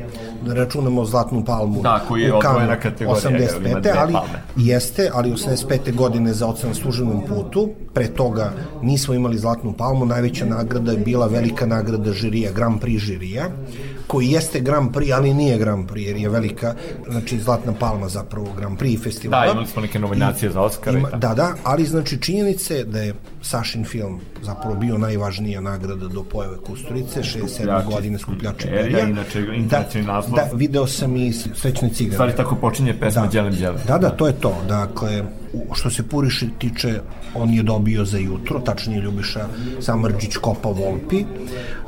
da 0.46 0.54
računamo 0.54 1.06
Zlatnu 1.06 1.46
palmu 1.46 1.82
da, 1.82 2.06
koji 2.08 2.22
je 2.22 2.34
u 2.34 2.40
Kanu 2.40 2.54
odvojena 2.54 2.80
kategorija, 2.80 3.32
85. 3.32 3.94
ali 3.98 4.14
palme. 4.14 4.42
jeste, 4.56 5.10
ali 5.14 5.32
85. 5.32 5.96
godine 5.96 6.34
za 6.34 6.48
ocen 6.48 6.70
na 6.70 6.76
službenom 6.76 7.22
putu, 7.28 7.70
pre 7.94 8.08
toga 8.08 8.54
nismo 8.82 9.14
imali 9.14 9.38
Zlatnu 9.38 9.74
palmu, 9.74 10.06
najveća 10.06 10.46
nagrada 10.46 10.92
je 10.92 10.98
bila 10.98 11.28
velika 11.28 11.66
nagrada 11.66 12.12
žirija, 12.12 12.52
Grand 12.52 12.82
Prix 12.82 12.98
žirija, 13.00 13.50
koji 14.08 14.28
jeste 14.28 14.60
Grand 14.60 14.92
Prix, 14.92 15.16
ali 15.16 15.34
nije 15.34 15.58
Grand 15.58 15.90
Prix, 15.90 16.08
jer 16.08 16.18
je 16.18 16.30
velika, 16.30 16.76
znači 17.10 17.40
Zlatna 17.40 17.74
palma 17.74 18.10
zapravo 18.10 18.48
Grand 18.58 18.80
Prix 18.80 19.04
festivala. 19.04 19.46
Da, 19.46 19.52
imali 19.52 19.68
smo 19.68 19.82
neke 19.82 20.00
nominacije 20.00 20.50
I, 20.50 20.52
za 20.52 20.62
Oscar. 20.62 20.96
Ima, 20.96 21.10
da, 21.10 21.34
da, 21.34 21.54
ali 21.64 21.86
znači 21.86 22.22
činjenice 22.22 22.84
da 22.84 23.00
je 23.00 23.14
Sašin 23.42 23.86
film 23.86 24.20
zapravo 24.42 24.76
bio 24.76 24.98
najvažnija 24.98 25.62
nagrada 25.62 26.08
do 26.08 26.24
pojave 26.24 26.58
Kusturice, 26.58 27.22
67. 27.22 27.86
godine 27.86 28.20
skupljači 28.20 28.68
perija. 28.68 29.08
Inače, 29.08 29.40
internacionalni 29.40 30.08
da, 30.08 30.14
naslov. 30.14 30.36
Da, 30.36 30.50
video 30.54 30.88
sam 30.88 31.16
i 31.16 31.34
Srećne 31.34 31.90
cigare. 31.90 32.14
Stvari 32.14 32.34
tako 32.38 32.56
počinje 32.56 33.00
pesma 33.00 33.22
da. 33.22 33.28
Đelem 33.28 33.56
Đelem. 33.56 33.82
Da, 33.88 33.98
da, 33.98 34.10
to 34.10 34.28
je 34.28 34.34
to. 34.34 34.56
Dakle, 34.68 35.24
što 35.74 35.90
se 35.90 36.08
Puriše 36.08 36.48
tiče, 36.58 37.00
on 37.36 37.50
je 37.50 37.64
dobio 37.64 38.06
za 38.06 38.18
jutro, 38.18 38.60
tačnije 38.60 39.02
Ljubiša 39.02 39.48
Samrđić 39.82 40.38
Kopa 40.38 40.70
Volpi. 40.70 41.26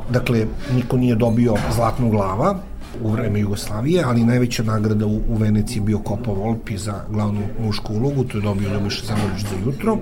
Dakle, 0.09 0.45
niko 0.75 0.97
nije 0.97 1.15
dobio 1.15 1.55
zlatnu 1.75 2.09
glava 2.09 2.57
u 3.03 3.11
vreme 3.11 3.39
Jugoslavije, 3.39 4.03
ali 4.03 4.25
najveća 4.25 4.63
nagrada 4.63 5.05
u, 5.05 5.21
u 5.29 5.35
Veneciji 5.37 5.81
bio 5.81 5.99
Kopa 5.99 6.31
Volpi 6.31 6.77
za 6.77 7.01
glavnu 7.09 7.41
mušku 7.65 7.93
ulogu, 7.93 8.23
to 8.23 8.37
je 8.37 8.41
dobio 8.41 8.73
Ljubiša 8.73 9.05
Samrđić 9.05 9.47
za 9.49 9.55
jutro 9.65 9.97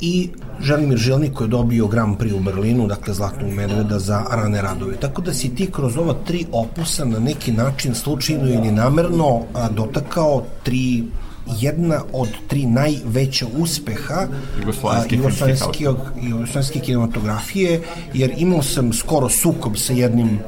i 0.00 0.28
Želimir 0.60 0.98
Žilnik 0.98 1.32
koji 1.32 1.46
je 1.46 1.50
dobio 1.50 1.86
Grand 1.86 2.16
Prix 2.18 2.34
u 2.34 2.40
Berlinu, 2.40 2.86
dakle 2.86 3.14
Zlatnog 3.14 3.50
medveda 3.50 3.98
za 3.98 4.24
rane 4.30 4.62
radove. 4.62 4.96
Tako 4.96 5.22
da 5.22 5.34
si 5.34 5.54
ti 5.54 5.68
kroz 5.72 5.96
ova 5.96 6.14
tri 6.26 6.46
opusa 6.52 7.04
na 7.04 7.18
neki 7.18 7.52
način 7.52 7.94
slučajno 7.94 8.48
ili 8.48 8.72
namerno 8.72 9.40
dotakao 9.70 10.42
tri 10.62 11.04
jedna 11.46 12.02
od 12.12 12.28
tri 12.48 12.66
najveća 12.66 13.46
uspeha 13.58 14.26
jugoslovenske 16.22 16.80
kinematografije, 16.80 17.80
jer 18.14 18.34
imao 18.36 18.62
sam 18.62 18.92
skoro 18.92 19.28
sukob 19.28 19.76
sa 19.76 19.92
jednim 19.92 20.38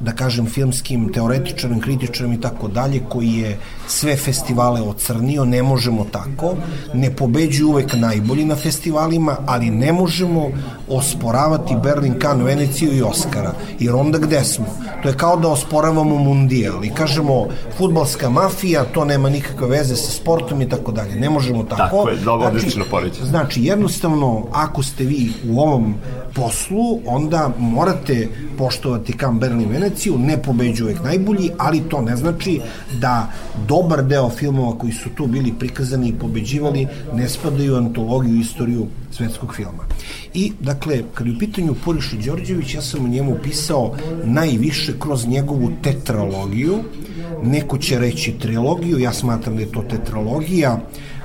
da 0.00 0.12
kažem, 0.12 0.46
filmskim 0.46 1.12
teoretičarom, 1.12 1.80
kritičarom 1.80 2.32
i 2.32 2.40
tako 2.40 2.68
dalje, 2.68 3.00
koji 3.08 3.32
je 3.32 3.58
sve 3.86 4.16
festivale 4.16 4.80
ocrnio, 4.80 5.44
ne 5.44 5.62
možemo 5.62 6.06
tako, 6.12 6.54
ne 6.94 7.16
pobeđuju 7.16 7.68
uvek 7.68 7.92
najbolji 7.94 8.44
na 8.44 8.56
festivalima, 8.56 9.36
ali 9.46 9.70
ne 9.70 9.92
možemo 9.92 10.50
osporavati 10.88 11.76
Berlin, 11.82 12.14
Cannes, 12.22 12.46
Veneciju 12.46 12.96
i 12.96 13.02
Oscara, 13.02 13.54
jer 13.78 13.94
onda 13.94 14.18
gde 14.18 14.44
smo? 14.44 14.66
To 15.02 15.08
je 15.08 15.16
kao 15.16 15.36
da 15.36 15.48
osporavamo 15.48 16.18
mundijal 16.18 16.84
i 16.84 16.90
kažemo 16.90 17.46
futbalska 17.78 18.30
mafija, 18.30 18.84
to 18.84 19.04
nema 19.04 19.28
nikakve 19.28 19.68
veze 19.68 19.96
sa 19.96 20.10
sportom 20.12 20.62
i 20.62 20.68
tako 20.68 20.92
dalje. 20.92 21.14
Ne 21.14 21.30
možemo 21.30 21.62
tako. 21.62 21.76
Tako 21.76 22.08
je, 22.08 22.16
dobro, 22.16 22.50
znači, 22.50 22.56
odlično 22.56 22.84
poređenje. 22.90 23.26
Znači, 23.26 23.62
jednostavno, 23.64 24.46
ako 24.52 24.82
ste 24.82 25.04
vi 25.04 25.32
u 25.48 25.60
ovom 25.60 25.94
poslu, 26.34 27.00
onda 27.06 27.50
morate 27.58 28.28
poštovati 28.58 29.18
Cannes, 29.18 29.40
Berlin, 29.40 29.71
Veneciju, 29.72 30.18
ne 30.18 30.42
pobeđu 30.42 30.84
uvek 30.84 31.04
najbolji, 31.04 31.50
ali 31.58 31.80
to 31.88 32.00
ne 32.00 32.16
znači 32.16 32.60
da 33.00 33.32
dobar 33.68 34.04
deo 34.04 34.30
filmova 34.30 34.78
koji 34.78 34.92
su 34.92 35.08
tu 35.16 35.26
bili 35.26 35.52
prikazani 35.58 36.08
i 36.08 36.18
pobeđivali 36.18 36.86
ne 37.14 37.28
spadaju 37.28 37.74
u 37.74 37.76
antologiju 37.76 38.40
istoriju 38.40 38.86
svetskog 39.10 39.54
filma. 39.54 39.84
I, 40.34 40.52
dakle, 40.60 41.02
kad 41.14 41.26
je 41.26 41.32
u 41.32 41.38
pitanju 41.38 41.74
Puriša 41.84 42.16
Đorđević, 42.16 42.74
ja 42.74 42.82
sam 42.82 43.04
o 43.04 43.08
njemu 43.08 43.36
pisao 43.42 43.96
najviše 44.24 44.98
kroz 44.98 45.26
njegovu 45.26 45.70
tetralogiju, 45.82 46.78
neko 47.42 47.78
će 47.78 47.98
reći 47.98 48.32
trilogiju, 48.32 48.98
ja 48.98 49.12
smatram 49.12 49.56
da 49.56 49.62
je 49.62 49.72
to 49.72 49.82
tetralogija 49.82 50.80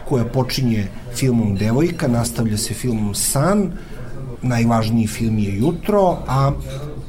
koja 0.10 0.26
počinje 0.26 0.88
filmom 1.16 1.56
Devojka, 1.56 2.08
nastavlja 2.08 2.58
se 2.58 2.74
filmom 2.74 3.16
San, 3.16 3.72
najvažniji 4.42 5.08
film 5.08 5.38
je 5.38 5.58
Jutro, 5.58 6.18
a 6.28 6.52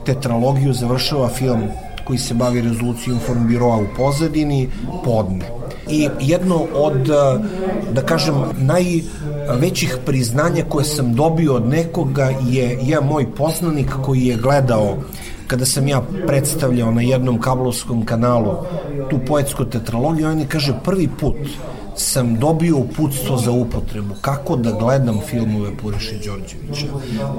tetralogiju 0.09 0.73
završava 0.73 1.29
film 1.29 1.69
koji 2.05 2.19
se 2.19 2.35
bavi 2.35 2.61
rezolucijom 2.61 3.19
Biroa 3.49 3.77
u 3.77 3.87
pozadini, 3.97 4.69
Podne. 5.05 5.45
I 5.91 6.09
jedno 6.21 6.67
od, 6.75 7.09
da 7.93 8.03
kažem, 8.03 8.35
najvećih 8.59 9.99
priznanja 10.07 10.65
koje 10.69 10.85
sam 10.85 11.15
dobio 11.15 11.55
od 11.55 11.69
nekoga 11.69 12.31
je 12.49 12.79
je 12.83 13.01
moj 13.01 13.27
poznanik 13.35 13.93
koji 14.05 14.27
je 14.27 14.37
gledao 14.37 14.97
kada 15.47 15.65
sam 15.65 15.89
ja 15.89 16.03
predstavljao 16.27 16.91
na 16.91 17.03
jednom 17.03 17.41
kablovskom 17.41 18.05
kanalu 18.05 18.53
tu 19.11 19.19
poetsku 19.27 19.65
tetralogiju, 19.65 20.29
on 20.29 20.41
je 20.41 20.47
kaže 20.47 20.75
prvi 20.85 21.09
put 21.21 21.37
sam 21.99 22.39
dobio 22.39 22.77
uputstvo 22.77 23.37
za 23.37 23.51
upotrebu 23.51 24.15
kako 24.21 24.57
da 24.57 24.73
gledam 24.73 25.21
filmove 25.27 25.77
Puriše 25.83 26.13
Đorđevića 26.13 26.87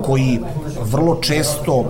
koji 0.04 0.40
vrlo 0.82 1.16
često 1.22 1.86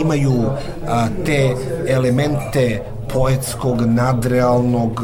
imaju 0.00 0.42
a, 0.88 1.06
te 1.26 1.54
elemente 1.88 2.82
poetskog, 3.12 3.80
nadrealnog, 3.80 5.02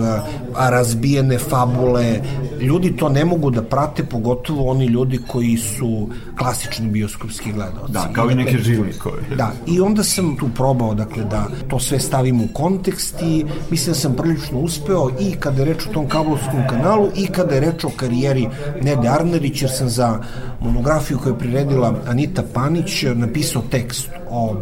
razbijene 0.58 1.38
fabule. 1.38 2.20
Ljudi 2.60 2.96
to 2.96 3.08
ne 3.08 3.24
mogu 3.24 3.50
da 3.50 3.62
prate, 3.62 4.04
pogotovo 4.04 4.70
oni 4.70 4.86
ljudi 4.86 5.18
koji 5.26 5.56
su 5.56 6.08
klasični 6.38 6.88
bioskopski 6.88 7.52
gledalci. 7.52 7.92
Da, 7.92 8.08
kao 8.12 8.24
i, 8.24 8.28
dakle, 8.28 8.44
neke 8.44 8.58
živnikove. 8.58 9.22
Da, 9.36 9.52
i 9.66 9.80
onda 9.80 10.04
sam 10.04 10.36
tu 10.36 10.48
probao 10.54 10.94
dakle, 10.94 11.24
da 11.24 11.46
to 11.68 11.78
sve 11.78 12.00
stavim 12.00 12.40
u 12.40 12.48
kontekst 12.52 13.22
i 13.22 13.44
mislim 13.70 13.92
da 13.92 13.98
sam 13.98 14.14
prilično 14.14 14.58
uspeo 14.58 15.10
i 15.20 15.32
kada 15.32 15.62
je 15.62 15.64
reč 15.64 15.86
o 15.86 15.92
tom 15.92 16.08
kablovskom 16.08 16.60
kanalu 16.70 17.08
i 17.16 17.26
kada 17.26 17.54
je 17.54 17.60
reč 17.60 17.84
o 17.84 17.90
karijeri 17.96 18.48
Nede 18.82 19.08
Arnerić, 19.08 19.62
jer 19.62 19.70
sam 19.70 19.88
za 19.88 20.20
monografiju 20.60 21.18
koju 21.18 21.32
je 21.32 21.38
priredila 21.38 21.94
Anita 22.06 22.42
Panić 22.54 23.04
napisao 23.14 23.62
tekst 23.70 24.08
o 24.30 24.56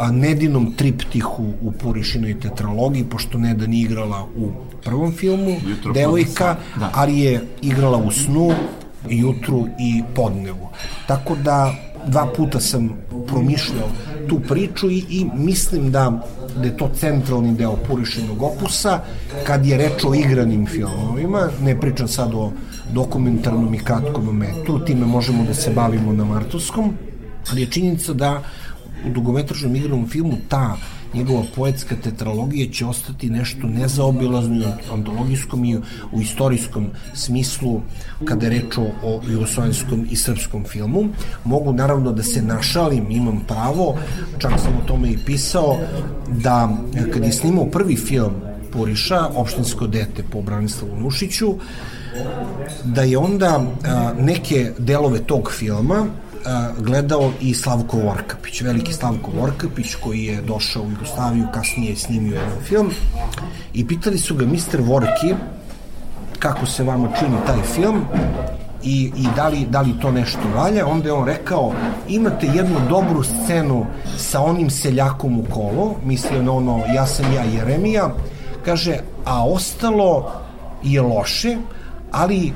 a 0.00 0.10
Nedinom 0.10 0.72
triptihu 0.76 1.52
u 1.60 1.72
Purišinoj 1.72 2.40
tetralogiji, 2.40 3.04
pošto 3.04 3.38
Neda 3.38 3.66
nije 3.66 3.84
igrala 3.84 4.26
u 4.36 4.50
prvom 4.84 5.12
filmu, 5.12 5.56
Jutro 5.66 5.92
devojka, 5.92 6.56
da. 6.76 6.90
ali 6.94 7.18
je 7.18 7.44
igrala 7.62 7.98
u 7.98 8.10
snu, 8.10 8.52
jutru 9.08 9.66
i 9.78 10.02
podnevu. 10.14 10.68
Tako 11.06 11.36
da 11.36 11.74
dva 12.06 12.26
puta 12.36 12.60
sam 12.60 12.90
promišljao 13.26 13.88
tu 14.28 14.40
priču 14.40 14.90
i, 14.90 15.04
i 15.10 15.26
mislim 15.34 15.90
da 15.90 16.22
da 16.56 16.64
je 16.64 16.76
to 16.76 16.90
centralni 16.94 17.54
deo 17.54 17.76
Purišinog 17.76 18.42
opusa 18.42 19.00
kad 19.46 19.66
je 19.66 19.76
reč 19.76 20.04
o 20.04 20.14
igranim 20.14 20.66
filmovima 20.66 21.48
ne 21.62 21.80
pričam 21.80 22.08
sad 22.08 22.34
o 22.34 22.52
dokumentarnom 22.92 23.74
i 23.74 23.78
kratkom 23.78 24.38
metru 24.38 24.78
time 24.84 25.06
možemo 25.06 25.44
da 25.44 25.54
se 25.54 25.70
bavimo 25.70 26.12
na 26.12 26.24
Martovskom 26.24 26.94
ali 27.50 27.60
je 27.60 27.66
činjenica 27.66 28.12
da 28.12 28.42
u 29.06 29.10
dugometražnom 29.10 29.76
igranom 29.76 30.08
filmu 30.08 30.36
ta 30.48 30.76
njegova 31.14 31.42
poetska 31.56 31.96
tetralogija 31.96 32.70
će 32.72 32.86
ostati 32.86 33.30
nešto 33.30 33.66
nezaobilazno 33.66 34.56
i 34.56 34.92
antologijskom 34.92 35.64
i 35.64 35.76
u 36.12 36.20
istorijskom 36.20 36.86
smislu 37.14 37.80
kada 38.24 38.46
je 38.46 38.50
reč 38.50 38.78
o 38.78 39.20
jugoslovenskom 39.28 40.06
i 40.10 40.16
srpskom 40.16 40.64
filmu. 40.64 41.04
Mogu 41.44 41.72
naravno 41.72 42.12
da 42.12 42.22
se 42.22 42.42
našalim, 42.42 43.10
imam 43.10 43.40
pravo, 43.48 43.98
čak 44.38 44.52
sam 44.58 44.72
o 44.82 44.86
tome 44.86 45.10
i 45.10 45.18
pisao, 45.26 45.76
da 46.28 46.76
kad 47.12 47.24
je 47.24 47.32
snimao 47.32 47.66
prvi 47.66 47.96
film 47.96 48.32
Puriša, 48.72 49.26
opštinsko 49.34 49.86
dete 49.86 50.22
po 50.32 50.42
Branislavu 50.42 51.00
Nušiću, 51.00 51.54
da 52.84 53.02
je 53.02 53.18
onda 53.18 53.60
a, 53.84 54.12
neke 54.18 54.72
delove 54.78 55.18
tog 55.18 55.52
filma 55.52 56.06
gledao 56.78 57.32
i 57.40 57.54
Slavko 57.54 57.96
Vorkapić, 57.96 58.60
veliki 58.60 58.92
Slavko 58.92 59.30
Vorkapić 59.30 59.94
koji 59.94 60.24
je 60.24 60.42
došao 60.42 60.82
u 60.82 60.90
Jugoslaviju, 60.90 61.46
kasnije 61.54 61.90
je 61.90 61.96
snimio 61.96 62.34
jedan 62.34 62.62
film 62.64 62.90
i 63.74 63.86
pitali 63.86 64.18
su 64.18 64.34
ga 64.34 64.46
Mr. 64.46 64.80
Vorki 64.80 65.34
kako 66.38 66.66
se 66.66 66.84
vama 66.84 67.08
čini 67.18 67.36
taj 67.46 67.62
film 67.62 68.04
i, 68.82 69.12
i 69.16 69.26
da, 69.36 69.48
li, 69.48 69.66
da 69.70 69.80
li 69.80 70.00
to 70.00 70.10
nešto 70.10 70.40
valja, 70.56 70.86
onda 70.86 71.08
je 71.08 71.12
on 71.12 71.26
rekao 71.26 71.72
imate 72.08 72.46
jednu 72.46 72.76
dobru 72.88 73.22
scenu 73.22 73.86
sa 74.16 74.40
onim 74.40 74.70
seljakom 74.70 75.38
u 75.38 75.44
kolo, 75.44 75.94
mislio 76.04 76.42
na 76.42 76.52
ono 76.52 76.82
ja 76.94 77.06
sam 77.06 77.32
ja 77.32 77.42
Jeremija, 77.42 78.10
kaže, 78.64 78.98
a 79.24 79.46
ostalo 79.46 80.32
je 80.82 81.02
loše, 81.02 81.56
ali 82.12 82.52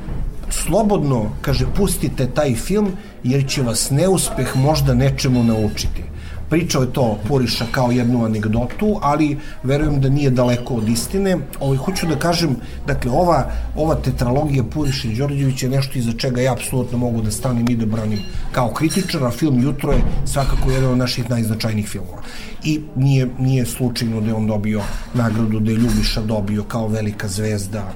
slobodno, 0.63 1.31
kaže, 1.41 1.67
pustite 1.77 2.27
taj 2.27 2.55
film 2.55 2.93
jer 3.25 3.47
će 3.49 3.63
vas 3.63 3.91
neuspeh 3.91 4.57
možda 4.57 4.95
nečemu 4.95 5.45
naučiti. 5.45 6.03
Pričao 6.51 6.83
je 6.83 6.93
to 6.93 7.19
Puriša 7.29 7.67
kao 7.71 7.91
jednu 7.91 8.25
anegdotu, 8.25 8.99
ali 9.03 9.39
verujem 9.63 10.01
da 10.01 10.09
nije 10.09 10.31
daleko 10.31 10.75
od 10.75 10.89
istine. 10.89 11.39
Ovaj, 11.61 11.77
hoću 11.77 12.07
da 12.07 12.17
kažem, 12.17 12.57
dakle, 12.87 13.11
ova, 13.11 13.51
ova 13.77 13.95
tetralogija 13.95 14.65
Puriša 14.65 15.09
i 15.09 15.17
Đorđevića 15.17 15.67
je 15.67 15.71
nešto 15.71 15.99
iza 15.99 16.13
čega 16.13 16.41
ja 16.41 16.53
apsolutno 16.53 16.99
mogu 16.99 17.23
da 17.23 17.31
stanem 17.31 17.69
i 17.71 17.77
da 17.77 17.87
branim 17.87 18.21
kao 18.53 18.73
kritičar, 18.73 19.25
a 19.25 19.31
film 19.31 19.63
Jutro 19.63 19.93
je 19.93 20.05
svakako 20.25 20.71
jedan 20.71 20.91
od 20.93 20.99
naših 20.99 21.31
najznačajnijih 21.31 21.89
filmova. 21.89 22.23
I 22.65 22.81
nije, 22.97 23.29
nije 23.39 23.67
slučajno 23.67 24.21
da 24.21 24.27
je 24.27 24.35
on 24.35 24.47
dobio 24.47 24.83
nagradu, 25.15 25.61
da 25.61 25.71
je 25.71 25.77
Ljubiša 25.77 26.21
dobio 26.21 26.63
kao 26.63 26.89
velika 26.89 27.29
zvezda 27.29 27.93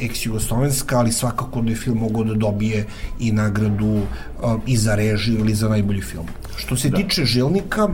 ex-jugoslovenska, 0.00 0.98
ali 0.98 1.12
svakako 1.12 1.60
da 1.60 1.70
je 1.70 1.76
film 1.76 1.98
mogao 1.98 2.24
da 2.24 2.34
dobije 2.34 2.86
i 3.20 3.32
nagradu 3.32 4.02
a, 4.42 4.58
i 4.66 4.76
za 4.76 4.94
režiju 4.94 5.38
ili 5.38 5.54
za 5.54 5.68
najbolji 5.68 6.02
film. 6.02 6.26
Što 6.56 6.76
se 6.76 6.88
da. 6.90 6.96
tiče 6.96 7.24
Žilnika, 7.24 7.88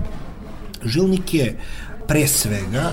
Žilnik 0.84 1.34
je 1.34 1.58
pre 2.08 2.26
svega 2.26 2.92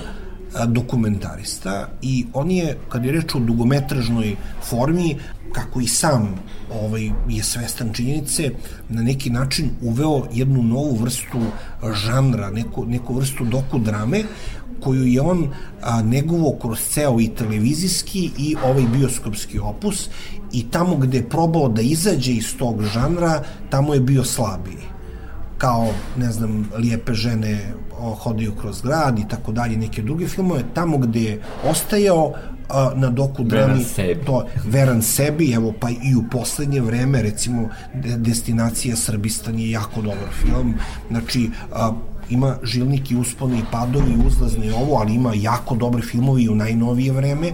dokumentarista 0.67 1.89
i 2.01 2.25
on 2.33 2.51
je, 2.51 2.77
kad 2.89 3.05
je 3.05 3.11
reč 3.11 3.35
o 3.35 3.39
dugometražnoj 3.39 4.35
formi, 4.69 5.17
kako 5.53 5.81
i 5.81 5.87
sam 5.87 6.35
ovaj, 6.73 7.11
je 7.29 7.43
svestan 7.43 7.93
činjenice, 7.93 8.49
na 8.89 9.01
neki 9.01 9.29
način 9.29 9.69
uveo 9.81 10.27
jednu 10.33 10.63
novu 10.63 10.95
vrstu 10.95 11.39
žanra, 11.93 12.49
neku, 12.49 12.85
neku 12.85 13.13
vrstu 13.13 13.45
dokudrame 13.45 14.23
koju 14.83 15.05
je 15.05 15.21
on 15.21 15.47
a, 15.81 16.01
negovo 16.01 16.57
kroz 16.61 16.79
ceo 16.79 17.19
i 17.19 17.27
televizijski 17.27 18.31
i 18.37 18.55
ovaj 18.65 18.83
bioskopski 18.97 19.59
opus 19.59 20.09
i 20.51 20.65
tamo 20.71 20.95
gde 20.95 21.17
je 21.17 21.29
probao 21.29 21.69
da 21.69 21.81
izađe 21.81 22.31
iz 22.31 22.57
tog 22.57 22.83
žanra, 22.83 23.43
tamo 23.69 23.93
je 23.93 23.99
bio 23.99 24.23
slabiji 24.23 24.93
kao, 25.57 25.87
ne 26.17 26.31
znam, 26.31 26.69
lijepe 26.77 27.13
žene 27.13 27.73
hodaju 28.19 28.55
kroz 28.55 28.81
grad 28.81 29.19
i 29.19 29.27
tako 29.27 29.51
dalje, 29.51 29.77
neke 29.77 30.01
druge 30.01 30.27
filmove, 30.27 30.63
tamo 30.73 30.97
gde 30.97 31.21
je 31.21 31.41
ostajao 31.69 32.33
a, 32.69 32.91
na 32.95 33.09
doku 33.09 33.43
drami 33.43 33.65
veran 33.65 33.83
sebi. 33.83 34.25
to 34.25 34.45
veran 34.65 35.01
sebi 35.01 35.51
evo 35.51 35.73
pa 35.79 35.89
i 35.89 36.15
u 36.15 36.23
poslednje 36.31 36.81
vreme 36.81 37.21
recimo 37.21 37.69
destinacija 38.17 38.95
Srbistan 38.95 39.59
je 39.59 39.71
jako 39.71 40.01
dobar 40.01 40.29
film 40.41 40.73
znači 41.09 41.49
a, 41.73 41.91
ima 42.29 42.55
žilnik 42.63 43.11
i 43.11 43.15
uspone 43.15 43.59
i 43.59 43.65
padovi, 43.71 44.17
uzlazne 44.27 44.67
i 44.67 44.71
ovo, 44.71 44.95
ali 44.95 45.13
ima 45.13 45.31
jako 45.35 45.75
dobre 45.75 46.01
filmovi 46.01 46.49
u 46.49 46.55
najnovije 46.55 47.11
vreme 47.11 47.51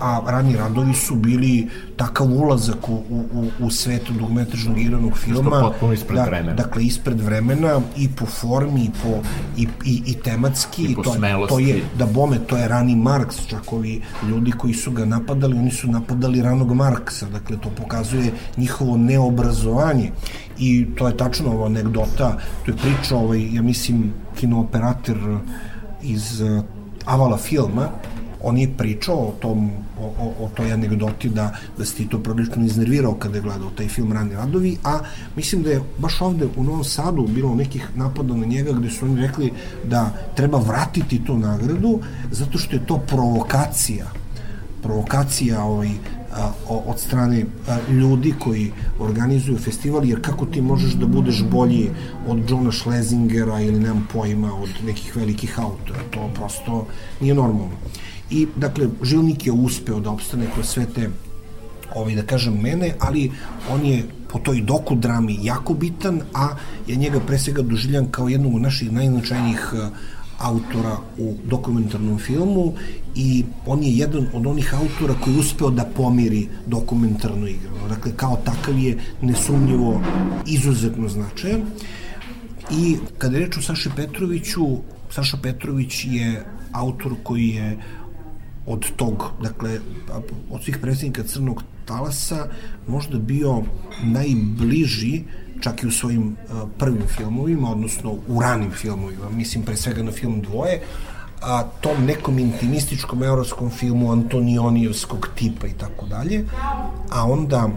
a 0.00 0.22
rani 0.26 0.56
radovi 0.56 0.94
su 0.94 1.14
bili 1.14 1.68
takav 1.96 2.32
ulazak 2.32 2.88
u, 2.88 2.92
u, 2.92 3.50
u 3.60 3.70
svetu 3.70 4.12
dugmetražnog 4.12 4.78
igranog 4.78 5.18
filma. 5.18 5.50
Što 5.50 5.60
potpuno 5.60 5.92
ispred 5.92 6.16
da, 6.16 6.24
vremena. 6.24 6.54
Dakle, 6.54 6.84
ispred 6.84 7.20
vremena 7.20 7.80
i 7.96 8.08
po 8.08 8.26
formi 8.26 8.84
i, 8.84 8.90
po, 9.02 9.22
i, 9.56 9.68
i, 9.84 10.02
i 10.06 10.14
tematski. 10.14 10.84
I 10.84 10.94
po 10.94 11.02
to, 11.02 11.14
smelosti. 11.14 11.54
To 11.54 11.58
je, 11.58 11.82
da 11.98 12.06
bome, 12.06 12.38
to 12.38 12.56
je 12.56 12.68
rani 12.68 12.96
Marks, 12.96 13.46
čak 13.46 13.72
ovi 13.72 14.02
ljudi 14.28 14.52
koji 14.52 14.74
su 14.74 14.90
ga 14.90 15.04
napadali, 15.04 15.58
oni 15.58 15.70
su 15.70 15.88
napadali 15.88 16.42
ranog 16.42 16.74
Marksa, 16.74 17.26
dakle, 17.26 17.56
to 17.60 17.70
pokazuje 17.70 18.32
njihovo 18.56 18.96
neobrazovanje 18.96 20.10
i 20.58 20.86
to 20.98 21.08
je 21.08 21.16
tačno 21.16 21.50
ova 21.50 21.66
anegdota, 21.66 22.38
to 22.64 22.70
je 22.70 22.76
priča, 22.76 23.16
ovaj, 23.16 23.54
ja 23.54 23.62
mislim, 23.62 24.12
kinooperator 24.36 25.38
iz 26.02 26.40
uh, 26.40 26.64
Avala 27.04 27.36
filma, 27.36 27.88
on 28.44 28.58
je 28.58 28.76
pričao 28.76 29.16
o 29.16 29.34
tom 29.40 29.70
o, 30.00 30.06
o, 30.06 30.44
o 30.44 30.48
toj 30.54 30.72
anegdoti 30.72 31.28
da, 31.28 31.56
da 31.78 31.84
se 31.84 31.94
ti 31.94 32.08
to 32.08 32.18
prilično 32.18 32.64
iznervirao 32.64 33.14
kada 33.14 33.36
je 33.36 33.42
gledao 33.42 33.70
taj 33.70 33.88
film 33.88 34.12
Rani 34.12 34.34
radovi, 34.34 34.76
a 34.84 34.98
mislim 35.36 35.62
da 35.62 35.70
je 35.70 35.82
baš 35.98 36.20
ovde 36.20 36.48
u 36.56 36.64
Novom 36.64 36.84
Sadu 36.84 37.26
bilo 37.26 37.54
nekih 37.54 37.88
napada 37.96 38.34
na 38.34 38.46
njega 38.46 38.72
gde 38.72 38.90
su 38.90 39.04
oni 39.04 39.20
rekli 39.20 39.52
da 39.84 40.10
treba 40.34 40.58
vratiti 40.58 41.24
tu 41.24 41.38
nagradu 41.38 42.00
zato 42.30 42.58
što 42.58 42.76
je 42.76 42.86
to 42.86 42.98
provokacija. 42.98 44.06
Provokacija 44.82 45.62
ovaj, 45.64 45.90
a, 46.32 46.52
od 46.68 47.00
strane 47.00 47.44
a, 47.68 47.78
ljudi 47.90 48.34
koji 48.38 48.72
organizuju 48.98 49.58
festival, 49.58 50.04
jer 50.04 50.20
kako 50.20 50.46
ti 50.46 50.60
možeš 50.60 50.92
da 50.92 51.06
budeš 51.06 51.42
bolji 51.42 51.90
od 52.28 52.50
Johna 52.50 52.72
Schlesingera 52.72 53.60
ili 53.60 53.80
nemam 53.80 54.08
pojma 54.12 54.54
od 54.54 54.70
nekih 54.86 55.16
velikih 55.16 55.60
autora, 55.60 56.00
to 56.10 56.30
prosto 56.34 56.86
nije 57.20 57.34
normalno 57.34 57.76
i 58.30 58.46
dakle 58.56 58.88
Žilnik 59.02 59.46
je 59.46 59.52
uspeo 59.52 60.00
da 60.00 60.10
opstane 60.10 60.46
kroz 60.54 60.66
sve 60.66 60.86
te 60.94 61.10
ovaj, 61.94 62.14
da 62.14 62.22
kažem 62.22 62.54
mene, 62.54 62.94
ali 62.98 63.30
on 63.70 63.86
je 63.86 64.04
po 64.28 64.38
toj 64.38 64.60
doku 64.60 64.94
drami 64.94 65.38
jako 65.42 65.74
bitan, 65.74 66.20
a 66.34 66.48
ja 66.88 66.96
njega 66.96 67.20
pre 67.20 67.38
svega 67.38 67.62
doživljam 67.62 68.10
kao 68.10 68.28
jednog 68.28 68.54
od 68.54 68.62
naših 68.62 68.92
najznačajnijih 68.92 69.72
eh, 69.74 69.88
autora 70.38 70.96
u 71.18 71.34
dokumentarnom 71.44 72.18
filmu 72.18 72.72
i 73.14 73.44
on 73.66 73.82
je 73.82 73.92
jedan 73.96 74.26
od 74.32 74.46
onih 74.46 74.74
autora 74.74 75.14
koji 75.20 75.34
je 75.34 75.40
uspeo 75.40 75.70
da 75.70 75.84
pomiri 75.84 76.48
dokumentarno 76.66 77.46
igrano. 77.46 77.88
Dakle, 77.88 78.12
kao 78.16 78.36
takav 78.44 78.78
je 78.78 78.98
nesumnjivo 79.22 80.00
izuzetno 80.46 81.08
značajan. 81.08 81.62
I 82.70 82.96
kada 83.18 83.38
reč 83.38 83.56
o 83.56 83.62
Saši 83.62 83.90
Petroviću, 83.96 84.66
Saša 85.10 85.36
Petrović 85.42 86.04
je 86.04 86.44
autor 86.72 87.12
koji 87.22 87.48
je 87.48 87.78
od 88.66 88.96
tog, 88.96 89.24
dakle, 89.42 89.78
od 90.50 90.62
svih 90.64 90.78
predsjednika 90.78 91.22
Crnog 91.22 91.62
talasa 91.84 92.46
možda 92.86 93.18
bio 93.18 93.62
najbliži 94.02 95.22
čak 95.60 95.82
i 95.82 95.86
u 95.86 95.90
svojim 95.90 96.28
uh, 96.32 96.68
prvim 96.78 97.06
filmovima, 97.16 97.70
odnosno 97.70 98.16
u 98.28 98.40
ranim 98.40 98.70
filmovima, 98.70 99.30
mislim 99.30 99.64
pre 99.64 99.76
svega 99.76 100.02
na 100.02 100.12
film 100.12 100.40
Dvoje, 100.40 100.80
a 101.42 101.62
tom 101.80 102.04
nekom 102.04 102.38
intimističkom 102.38 103.22
evropskom 103.22 103.70
filmu 103.70 104.12
Antonionijevskog 104.12 105.28
tipa 105.34 105.66
i 105.66 105.72
tako 105.72 106.06
dalje, 106.06 106.44
a 107.10 107.24
onda 107.24 107.68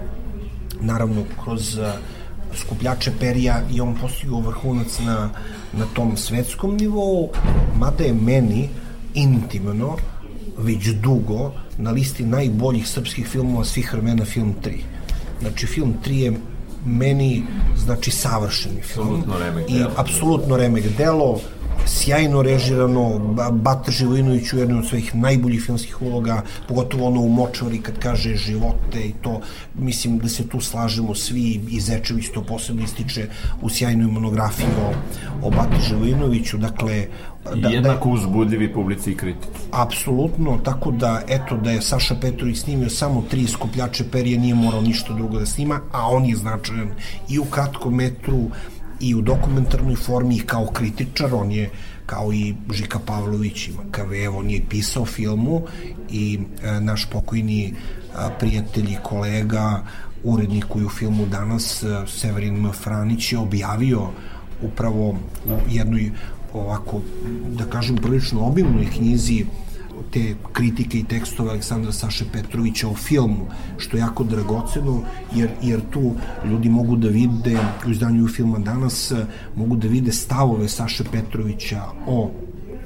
naravno 0.81 1.23
kroz 1.43 1.77
uh, 1.77 1.85
skupljače 2.55 3.11
perija 3.19 3.61
i 3.73 3.81
on 3.81 3.95
postigao 4.01 4.39
vrhunac 4.39 4.99
na, 4.99 5.29
na 5.73 5.85
tom 5.93 6.17
svetskom 6.17 6.77
nivou, 6.77 7.29
mada 7.79 8.03
je 8.03 8.13
meni 8.13 8.69
intimno 9.13 9.97
već 10.57 10.87
dugo 10.87 11.51
na 11.77 11.91
listi 11.91 12.25
najboljih 12.25 12.87
srpskih 12.87 13.27
filmova 13.27 13.65
svih 13.65 13.93
vremena 13.93 14.25
film 14.25 14.55
3. 14.65 14.71
Znači 15.41 15.67
film 15.67 15.93
3 16.05 16.11
je 16.11 16.33
meni 16.85 17.43
znači 17.77 18.11
savršeni 18.11 18.81
film. 18.81 19.23
I 19.69 19.83
apsolutno 19.97 20.57
remek 20.57 20.83
delo 20.97 21.39
sjajno 21.87 22.41
režirano, 22.41 23.19
Bata 23.51 23.91
Živojinović 23.91 24.53
u 24.53 24.57
jednoj 24.57 24.79
od 24.79 24.87
svojih 24.87 25.15
najboljih 25.15 25.61
filmskih 25.61 26.01
uloga, 26.01 26.41
pogotovo 26.67 27.07
ono 27.07 27.21
u 27.21 27.29
Močvari 27.29 27.81
kad 27.81 27.99
kaže 27.99 28.35
živote 28.35 28.99
i 28.99 29.13
to, 29.21 29.41
mislim 29.75 30.19
da 30.19 30.29
se 30.29 30.47
tu 30.47 30.61
slažemo 30.61 31.15
svi 31.15 31.61
i 31.71 31.79
Zečević 31.79 32.25
to 32.33 32.43
posebno 32.43 32.83
ističe 32.83 33.29
u 33.61 33.69
sjajnoj 33.69 34.11
monografiji 34.11 34.67
o, 34.81 34.93
o 35.47 35.49
Bati 35.49 35.81
Živojinoviću, 35.87 36.57
dakle 36.57 37.07
da, 37.55 37.69
jednako 37.69 38.09
da, 38.09 38.15
uzbudljivi 38.15 38.73
publici 38.73 39.11
i 39.11 39.15
kritici. 39.15 39.47
Apsolutno, 39.71 40.57
tako 40.63 40.91
da, 40.91 41.21
eto, 41.27 41.57
da 41.57 41.71
je 41.71 41.81
Saša 41.81 42.15
Petrović 42.15 42.57
snimio 42.57 42.89
samo 42.89 43.23
tri 43.29 43.47
skupljače 43.47 44.03
perije, 44.11 44.39
nije 44.39 44.55
morao 44.55 44.81
ništa 44.81 45.13
drugo 45.13 45.39
da 45.39 45.45
snima, 45.45 45.79
a 45.91 46.09
on 46.09 46.25
je 46.25 46.35
značajan 46.35 46.89
i 47.29 47.39
u 47.39 47.45
kratkom 47.45 47.95
metru, 47.95 48.49
i 48.99 49.15
u 49.15 49.21
dokumentarnoj 49.21 49.95
formi 49.95 50.35
i 50.35 50.45
kao 50.45 50.65
kritičar, 50.65 51.33
on 51.33 51.51
je 51.51 51.69
kao 52.05 52.33
i 52.33 52.55
Žika 52.73 52.99
Pavlović 52.99 53.67
i 53.67 53.71
Makavev, 53.71 54.37
on 54.37 54.49
je 54.49 54.61
pisao 54.69 55.05
filmu 55.05 55.61
i 56.09 56.39
e, 56.63 56.81
naš 56.81 57.05
pokojni 57.05 57.73
a, 58.15 58.29
prijatelj 58.39 58.91
i 58.91 58.97
kolega, 59.03 59.83
urednik 60.23 60.75
u 60.75 60.89
filmu 60.89 61.25
danas, 61.25 61.83
e, 61.83 61.87
Severin 62.07 62.65
M. 62.65 62.71
Franić 62.71 63.31
je 63.33 63.39
objavio 63.39 64.07
upravo 64.61 65.09
u 65.09 65.17
jednoj 65.69 66.11
ovako, 66.53 67.01
da 67.49 67.65
kažem, 67.65 67.95
prilično 67.95 68.45
obilnoj 68.45 68.87
knjizi 68.97 69.45
te 70.11 70.35
kritike 70.53 70.99
i 70.99 71.03
tekstove 71.03 71.49
Aleksandra 71.49 71.91
Saše 71.91 72.25
Petrovića 72.33 72.87
o 72.87 72.95
filmu, 72.95 73.47
što 73.77 73.97
je 73.97 74.01
jako 74.01 74.23
dragoceno, 74.23 75.01
jer, 75.35 75.49
jer 75.61 75.81
tu 75.89 76.11
ljudi 76.45 76.69
mogu 76.69 76.95
da 76.95 77.07
vide, 77.07 77.57
u 77.87 77.91
izdanju 77.91 78.27
filma 78.27 78.59
danas, 78.59 79.13
mogu 79.55 79.75
da 79.75 79.87
vide 79.87 80.11
stavove 80.11 80.67
Saše 80.67 81.03
Petrovića 81.11 81.81
o 82.07 82.31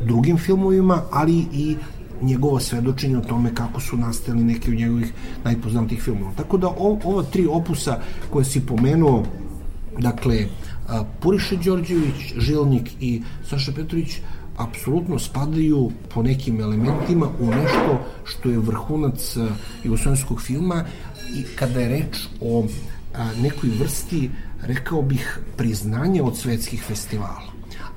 drugim 0.06 0.38
filmovima, 0.38 1.02
ali 1.12 1.46
i 1.54 1.76
njegovo 2.22 2.60
svedočenje 2.60 3.18
o 3.18 3.22
tome 3.22 3.56
kako 3.56 3.82
su 3.82 3.98
nastali 3.98 4.44
neki 4.44 4.72
od 4.72 4.78
njegovih 4.78 5.14
najpoznatijih 5.44 6.02
filmova. 6.02 6.32
Tako 6.38 6.58
da 6.58 6.68
o, 6.68 7.00
ova 7.04 7.24
tri 7.24 7.48
opusa 7.48 8.00
koje 8.30 8.46
si 8.46 8.66
pomenuo, 8.66 9.26
dakle, 10.00 10.48
Puriša 11.20 11.56
Đorđević, 11.56 12.34
Žilnik 12.38 12.92
i 13.00 13.22
Saša 13.50 13.72
Petrović, 13.72 14.20
apsolutno 14.58 15.20
spadaju 15.20 15.92
po 16.14 16.24
nekim 16.24 16.62
elementima 16.62 17.28
u 17.40 17.46
nešto 17.46 18.06
što 18.26 18.50
je 18.50 18.60
vrhunac 18.60 19.38
a, 19.38 19.48
jugoslovenskog 19.84 20.42
filma 20.42 20.86
i 21.36 21.44
kada 21.56 21.80
je 21.80 21.90
reč 21.90 22.28
o 22.42 22.66
a, 23.16 23.30
nekoj 23.42 23.70
vrsti, 23.80 24.30
rekao 24.62 25.02
bih, 25.02 25.40
priznanja 25.58 26.24
od 26.24 26.38
svetskih 26.38 26.84
festivala. 26.84 27.52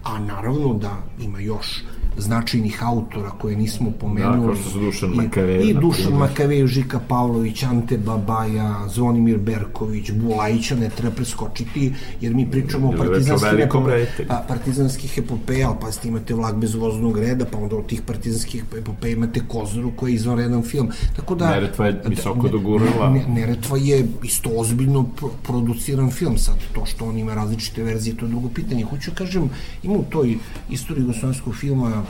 A 0.04 0.18
naravno 0.18 0.74
da 0.74 0.96
ima 1.20 1.40
još 1.40 1.84
značajnih 2.18 2.78
autora 2.82 3.30
koje 3.30 3.56
nismo 3.56 3.90
pomenuli. 3.90 4.56
Da, 4.74 4.80
Dušan 4.80 5.12
I- 5.12 5.16
I 5.60 5.74
Dušan. 5.74 6.12
Makavejev, 6.12 6.66
Žika 6.66 7.00
Pavlović, 7.00 7.62
Ante 7.62 7.98
Babaja, 7.98 8.88
Zvonimir 8.88 9.38
Berković, 9.38 10.10
Bulajića 10.12 10.76
ne 10.76 10.88
treba 10.88 11.14
preskočiti, 11.14 11.92
jer 12.20 12.34
mi 12.34 12.50
pričamo 12.50 12.88
o 12.88 12.92
Jer 12.92 12.98
je 12.98 13.02
reč 13.02 13.08
o 13.08 13.12
partizanskim 13.12 13.50
velikom 13.50 13.82
epope- 13.82 13.90
reditelju. 13.90 14.28
pa, 14.28 14.44
partizanskih 14.48 15.18
epopeja, 15.18 15.68
ali 15.68 15.76
pa 15.80 16.08
imate 16.08 16.34
Vlak 16.34 16.54
bez 16.54 16.74
voznog 16.74 17.18
reda, 17.18 17.44
pa 17.44 17.58
onda 17.58 17.76
od 17.76 17.86
tih 17.86 18.02
partizanskih 18.02 18.64
epopeja 18.78 19.12
imate 19.12 19.40
Kozoru 19.48 19.92
koji 19.96 20.12
je 20.12 20.14
izvanredan 20.14 20.62
film. 20.62 20.88
Tako 21.16 21.34
da, 21.34 21.50
Neretva 21.50 21.86
je 21.86 22.02
visoko 22.06 22.42
ne- 22.42 22.48
dogurala. 22.50 23.10
Ne, 23.10 23.24
Neretva 23.28 23.76
je 23.78 24.06
isto 24.22 24.50
ozbiljno 24.50 25.02
pro- 25.16 25.30
produciran 25.42 26.10
film 26.10 26.38
sad. 26.38 26.54
To 26.72 26.86
što 26.86 27.04
on 27.04 27.18
ima 27.18 27.34
različite 27.34 27.82
verzije, 27.82 28.16
to 28.16 28.24
je 28.24 28.30
drugo 28.30 28.48
pitanje. 28.48 28.84
Hoću 28.84 29.10
da 29.10 29.16
kažem, 29.16 29.50
ima 29.82 29.94
u 29.94 30.04
toj 30.04 30.36
istoriji 30.70 31.02
jugoslovenskog 31.02 31.54
filma 31.56 32.03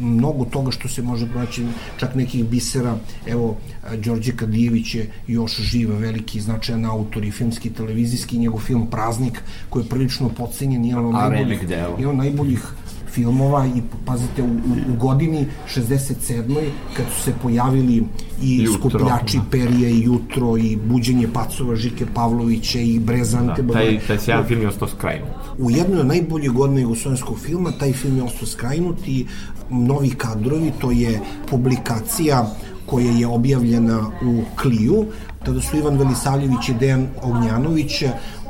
mnogo 0.00 0.44
toga 0.44 0.70
što 0.70 0.88
se 0.88 1.02
može 1.02 1.26
pronaći, 1.26 1.66
čak 1.96 2.14
nekih 2.14 2.44
bisera. 2.44 2.96
Evo, 3.26 3.56
Đorđe 3.96 4.36
Kadijević 4.36 4.94
je 4.94 5.10
još 5.26 5.56
živ, 5.60 5.90
veliki 5.98 6.40
značajan 6.40 6.84
autor 6.84 7.24
i 7.24 7.30
filmski 7.30 7.68
i 7.68 7.72
televizijski, 7.72 8.38
njegov 8.38 8.60
film 8.60 8.86
Praznik, 8.90 9.42
koji 9.68 9.82
je 9.82 9.88
prilično 9.88 10.28
pocenjen, 10.28 10.94
od 10.94 11.14
A 11.14 11.28
najboljih, 11.28 11.60
od 12.06 12.16
najboljih 12.16 12.66
filmova 13.10 13.66
i 13.66 13.82
pazite 14.06 14.42
u, 14.42 14.46
u, 14.46 14.92
u 14.92 14.96
godini 14.96 15.46
67. 15.76 16.68
kad 16.96 17.06
su 17.16 17.22
se 17.22 17.32
pojavili 17.42 18.04
i 18.42 18.62
Jutro, 18.62 18.78
skupljači 18.78 19.36
da. 19.36 19.44
perije 19.50 19.90
i 19.90 20.02
jutro 20.02 20.56
i 20.56 20.76
buđenje 20.76 21.28
pacova 21.32 21.76
Žike 21.76 22.06
Pavlovića 22.14 22.78
i 22.80 22.98
Brezante 22.98 23.62
Da, 23.62 23.72
taj, 23.72 24.00
taj 24.06 24.18
sjajan 24.18 24.44
film 24.44 24.60
je 24.60 24.68
ostao 24.68 24.88
skrajnut. 24.88 25.28
u 25.58 25.70
jednoj 25.70 26.00
od 26.00 26.06
najboljih 26.06 26.50
godina 26.50 26.80
jugoslovenskog 26.80 27.38
filma 27.38 27.72
taj 27.72 27.92
film 27.92 28.16
je 28.16 28.22
ostao 28.22 28.46
skrajnut 28.46 29.08
i 29.08 29.26
novi 29.70 30.10
kadrovi, 30.10 30.72
to 30.80 30.90
je 30.90 31.20
publikacija 31.50 32.46
koja 32.86 33.10
je 33.10 33.26
objavljena 33.26 34.10
u 34.22 34.42
Kliju, 34.62 35.06
tada 35.44 35.60
su 35.60 35.76
Ivan 35.76 35.98
Velisavljević 35.98 36.68
i 36.68 36.74
Dejan 36.74 37.06
Ognjanović 37.22 38.02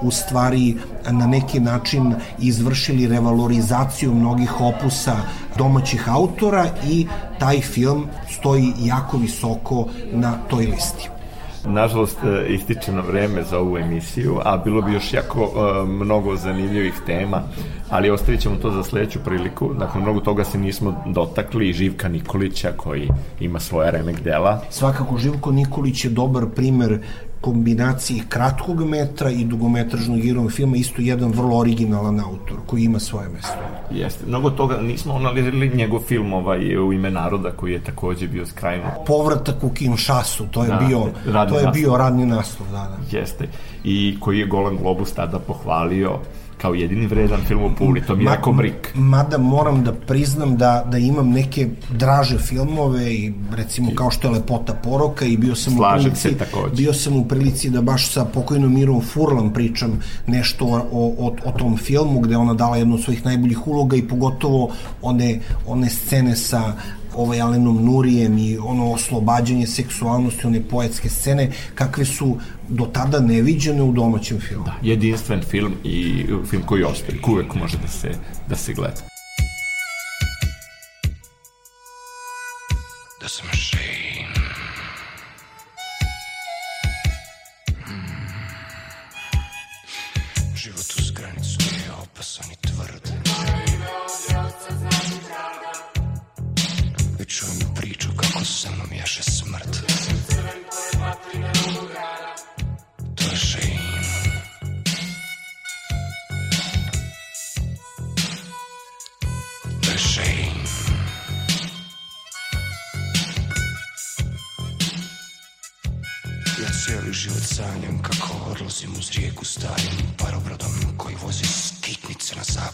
u 0.02 0.10
stvari 0.10 0.76
na 1.10 1.26
neki 1.26 1.60
način 1.60 2.14
izvršili 2.38 3.06
revalorizaciju 3.06 4.14
mnogih 4.14 4.60
opusa 4.60 5.16
domaćih 5.58 6.08
autora 6.08 6.66
i 6.88 7.06
taj 7.38 7.60
film 7.60 8.06
stoji 8.30 8.72
jako 8.84 9.16
visoko 9.18 9.86
na 10.12 10.32
toj 10.48 10.66
listi. 10.66 11.19
Nažalost, 11.64 12.18
e, 12.24 12.46
ističe 12.48 12.92
nam 12.92 13.06
vreme 13.06 13.42
za 13.42 13.58
ovu 13.58 13.78
emisiju, 13.78 14.38
a 14.44 14.56
bilo 14.56 14.82
bi 14.82 14.92
još 14.92 15.12
jako 15.12 15.42
e, 15.42 15.86
mnogo 15.86 16.36
zanimljivih 16.36 16.94
tema, 17.06 17.42
ali 17.90 18.10
ostavit 18.10 18.40
ćemo 18.40 18.56
to 18.56 18.70
za 18.70 18.82
sledeću 18.82 19.18
priliku. 19.24 19.74
Dakle, 19.74 20.00
mnogo 20.00 20.20
toga 20.20 20.44
se 20.44 20.58
nismo 20.58 21.04
dotakli 21.06 21.72
Živka 21.72 22.08
Nikolića 22.08 22.72
koji 22.76 23.08
ima 23.40 23.60
svoja 23.60 23.90
remek 23.90 24.20
dela. 24.22 24.60
Svakako 24.70 25.16
Živko 25.16 25.52
Nikolić 25.52 26.04
je 26.04 26.10
dobar 26.10 26.46
primer 26.56 26.98
kombinaciji 27.40 28.22
kratkog 28.28 28.84
metra 28.84 29.30
i 29.30 29.44
dugometražnog 29.44 30.24
igrog 30.24 30.52
filma, 30.52 30.76
isto 30.76 31.02
jedan 31.02 31.30
vrlo 31.30 31.56
originalan 31.58 32.20
autor 32.20 32.56
koji 32.66 32.82
ima 32.82 32.98
svoje 32.98 33.28
mesto. 33.28 33.54
Jeste. 33.90 34.26
Mnogo 34.26 34.50
toga 34.50 34.76
nismo 34.80 35.14
analizirali 35.14 35.72
njegov 35.76 36.00
film 36.00 36.32
ovaj, 36.32 36.76
u 36.78 36.92
ime 36.92 37.10
naroda 37.10 37.50
koji 37.50 37.72
je 37.72 37.84
takođe 37.84 38.28
bio 38.28 38.46
skrajnut. 38.46 38.90
Povratak 39.06 39.64
u 39.64 39.70
Kinshasu, 39.70 40.44
to 40.50 40.62
je 40.64 40.68
Da, 40.68 40.76
bio 40.76 40.98
to 40.98 41.28
je 41.28 41.32
naslov. 41.64 41.72
bio 41.72 41.96
radni 41.96 42.26
naslov, 42.26 42.68
da, 42.70 42.76
da. 42.78 43.18
Jeste. 43.18 43.48
I 43.84 44.16
koji 44.20 44.38
je 44.38 44.46
Golan 44.46 44.76
Globus 44.76 45.12
tada 45.12 45.38
pohvalio 45.38 46.18
kao 46.62 46.74
jedini 46.74 47.06
vredan 47.06 47.40
film 47.48 47.64
u 47.64 47.70
Puli, 47.78 48.02
to 48.06 48.16
mi 48.16 48.24
je 48.24 48.30
rekao 48.30 48.52
Brik. 48.52 48.92
Mada 48.94 49.38
moram 49.38 49.84
da 49.84 49.92
priznam 49.92 50.56
da, 50.56 50.84
da 50.90 50.98
imam 50.98 51.30
neke 51.30 51.68
draže 51.90 52.38
filmove 52.38 53.14
i 53.14 53.32
recimo 53.52 53.90
kao 53.94 54.10
što 54.10 54.28
je 54.28 54.34
Lepota 54.34 54.74
poroka 54.74 55.24
i 55.24 55.36
bio 55.36 55.54
sam 55.54 55.72
Slažem 55.76 55.98
u 55.98 56.14
prilici, 56.14 56.28
se 56.28 56.38
takođe. 56.38 56.74
bio 56.76 56.92
sam 56.92 57.16
u 57.16 57.24
prilici 57.28 57.70
da 57.70 57.82
baš 57.82 58.12
sa 58.12 58.24
pokojnom 58.24 58.74
Mirom 58.74 59.00
Furlan 59.02 59.52
pričam 59.52 60.00
nešto 60.26 60.66
o, 60.66 61.14
o, 61.18 61.36
o 61.44 61.52
tom 61.52 61.76
filmu 61.76 62.20
gde 62.20 62.36
ona 62.36 62.54
dala 62.54 62.76
jednu 62.76 62.94
od 62.94 63.02
svojih 63.02 63.24
najboljih 63.24 63.66
uloga 63.66 63.96
i 63.96 64.08
pogotovo 64.08 64.70
one, 65.02 65.40
one 65.66 65.88
scene 65.88 66.36
sa 66.36 66.72
ovaj 67.14 67.40
Alenom 67.40 67.84
Nurijem 67.84 68.38
i 68.38 68.58
ono 68.58 68.92
oslobađanje 68.92 69.66
seksualnosti, 69.66 70.46
one 70.46 70.62
poetske 70.62 71.08
scene, 71.08 71.52
kakve 71.74 72.04
su 72.04 72.36
do 72.68 72.84
tada 72.84 73.20
neviđene 73.20 73.82
u 73.82 73.92
domaćem 73.92 74.40
filmu. 74.40 74.64
Da. 74.64 74.74
Jedinstven 74.82 75.42
film 75.42 75.74
i 75.84 76.26
film 76.50 76.62
koji 76.66 76.84
ostaje, 76.84 77.18
uvek 77.28 77.54
može 77.54 77.78
da 77.78 77.88
se, 77.88 78.10
da 78.48 78.56
se 78.56 78.74
gleda. 78.74 79.10
That's 83.20 83.40
a 83.40 83.59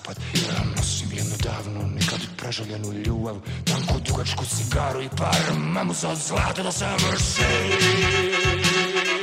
zapad. 0.06 0.16
Ja 0.34 0.64
nosim 0.76 1.08
jednu 1.12 1.36
davnu, 1.42 1.90
nikad 1.94 2.20
prežaljenu 2.36 2.92
ljubav, 2.92 3.36
tanku 3.64 4.00
dugačku 4.08 4.44
cigaru 4.44 5.02
i 5.02 5.08
par 5.16 5.58
mamuza 5.58 6.08
od 6.08 6.18
zlata 6.18 6.62
da 6.62 6.72
sam 6.72 6.92
mršen. 6.92 9.15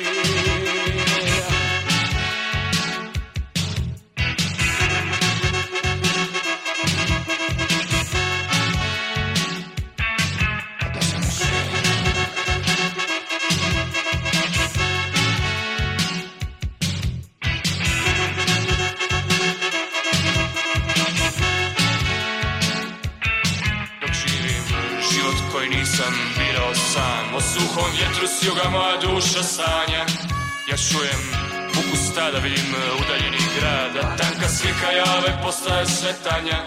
Sve 36.00 36.14
tanja 36.28 36.60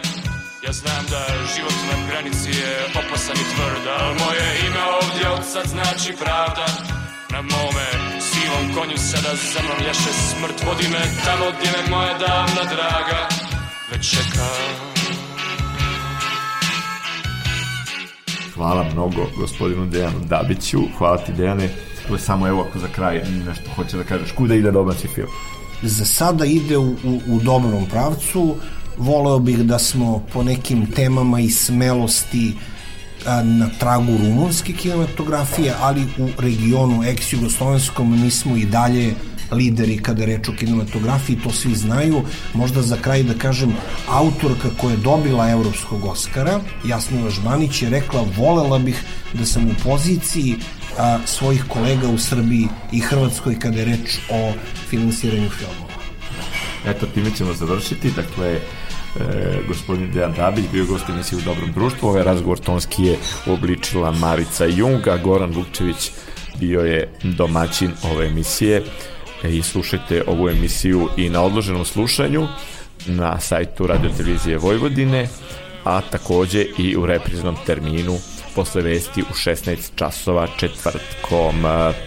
Ja 0.65 0.73
znam 0.81 1.05
da 1.13 1.21
život 1.55 1.79
na 1.91 1.97
granici 2.09 2.51
je 2.61 2.73
opasan 3.01 3.37
i 3.43 3.47
tvrd 3.53 3.85
Al 4.01 4.13
moje 4.23 4.45
ime 4.67 4.83
ovdje 5.01 5.25
od 5.37 5.45
sad 5.53 5.67
znači 5.75 6.11
pravda 6.23 6.67
Na 7.33 7.41
mome 7.53 7.87
sivom 8.29 8.65
konju 8.75 8.97
sada 9.11 9.33
za 9.53 9.61
mnom 9.65 9.81
jaše 9.89 10.13
smrt 10.29 10.59
Vodi 10.67 10.87
me 10.95 11.03
tamo 11.27 11.47
gdje 11.57 11.69
me 11.75 11.83
moja 11.95 12.15
davna 12.19 12.65
draga 12.75 13.21
Već 13.91 14.11
čeka 14.11 14.49
Hvala 18.55 18.83
mnogo 18.93 19.27
gospodinu 19.39 19.87
Dejanu 19.87 20.21
Dabiću. 20.25 20.81
Hvala 20.99 21.17
ti 21.17 21.33
Dejane. 21.33 21.69
To 22.09 22.15
je 22.15 22.19
samo 22.19 22.49
evo 22.49 22.67
ako 22.69 22.79
za 22.79 22.89
kraj 22.89 23.23
nešto 23.47 23.71
hoće 23.77 23.97
da 23.97 24.05
kažeš. 24.05 24.33
Kuda 24.33 24.55
ide 24.55 24.71
domaći 24.71 25.09
film? 25.09 25.29
za 25.83 26.05
sada 26.05 26.45
ide 26.45 26.79
u, 26.79 26.91
u, 26.91 27.21
u 27.29 27.41
dobrom 27.41 27.87
pravcu. 27.91 28.57
Voleo 28.99 29.39
bih 29.39 29.59
da 29.59 29.79
smo 29.79 30.23
po 30.33 30.43
nekim 30.43 30.87
temama 30.87 31.41
i 31.41 31.51
smelosti 31.51 32.53
na 33.43 33.69
tragu 33.79 34.17
rumunske 34.17 34.73
kinematografije, 34.73 35.75
ali 35.81 36.03
u 36.19 36.29
regionu 36.39 37.03
ex-jugoslovenskom 37.03 38.23
mi 38.23 38.31
smo 38.31 38.57
i 38.57 38.65
dalje 38.65 39.15
lideri 39.53 39.99
kada 40.03 40.25
reč 40.25 40.49
o 40.49 40.53
kinematografiji, 40.53 41.39
to 41.45 41.51
svi 41.51 41.75
znaju. 41.75 42.23
Možda 42.55 42.83
za 42.83 42.97
kraj 42.97 43.23
da 43.23 43.35
kažem, 43.35 43.75
autorka 44.09 44.69
koja 44.81 44.93
je 44.93 44.97
dobila 44.97 45.51
Evropskog 45.51 46.05
Oscara, 46.05 46.61
Jasmila 46.85 47.31
Žbanić, 47.31 47.83
je 47.83 47.91
rekla 47.91 48.25
volela 48.37 48.79
bih 48.79 49.03
da 49.33 49.47
sam 49.47 49.67
u 49.67 49.75
poziciji 49.85 50.57
a, 50.99 51.19
svojih 51.27 51.65
kolega 51.69 52.09
u 52.09 52.19
Srbiji 52.19 52.69
i 52.93 53.01
Hrvatskoj 53.01 53.59
kada 53.59 53.79
je 53.79 53.85
reč 53.85 54.19
o 54.31 54.53
finansiranju 54.89 55.51
filmova. 55.51 55.97
Eto, 56.87 57.07
time 57.07 57.31
ćemo 57.37 57.55
završiti. 57.55 58.11
Dakle, 58.11 58.61
e, 59.21 59.59
gospodin 59.69 60.11
Dejan 60.13 60.33
Dabić 60.33 60.65
bio 60.73 60.87
gost 60.87 61.09
emisije 61.09 61.39
u 61.39 61.41
Dobrom 61.41 61.73
društvu. 61.73 62.09
Ovaj 62.09 62.23
razgovor 62.23 62.59
tonski 62.59 63.05
je 63.05 63.17
obličila 63.47 64.11
Marica 64.11 64.65
Junga, 64.65 65.17
Goran 65.17 65.51
Vukčević 65.51 66.11
bio 66.61 66.81
je 66.81 67.09
domaćin 67.23 67.91
ove 68.13 68.27
emisije 68.27 68.83
i 69.45 69.63
slušajte 69.63 70.23
ovu 70.27 70.49
emisiju 70.49 71.09
i 71.17 71.29
na 71.29 71.43
odloženom 71.43 71.85
slušanju 71.85 72.49
na 73.07 73.41
sajtu 73.41 73.87
Radio 73.87 74.11
Televizije 74.17 74.59
Vojvodine, 74.59 75.29
a 75.85 76.01
takođe 76.01 76.67
i 76.79 76.97
u 76.97 77.07
repriznom 77.07 77.57
terminu 77.67 78.19
posle 78.55 78.83
vesti 78.83 79.23
u 79.23 79.35
16 79.35 79.91
časova 79.95 80.47
četvrtkom. 80.57 81.55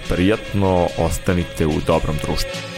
Prijatno 0.09 0.87
ostanite 0.97 1.65
u 1.65 1.73
dobrom 1.87 2.15
društvu. 2.25 2.68